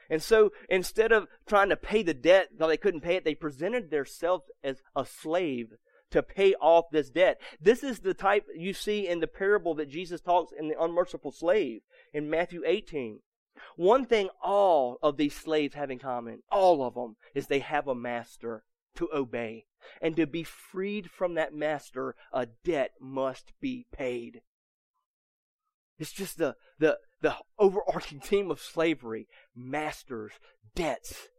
And 0.10 0.22
so 0.22 0.52
instead 0.70 1.12
of 1.12 1.28
trying 1.48 1.70
to 1.70 1.76
pay 1.76 2.04
the 2.04 2.14
debt, 2.14 2.50
though 2.58 2.68
they 2.68 2.78
couldn't 2.78 3.02
pay 3.02 3.16
it, 3.16 3.26
they 3.26 3.36
presented 3.36 3.90
themselves 3.90 4.46
as 4.64 4.82
a 4.96 5.06
slave 5.06 5.74
to 6.12 6.24
pay 6.24 6.54
off 6.56 6.86
this 6.92 7.10
debt. 7.10 7.42
This 7.60 7.84
is 7.84 8.00
the 8.00 8.14
type 8.14 8.46
you 8.56 8.74
see 8.74 9.08
in 9.08 9.20
the 9.20 9.28
parable 9.28 9.76
that 9.76 9.90
Jesus 9.90 10.22
talks 10.22 10.54
in 10.58 10.68
the 10.68 10.82
unmerciful 10.82 11.32
slave 11.32 11.82
in 12.14 12.30
Matthew 12.30 12.62
18. 12.66 13.20
One 13.76 14.06
thing 14.06 14.30
all 14.42 14.98
of 15.02 15.18
these 15.18 15.36
slaves 15.36 15.76
have 15.76 15.92
in 15.92 16.00
common, 16.00 16.44
all 16.52 16.84
of 16.84 16.94
them, 16.94 17.16
is 17.34 17.48
they 17.48 17.60
have 17.60 17.88
a 17.88 17.96
master 17.96 18.64
to 18.96 19.10
obey. 19.14 19.66
And 20.02 20.16
to 20.16 20.26
be 20.26 20.44
freed 20.44 21.12
from 21.12 21.36
that 21.36 21.54
master, 21.54 22.16
a 22.32 22.48
debt 22.64 22.92
must 23.00 23.54
be 23.60 23.86
paid. 23.92 24.42
It's 26.00 26.12
just 26.12 26.38
the, 26.38 26.56
the, 26.80 26.98
the 27.26 27.36
overarching 27.58 28.20
theme 28.24 28.52
of 28.52 28.62
slavery 28.62 29.28
masters, 29.56 30.34
debts, 30.76 31.30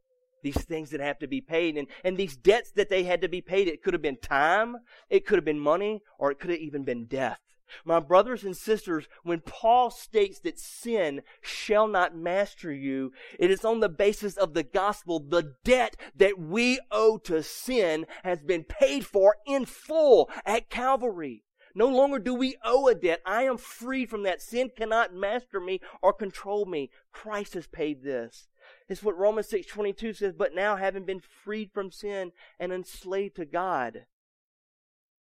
these 0.42 0.60
things 0.64 0.90
that 0.90 1.00
have 1.00 1.20
to 1.20 1.28
be 1.28 1.40
paid. 1.40 1.76
And, 1.76 1.86
and 2.02 2.16
these 2.16 2.36
debts 2.36 2.72
that 2.72 2.88
they 2.88 3.04
had 3.04 3.20
to 3.20 3.28
be 3.28 3.40
paid, 3.40 3.68
it 3.68 3.84
could 3.84 3.94
have 3.94 4.02
been 4.02 4.18
time, 4.18 4.78
it 5.08 5.24
could 5.24 5.36
have 5.36 5.44
been 5.44 5.60
money, 5.60 6.02
or 6.18 6.32
it 6.32 6.40
could 6.40 6.50
have 6.50 6.58
even 6.58 6.82
been 6.82 7.06
death. 7.06 7.38
My 7.84 8.00
brothers 8.00 8.42
and 8.42 8.56
sisters, 8.56 9.06
when 9.22 9.40
Paul 9.40 9.90
states 9.90 10.40
that 10.40 10.58
sin 10.58 11.22
shall 11.40 11.86
not 11.86 12.16
master 12.16 12.72
you, 12.72 13.12
it 13.38 13.50
is 13.50 13.64
on 13.64 13.78
the 13.78 13.88
basis 13.88 14.36
of 14.36 14.54
the 14.54 14.64
gospel. 14.64 15.20
The 15.20 15.54
debt 15.64 15.96
that 16.16 16.36
we 16.36 16.80
owe 16.90 17.18
to 17.18 17.44
sin 17.44 18.06
has 18.24 18.42
been 18.42 18.64
paid 18.64 19.06
for 19.06 19.36
in 19.46 19.66
full 19.66 20.30
at 20.44 20.68
Calvary. 20.68 21.44
No 21.76 21.88
longer 21.88 22.18
do 22.18 22.32
we 22.32 22.56
owe 22.64 22.88
a 22.88 22.94
debt. 22.94 23.20
I 23.26 23.42
am 23.42 23.58
free 23.58 24.06
from 24.06 24.22
that. 24.22 24.40
Sin 24.40 24.70
cannot 24.74 25.12
master 25.12 25.60
me 25.60 25.82
or 26.00 26.14
control 26.14 26.64
me. 26.64 26.90
Christ 27.12 27.52
has 27.52 27.66
paid 27.66 28.02
this. 28.02 28.48
It's 28.88 29.02
what 29.02 29.18
Romans 29.18 29.48
6:22 29.48 30.14
says, 30.14 30.32
"But 30.32 30.54
now 30.54 30.76
having 30.76 31.04
been 31.04 31.20
freed 31.20 31.70
from 31.70 31.90
sin 31.90 32.32
and 32.58 32.72
enslaved 32.72 33.36
to 33.36 33.44
God, 33.44 34.06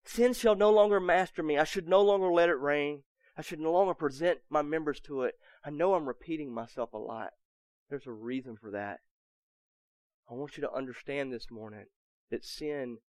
sin 0.04 0.34
shall 0.34 0.56
no 0.56 0.72
longer 0.72 1.00
master 1.00 1.44
me. 1.44 1.60
I 1.60 1.66
should 1.66 1.88
no 1.88 2.02
longer 2.02 2.32
let 2.32 2.50
it 2.50 2.56
reign. 2.56 3.04
I 3.38 3.44
should 3.44 3.60
no 3.60 3.72
longer 3.72 3.94
present 3.94 4.42
my 4.50 4.64
members 4.64 5.00
to 5.02 5.22
it." 5.22 5.40
I 5.64 5.70
know 5.70 5.94
I'm 5.94 6.08
repeating 6.08 6.52
myself 6.52 6.94
a 6.94 6.98
lot. 6.98 7.36
There's 7.90 8.08
a 8.08 8.12
reason 8.12 8.58
for 8.58 8.72
that. 8.72 9.02
I 10.28 10.34
want 10.34 10.58
you 10.58 10.62
to 10.62 10.74
understand 10.74 11.32
this 11.32 11.52
morning 11.52 11.92
that 12.32 12.44
sin 12.44 13.02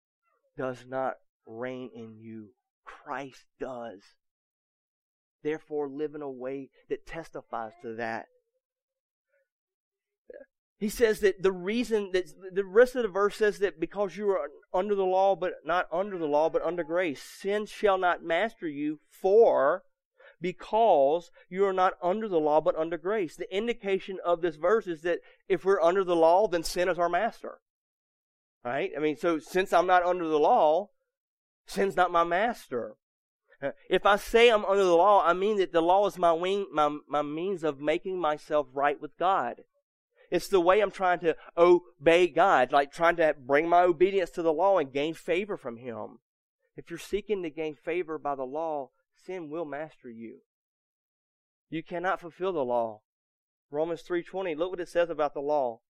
does 0.55 0.85
not 0.85 1.17
reign 1.47 1.89
in 1.89 2.19
you. 2.19 2.53
Christ 3.03 3.45
does. 3.59 4.01
Therefore, 5.43 5.89
live 5.89 6.15
in 6.15 6.21
a 6.21 6.29
way 6.29 6.69
that 6.89 7.07
testifies 7.07 7.73
to 7.81 7.95
that. 7.95 8.27
He 10.77 10.89
says 10.89 11.19
that 11.19 11.43
the 11.43 11.51
reason 11.51 12.09
that 12.13 12.31
the 12.53 12.65
rest 12.65 12.95
of 12.95 13.03
the 13.03 13.07
verse 13.07 13.35
says 13.35 13.59
that 13.59 13.79
because 13.79 14.17
you 14.17 14.29
are 14.31 14.49
under 14.73 14.95
the 14.95 15.05
law, 15.05 15.35
but 15.35 15.53
not 15.63 15.87
under 15.91 16.17
the 16.17 16.25
law, 16.25 16.49
but 16.49 16.63
under 16.63 16.83
grace, 16.83 17.21
sin 17.21 17.67
shall 17.67 17.99
not 17.99 18.23
master 18.23 18.67
you, 18.67 18.99
for 19.09 19.83
because 20.41 21.29
you 21.49 21.65
are 21.65 21.73
not 21.73 21.93
under 22.01 22.27
the 22.27 22.39
law 22.39 22.59
but 22.61 22.75
under 22.75 22.97
grace. 22.97 23.35
The 23.35 23.55
indication 23.55 24.17
of 24.25 24.41
this 24.41 24.55
verse 24.55 24.87
is 24.87 25.03
that 25.03 25.19
if 25.47 25.63
we're 25.63 25.81
under 25.81 26.03
the 26.03 26.15
law, 26.15 26.47
then 26.47 26.63
sin 26.63 26.89
is 26.89 26.97
our 26.97 27.09
master. 27.09 27.59
Right? 28.65 28.89
I 28.95 28.99
mean, 28.99 29.17
so 29.17 29.37
since 29.37 29.71
I'm 29.71 29.87
not 29.87 30.03
under 30.03 30.27
the 30.27 30.39
law, 30.39 30.89
sin's 31.65 31.95
not 31.95 32.11
my 32.11 32.23
master. 32.23 32.95
If 33.89 34.05
I 34.05 34.15
say 34.15 34.49
I'm 34.49 34.65
under 34.65 34.83
the 34.83 34.95
law, 34.95 35.23
I 35.23 35.33
mean 35.33 35.57
that 35.57 35.71
the 35.71 35.81
law 35.81 36.07
is 36.07 36.17
my 36.17 36.33
wing, 36.33 36.67
my, 36.71 36.97
my 37.07 37.21
means 37.21 37.63
of 37.63 37.79
making 37.79 38.19
myself 38.19 38.67
right 38.73 38.99
with 38.99 39.17
God. 39.17 39.61
It's 40.31 40.47
the 40.47 40.61
way 40.61 40.79
I'm 40.79 40.91
trying 40.91 41.19
to 41.19 41.35
obey 41.57 42.27
God, 42.27 42.71
like 42.71 42.91
trying 42.91 43.17
to 43.17 43.35
bring 43.37 43.69
my 43.69 43.81
obedience 43.81 44.31
to 44.31 44.41
the 44.41 44.53
law 44.53 44.79
and 44.79 44.91
gain 44.91 45.13
favor 45.13 45.57
from 45.57 45.77
Him. 45.77 46.19
If 46.75 46.89
you're 46.89 46.97
seeking 46.97 47.43
to 47.43 47.49
gain 47.49 47.75
favor 47.75 48.17
by 48.17 48.35
the 48.35 48.45
law, 48.45 48.89
sin 49.13 49.49
will 49.49 49.65
master 49.65 50.09
you. 50.09 50.39
You 51.69 51.83
cannot 51.83 52.21
fulfill 52.21 52.53
the 52.53 52.65
law. 52.65 53.01
Romans 53.69 54.03
3:20, 54.03 54.55
look 54.55 54.71
what 54.71 54.79
it 54.79 54.89
says 54.89 55.09
about 55.09 55.33
the 55.33 55.41
law. 55.41 55.81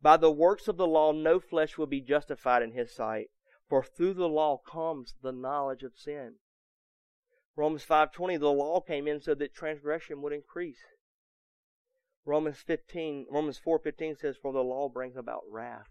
By 0.00 0.16
the 0.16 0.30
works 0.30 0.68
of 0.68 0.76
the 0.76 0.86
law 0.86 1.12
no 1.12 1.38
flesh 1.38 1.78
will 1.78 1.86
be 1.86 2.00
justified 2.00 2.62
in 2.62 2.72
his 2.72 2.92
sight, 2.94 3.30
for 3.72 3.82
through 3.82 4.12
the 4.12 4.28
law 4.28 4.58
comes 4.58 5.14
the 5.22 5.32
knowledge 5.32 5.82
of 5.82 5.96
sin. 5.96 6.34
Romans 7.56 7.86
5:20 7.86 8.36
the 8.38 8.52
law 8.52 8.82
came 8.82 9.08
in 9.08 9.18
so 9.18 9.34
that 9.34 9.54
transgression 9.54 10.20
would 10.20 10.34
increase. 10.34 10.84
Romans 12.26 12.58
15 12.58 13.28
Romans 13.30 13.58
4:15 13.58 14.18
says 14.18 14.36
for 14.36 14.52
the 14.52 14.62
law 14.62 14.90
brings 14.90 15.16
about 15.16 15.44
wrath. 15.48 15.88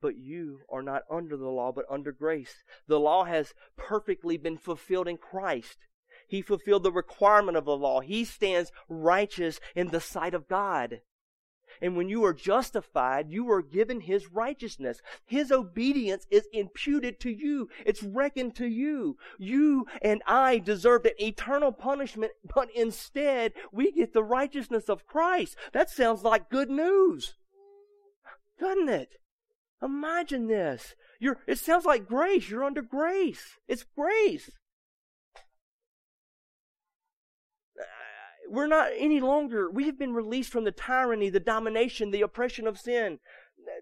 But 0.00 0.14
you 0.14 0.60
are 0.68 0.80
not 0.80 1.02
under 1.10 1.36
the 1.36 1.50
law 1.50 1.72
but 1.72 1.90
under 1.90 2.12
grace. 2.12 2.62
The 2.86 3.00
law 3.00 3.24
has 3.24 3.52
perfectly 3.74 4.36
been 4.36 4.58
fulfilled 4.58 5.08
in 5.08 5.18
Christ. 5.18 5.88
He 6.28 6.40
fulfilled 6.40 6.84
the 6.84 6.92
requirement 6.92 7.56
of 7.56 7.64
the 7.64 7.76
law. 7.76 7.98
He 7.98 8.24
stands 8.24 8.70
righteous 8.88 9.58
in 9.74 9.88
the 9.88 10.00
sight 10.00 10.34
of 10.34 10.46
God. 10.46 11.00
And 11.80 11.96
when 11.96 12.08
you 12.08 12.24
are 12.24 12.32
justified, 12.32 13.30
you 13.30 13.50
are 13.50 13.62
given 13.62 14.00
His 14.00 14.30
righteousness. 14.32 15.00
His 15.24 15.50
obedience 15.50 16.26
is 16.30 16.48
imputed 16.52 17.20
to 17.20 17.30
you. 17.30 17.68
It's 17.84 18.02
reckoned 18.02 18.54
to 18.56 18.66
you. 18.66 19.16
You 19.38 19.86
and 20.02 20.22
I 20.26 20.58
deserved 20.58 21.06
an 21.06 21.20
eternal 21.20 21.72
punishment, 21.72 22.32
but 22.54 22.68
instead 22.74 23.52
we 23.72 23.92
get 23.92 24.12
the 24.12 24.24
righteousness 24.24 24.88
of 24.88 25.06
Christ. 25.06 25.56
That 25.72 25.90
sounds 25.90 26.22
like 26.22 26.50
good 26.50 26.70
news. 26.70 27.34
Doesn't 28.58 28.88
it? 28.88 29.16
Imagine 29.82 30.46
this. 30.46 30.94
You're, 31.20 31.38
it 31.46 31.58
sounds 31.58 31.84
like 31.84 32.06
grace. 32.06 32.48
You're 32.48 32.64
under 32.64 32.82
grace. 32.82 33.58
It's 33.68 33.84
grace. 33.84 34.50
We're 38.54 38.66
not 38.66 38.90
any 38.96 39.20
longer, 39.20 39.70
we 39.70 39.86
have 39.86 39.98
been 39.98 40.14
released 40.14 40.50
from 40.50 40.64
the 40.64 40.72
tyranny, 40.72 41.28
the 41.30 41.40
domination, 41.40 42.10
the 42.10 42.22
oppression 42.22 42.66
of 42.66 42.78
sin. 42.78 43.18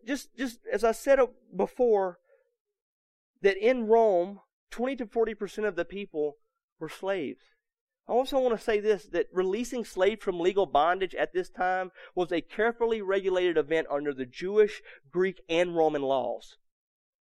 Just, 0.06 0.36
just 0.36 0.60
as 0.72 0.84
I 0.84 0.92
said 0.92 1.18
before, 1.54 2.18
that 3.42 3.56
in 3.56 3.86
Rome, 3.86 4.40
20 4.70 4.96
to 4.96 5.06
40% 5.06 5.66
of 5.66 5.76
the 5.76 5.84
people 5.84 6.36
were 6.78 6.88
slaves. 6.88 7.42
I 8.08 8.12
also 8.12 8.38
want 8.38 8.56
to 8.56 8.62
say 8.62 8.80
this 8.80 9.04
that 9.06 9.28
releasing 9.32 9.84
slaves 9.84 10.22
from 10.22 10.40
legal 10.40 10.66
bondage 10.66 11.14
at 11.14 11.32
this 11.32 11.48
time 11.48 11.92
was 12.14 12.32
a 12.32 12.40
carefully 12.40 13.00
regulated 13.00 13.56
event 13.56 13.86
under 13.90 14.12
the 14.12 14.26
Jewish, 14.26 14.82
Greek, 15.10 15.40
and 15.48 15.76
Roman 15.76 16.02
laws. 16.02 16.56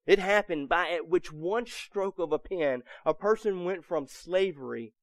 It 0.07 0.17
happened 0.17 0.69
by 0.69 0.89
at 0.89 1.07
which 1.07 1.31
one 1.31 1.67
stroke 1.67 2.17
of 2.17 2.31
a 2.31 2.39
pen, 2.39 2.81
a 3.05 3.13
person 3.13 3.63
went 3.63 3.85
from 3.85 4.07
slavery 4.07 4.93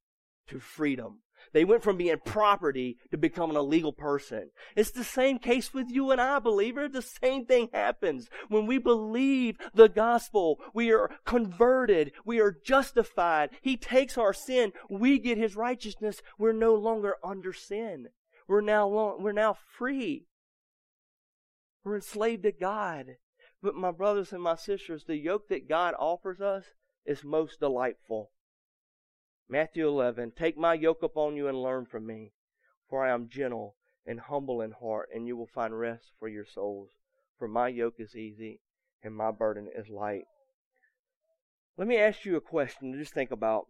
to 0.47 0.59
freedom. 0.59 1.19
They 1.53 1.65
went 1.65 1.83
from 1.83 1.97
being 1.97 2.17
property 2.23 2.97
to 3.11 3.17
becoming 3.17 3.57
a 3.57 3.61
legal 3.61 3.93
person. 3.93 4.51
It's 4.75 4.91
the 4.91 5.03
same 5.03 5.39
case 5.39 5.73
with 5.73 5.89
you 5.89 6.11
and 6.11 6.21
I, 6.21 6.39
believer. 6.39 6.87
The 6.87 7.01
same 7.01 7.45
thing 7.45 7.69
happens. 7.73 8.29
When 8.47 8.65
we 8.65 8.77
believe 8.77 9.57
the 9.73 9.89
gospel, 9.89 10.59
we 10.73 10.91
are 10.91 11.11
converted. 11.25 12.11
We 12.25 12.39
are 12.39 12.55
justified. 12.63 13.49
He 13.61 13.77
takes 13.77 14.17
our 14.17 14.33
sin. 14.33 14.73
We 14.89 15.19
get 15.19 15.37
his 15.37 15.55
righteousness. 15.55 16.21
We're 16.37 16.53
no 16.53 16.75
longer 16.75 17.15
under 17.23 17.53
sin. 17.53 18.09
We're 18.47 18.61
now, 18.61 18.87
we're 18.87 19.31
now 19.31 19.57
free. 19.77 20.25
We're 21.83 21.95
enslaved 21.95 22.43
to 22.43 22.51
God. 22.51 23.17
But 23.61 23.75
my 23.75 23.91
brothers 23.91 24.31
and 24.31 24.41
my 24.41 24.55
sisters, 24.55 25.03
the 25.05 25.17
yoke 25.17 25.49
that 25.49 25.67
God 25.67 25.93
offers 25.99 26.39
us 26.41 26.65
is 27.05 27.23
most 27.23 27.59
delightful. 27.59 28.31
Matthew 29.51 29.87
11, 29.87 30.33
Take 30.37 30.57
my 30.57 30.75
yoke 30.75 31.01
upon 31.01 31.35
you 31.35 31.47
and 31.47 31.61
learn 31.61 31.87
from 31.87 32.05
me, 32.05 32.33
for 32.87 33.03
I 33.03 33.11
am 33.11 33.29
gentle 33.29 33.75
and 34.05 34.19
humble 34.19 34.61
in 34.61 34.71
heart, 34.71 35.09
and 35.13 35.25
you 35.25 35.35
will 35.35 35.47
find 35.47 35.77
rest 35.77 36.11
for 36.19 36.27
your 36.27 36.45
souls. 36.45 36.91
For 37.39 37.47
my 37.47 37.67
yoke 37.67 37.95
is 37.97 38.15
easy 38.15 38.61
and 39.01 39.15
my 39.15 39.31
burden 39.31 39.67
is 39.73 39.89
light. 39.89 40.25
Let 41.77 41.87
me 41.87 41.97
ask 41.97 42.25
you 42.25 42.35
a 42.35 42.41
question 42.41 42.91
to 42.91 42.99
just 42.99 43.13
think 43.13 43.31
about. 43.31 43.65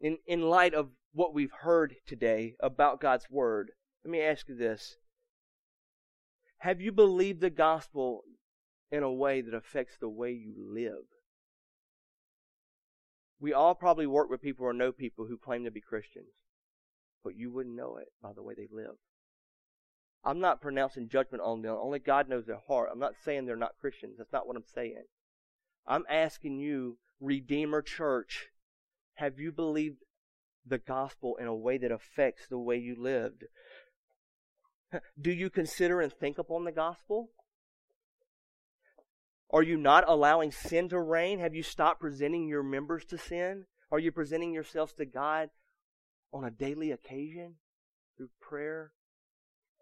In, 0.00 0.18
in 0.26 0.40
light 0.40 0.74
of 0.74 0.90
what 1.12 1.34
we've 1.34 1.52
heard 1.60 1.94
today 2.06 2.56
about 2.58 3.00
God's 3.00 3.30
Word, 3.30 3.70
let 4.04 4.10
me 4.10 4.20
ask 4.22 4.48
you 4.48 4.56
this. 4.56 4.96
Have 6.58 6.80
you 6.80 6.90
believed 6.90 7.40
the 7.40 7.50
gospel 7.50 8.22
in 8.90 9.02
a 9.02 9.12
way 9.12 9.40
that 9.40 9.54
affects 9.54 9.98
the 10.00 10.08
way 10.08 10.32
you 10.32 10.54
live? 10.56 11.04
We 13.42 13.52
all 13.52 13.74
probably 13.74 14.06
work 14.06 14.30
with 14.30 14.40
people 14.40 14.66
or 14.66 14.72
know 14.72 14.92
people 14.92 15.26
who 15.26 15.36
claim 15.36 15.64
to 15.64 15.70
be 15.72 15.80
Christians, 15.80 16.28
but 17.24 17.34
you 17.34 17.50
wouldn't 17.50 17.74
know 17.74 17.96
it 17.96 18.06
by 18.22 18.32
the 18.32 18.42
way 18.42 18.54
they 18.56 18.68
live. 18.70 18.94
I'm 20.24 20.38
not 20.38 20.60
pronouncing 20.60 21.08
judgment 21.08 21.42
on 21.42 21.62
them. 21.62 21.76
Only 21.76 21.98
God 21.98 22.28
knows 22.28 22.46
their 22.46 22.60
heart. 22.68 22.90
I'm 22.92 23.00
not 23.00 23.16
saying 23.24 23.46
they're 23.46 23.56
not 23.56 23.74
Christians. 23.80 24.14
That's 24.16 24.32
not 24.32 24.46
what 24.46 24.56
I'm 24.56 24.62
saying. 24.72 25.06
I'm 25.88 26.04
asking 26.08 26.60
you, 26.60 26.98
Redeemer 27.20 27.82
Church, 27.82 28.46
have 29.14 29.40
you 29.40 29.50
believed 29.50 30.04
the 30.64 30.78
gospel 30.78 31.36
in 31.40 31.48
a 31.48 31.54
way 31.54 31.78
that 31.78 31.90
affects 31.90 32.46
the 32.46 32.60
way 32.60 32.76
you 32.76 32.94
lived? 32.96 33.46
Do 35.20 35.32
you 35.32 35.50
consider 35.50 36.00
and 36.00 36.12
think 36.12 36.38
upon 36.38 36.62
the 36.64 36.70
gospel? 36.70 37.30
Are 39.52 39.62
you 39.62 39.76
not 39.76 40.08
allowing 40.08 40.50
sin 40.50 40.88
to 40.88 41.00
reign? 41.00 41.38
Have 41.38 41.54
you 41.54 41.62
stopped 41.62 42.00
presenting 42.00 42.48
your 42.48 42.62
members 42.62 43.04
to 43.06 43.18
sin? 43.18 43.66
Are 43.90 43.98
you 43.98 44.10
presenting 44.10 44.54
yourselves 44.54 44.94
to 44.94 45.04
God 45.04 45.50
on 46.32 46.44
a 46.44 46.50
daily 46.50 46.90
occasion 46.90 47.56
through 48.16 48.30
prayer, 48.40 48.92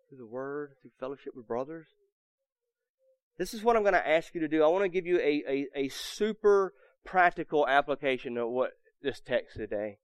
through 0.09 0.19
the 0.19 0.27
Word, 0.27 0.73
through 0.83 0.91
fellowship 0.99 1.35
with 1.37 1.47
brothers? 1.47 1.87
This 3.39 3.55
is 3.55 3.63
what 3.63 3.77
I'm 3.77 3.83
going 3.83 3.95
to 3.95 4.09
ask 4.09 4.35
you 4.35 4.41
to 4.41 4.49
do. 4.49 4.65
I 4.65 4.67
want 4.67 4.83
to 4.83 4.89
give 4.89 5.07
you 5.07 5.19
a, 5.19 5.43
a, 5.49 5.67
a 5.77 5.89
super 5.89 6.75
practical 7.05 7.67
application 7.67 8.37
of 8.37 8.51
what 8.51 8.73
this 9.03 9.21
text 9.21 9.57
today. 9.57 9.99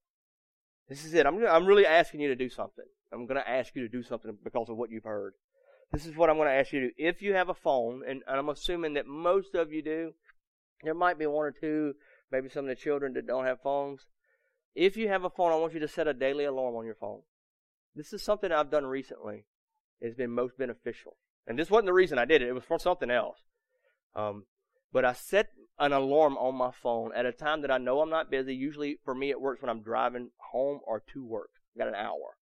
This 0.88 1.04
is 1.04 1.12
it. 1.12 1.26
I'm, 1.26 1.44
I'm 1.44 1.66
really 1.66 1.84
asking 1.84 2.20
you 2.20 2.28
to 2.28 2.36
do 2.36 2.48
something. 2.48 2.84
I'm 3.12 3.26
going 3.26 3.40
to 3.40 3.48
ask 3.48 3.74
you 3.74 3.82
to 3.82 3.88
do 3.88 4.02
something 4.02 4.38
because 4.44 4.68
of 4.68 4.76
what 4.76 4.90
you've 4.90 5.04
heard. 5.04 5.34
This 5.92 6.06
is 6.06 6.16
what 6.16 6.28
I'm 6.28 6.36
going 6.36 6.48
to 6.48 6.54
ask 6.54 6.72
you 6.72 6.80
to 6.80 6.86
do. 6.88 6.94
If 6.96 7.22
you 7.22 7.34
have 7.34 7.48
a 7.48 7.54
phone, 7.54 8.02
and, 8.06 8.22
I'm 8.26 8.48
assuming 8.48 8.94
that 8.94 9.06
most 9.06 9.54
of 9.54 9.72
you 9.72 9.82
do, 9.82 10.12
there 10.82 10.94
might 10.94 11.18
be 11.18 11.26
one 11.26 11.46
or 11.46 11.52
two, 11.52 11.94
maybe 12.30 12.48
some 12.48 12.64
of 12.64 12.68
the 12.68 12.74
children 12.74 13.14
that 13.14 13.26
don't 13.26 13.46
have 13.46 13.60
phones. 13.62 14.06
If 14.74 14.96
you 14.96 15.08
have 15.08 15.24
a 15.24 15.30
phone, 15.30 15.52
I 15.52 15.56
want 15.56 15.74
you 15.74 15.80
to 15.80 15.88
set 15.88 16.08
a 16.08 16.12
daily 16.12 16.44
alarm 16.44 16.74
on 16.74 16.84
your 16.84 16.96
phone. 16.96 17.20
This 17.94 18.12
is 18.12 18.22
something 18.22 18.52
I've 18.52 18.70
done 18.70 18.84
recently. 18.84 19.44
It's 20.00 20.16
been 20.16 20.30
most 20.30 20.58
beneficial. 20.58 21.16
And 21.46 21.58
this 21.58 21.70
wasn't 21.70 21.86
the 21.86 21.94
reason 21.94 22.18
I 22.18 22.26
did 22.26 22.42
it. 22.42 22.48
It 22.48 22.52
was 22.52 22.64
for 22.64 22.78
something 22.78 23.10
else. 23.10 23.38
Um, 24.14 24.44
but 24.92 25.04
I 25.04 25.12
set 25.12 25.48
an 25.78 25.92
alarm 25.92 26.36
on 26.36 26.54
my 26.54 26.70
phone 26.70 27.12
at 27.14 27.26
a 27.26 27.32
time 27.32 27.62
that 27.62 27.70
I 27.70 27.78
know 27.78 28.00
I'm 28.00 28.10
not 28.10 28.30
busy. 28.30 28.54
Usually 28.54 28.98
for 29.04 29.14
me 29.14 29.30
it 29.30 29.40
works 29.40 29.62
when 29.62 29.70
I'm 29.70 29.82
driving 29.82 30.30
home 30.52 30.80
or 30.86 31.02
to 31.12 31.24
work. 31.24 31.50
I've 31.74 31.78
got 31.78 31.88
an 31.88 31.94
hour. 31.94 32.36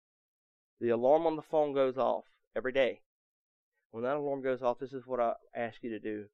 The 0.81 0.89
alarm 0.89 1.25
on 1.25 1.35
the 1.35 1.41
phone 1.41 1.73
goes 1.73 1.97
off 1.97 2.25
every 2.55 2.71
day. 2.71 3.01
When 3.95 4.03
that 4.03 4.17
alarm 4.17 4.41
goes 4.41 4.61
off, 4.61 4.79
this 4.79 4.91
is 4.91 5.07
what 5.07 5.21
I 5.21 5.35
ask 5.55 5.81
you 5.81 5.89
to 5.91 5.99
do. 5.99 6.25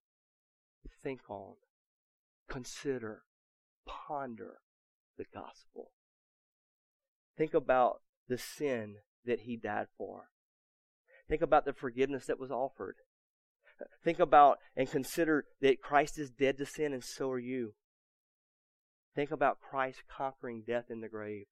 Think 1.03 1.20
on, 1.30 1.53
consider, 2.49 3.22
ponder 3.86 4.62
the 5.16 5.26
gospel. 5.32 5.91
Think 7.38 7.53
about 7.53 8.01
the 8.28 8.39
sin 8.39 8.95
that 9.26 9.41
he 9.41 9.57
died 9.57 9.89
for. 9.95 10.30
Think 11.30 11.43
about 11.43 11.66
the 11.66 11.74
forgiveness 11.74 12.26
that 12.26 12.39
was 12.39 12.49
offered. 12.49 12.95
Think 14.03 14.20
about 14.20 14.57
and 14.76 14.89
consider 14.89 15.45
that 15.62 15.84
Christ 15.84 16.18
is 16.18 16.32
dead 16.32 16.57
to 16.57 16.66
sin 16.66 16.93
and 16.93 17.03
so 17.03 17.30
are 17.30 17.38
you. 17.38 17.76
Think 19.14 19.30
about 19.30 19.59
Christ 19.62 20.01
conquering 20.09 20.64
death 20.66 20.86
in 20.89 21.01
the 21.01 21.09
grave. 21.09 21.45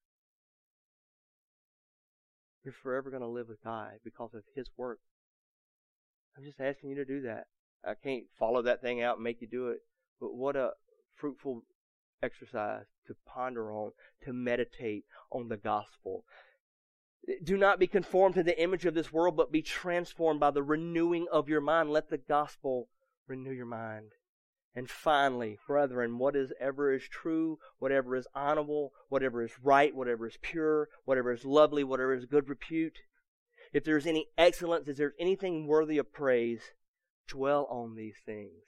You're 2.64 2.74
forever 2.74 3.10
going 3.10 3.22
to 3.22 3.28
live 3.28 3.46
with 3.48 3.62
God 3.62 4.00
because 4.02 4.34
of 4.34 4.42
his 4.56 4.66
work 4.76 4.98
I'm 6.36 6.44
just 6.44 6.60
asking 6.60 6.90
you 6.90 6.96
to 6.96 7.04
do 7.04 7.22
that. 7.22 7.46
I 7.84 7.94
can't 7.94 8.24
follow 8.38 8.62
that 8.62 8.82
thing 8.82 9.02
out 9.02 9.16
and 9.16 9.24
make 9.24 9.40
you 9.40 9.48
do 9.48 9.68
it. 9.68 9.78
But 10.20 10.34
what 10.34 10.56
a 10.56 10.72
fruitful 11.14 11.62
exercise, 12.22 12.84
to 13.06 13.16
ponder 13.26 13.72
on, 13.72 13.92
to 14.24 14.32
meditate 14.32 15.04
on 15.32 15.48
the 15.48 15.56
gospel. 15.56 16.24
Do 17.42 17.56
not 17.56 17.78
be 17.78 17.86
conformed 17.86 18.34
to 18.36 18.42
the 18.42 18.60
image 18.60 18.86
of 18.86 18.94
this 18.94 19.12
world, 19.12 19.36
but 19.36 19.52
be 19.52 19.62
transformed 19.62 20.40
by 20.40 20.50
the 20.50 20.62
renewing 20.62 21.26
of 21.30 21.48
your 21.48 21.60
mind. 21.60 21.90
Let 21.90 22.10
the 22.10 22.18
gospel 22.18 22.88
renew 23.26 23.52
your 23.52 23.66
mind. 23.66 24.12
And 24.74 24.88
finally, 24.88 25.58
brethren, 25.66 26.18
what 26.18 26.36
is 26.36 26.52
ever 26.60 26.94
is 26.94 27.02
true, 27.08 27.58
whatever 27.78 28.14
is 28.14 28.26
honorable, 28.34 28.92
whatever 29.08 29.42
is 29.42 29.52
right, 29.62 29.94
whatever 29.94 30.28
is 30.28 30.38
pure, 30.40 30.88
whatever 31.04 31.32
is 31.32 31.44
lovely, 31.44 31.82
whatever 31.82 32.14
is 32.14 32.24
good 32.24 32.48
repute, 32.48 32.98
if 33.72 33.84
there's 33.84 34.06
any 34.06 34.26
excellence, 34.36 34.88
if 34.88 34.96
there's 34.96 35.14
anything 35.18 35.66
worthy 35.66 35.98
of 35.98 36.12
praise, 36.12 36.60
dwell 37.28 37.66
on 37.70 37.94
these 37.94 38.16
things. 38.24 38.64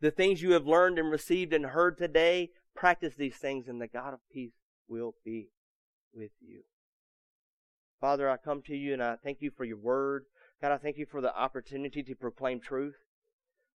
The 0.00 0.10
things 0.10 0.42
you 0.42 0.52
have 0.52 0.66
learned 0.66 0.98
and 0.98 1.10
received 1.10 1.52
and 1.52 1.66
heard 1.66 1.98
today, 1.98 2.50
practice 2.74 3.14
these 3.16 3.36
things, 3.36 3.68
and 3.68 3.80
the 3.80 3.86
God 3.86 4.14
of 4.14 4.20
peace 4.32 4.52
will 4.88 5.14
be 5.24 5.48
with 6.14 6.30
you. 6.40 6.62
Father, 8.00 8.30
I 8.30 8.38
come 8.38 8.62
to 8.62 8.76
you 8.76 8.94
and 8.94 9.02
I 9.02 9.16
thank 9.16 9.42
you 9.42 9.50
for 9.50 9.64
your 9.64 9.76
word. 9.76 10.24
God, 10.62 10.72
I 10.72 10.78
thank 10.78 10.96
you 10.96 11.06
for 11.06 11.20
the 11.20 11.36
opportunity 11.36 12.02
to 12.02 12.14
proclaim 12.14 12.60
truth. 12.60 12.96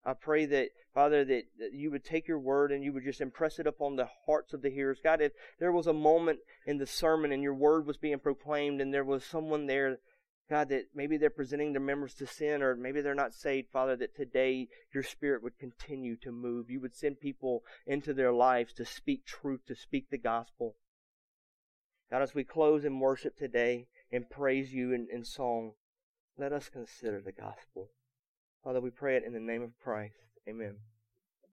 I 0.03 0.14
pray 0.14 0.45
that, 0.45 0.70
Father, 0.93 1.26
that, 1.26 1.43
that, 1.60 1.74
you 1.74 1.89
would 1.91 2.03
take 2.03 2.28
your 2.28 2.39
word 2.39 2.72
and 2.72 2.84
you 2.84 2.93
would 2.93 3.03
just 3.03 3.22
impress 3.22 3.58
it 3.58 3.66
upon 3.66 3.95
the 3.95 4.08
hearts 4.26 4.53
of 4.53 4.62
the 4.62 4.70
hearers. 4.70 4.99
God, 5.03 5.20
if 5.20 5.32
there 5.60 5.72
was 5.72 5.88
a 5.88 5.93
moment 5.93 6.39
in 6.68 6.78
the 6.78 6.86
sermon 6.86 7.32
and 7.32 7.41
your 7.41 7.56
word 7.56 7.88
was 7.88 7.97
being 7.97 8.20
proclaimed 8.20 8.82
and 8.82 8.93
there 8.93 9.03
was 9.03 9.24
someone 9.24 9.66
there, 9.66 9.97
God, 10.50 10.70
that 10.70 10.89
maybe 10.93 11.18
they're 11.18 11.32
presenting 11.32 11.74
their 11.74 11.82
members 11.82 12.14
to 12.16 12.28
sin 12.28 12.62
or 12.62 12.76
maybe 12.76 13.02
they're 13.02 13.16
not 13.16 13.34
saved, 13.34 13.70
Father, 13.72 13.96
that 13.96 14.16
today 14.16 14.68
your 14.93 15.02
spirit 15.02 15.41
would 15.41 15.58
continue 15.58 16.16
to 16.18 16.32
move. 16.32 16.70
You 16.70 16.80
would 16.82 16.96
send 16.96 17.20
people 17.20 17.64
into 17.88 18.14
their 18.14 18.32
lives 18.32 18.72
to 18.74 18.86
speak 18.86 19.26
truth, 19.26 19.62
to 19.68 19.76
speak 19.76 20.10
the 20.10 20.20
gospel. 20.20 20.76
God, 22.12 22.22
as 22.22 22.36
we 22.36 22.43
close 22.43 22.86
in 22.86 23.00
worship 23.00 23.36
today 23.36 23.88
and 24.12 24.30
praise 24.30 24.72
you 24.72 24.93
in, 24.93 25.08
in 25.12 25.26
song, 25.26 25.74
let 26.38 26.54
us 26.54 26.70
consider 26.70 27.22
the 27.22 27.32
gospel. 27.32 27.89
Father, 28.64 28.82
we 28.82 28.91
pray 28.91 29.16
it 29.16 29.24
in 29.26 29.34
the 29.34 29.39
name 29.39 29.64
of 29.64 29.78
Christ. 29.80 30.16
Amen. 30.48 30.76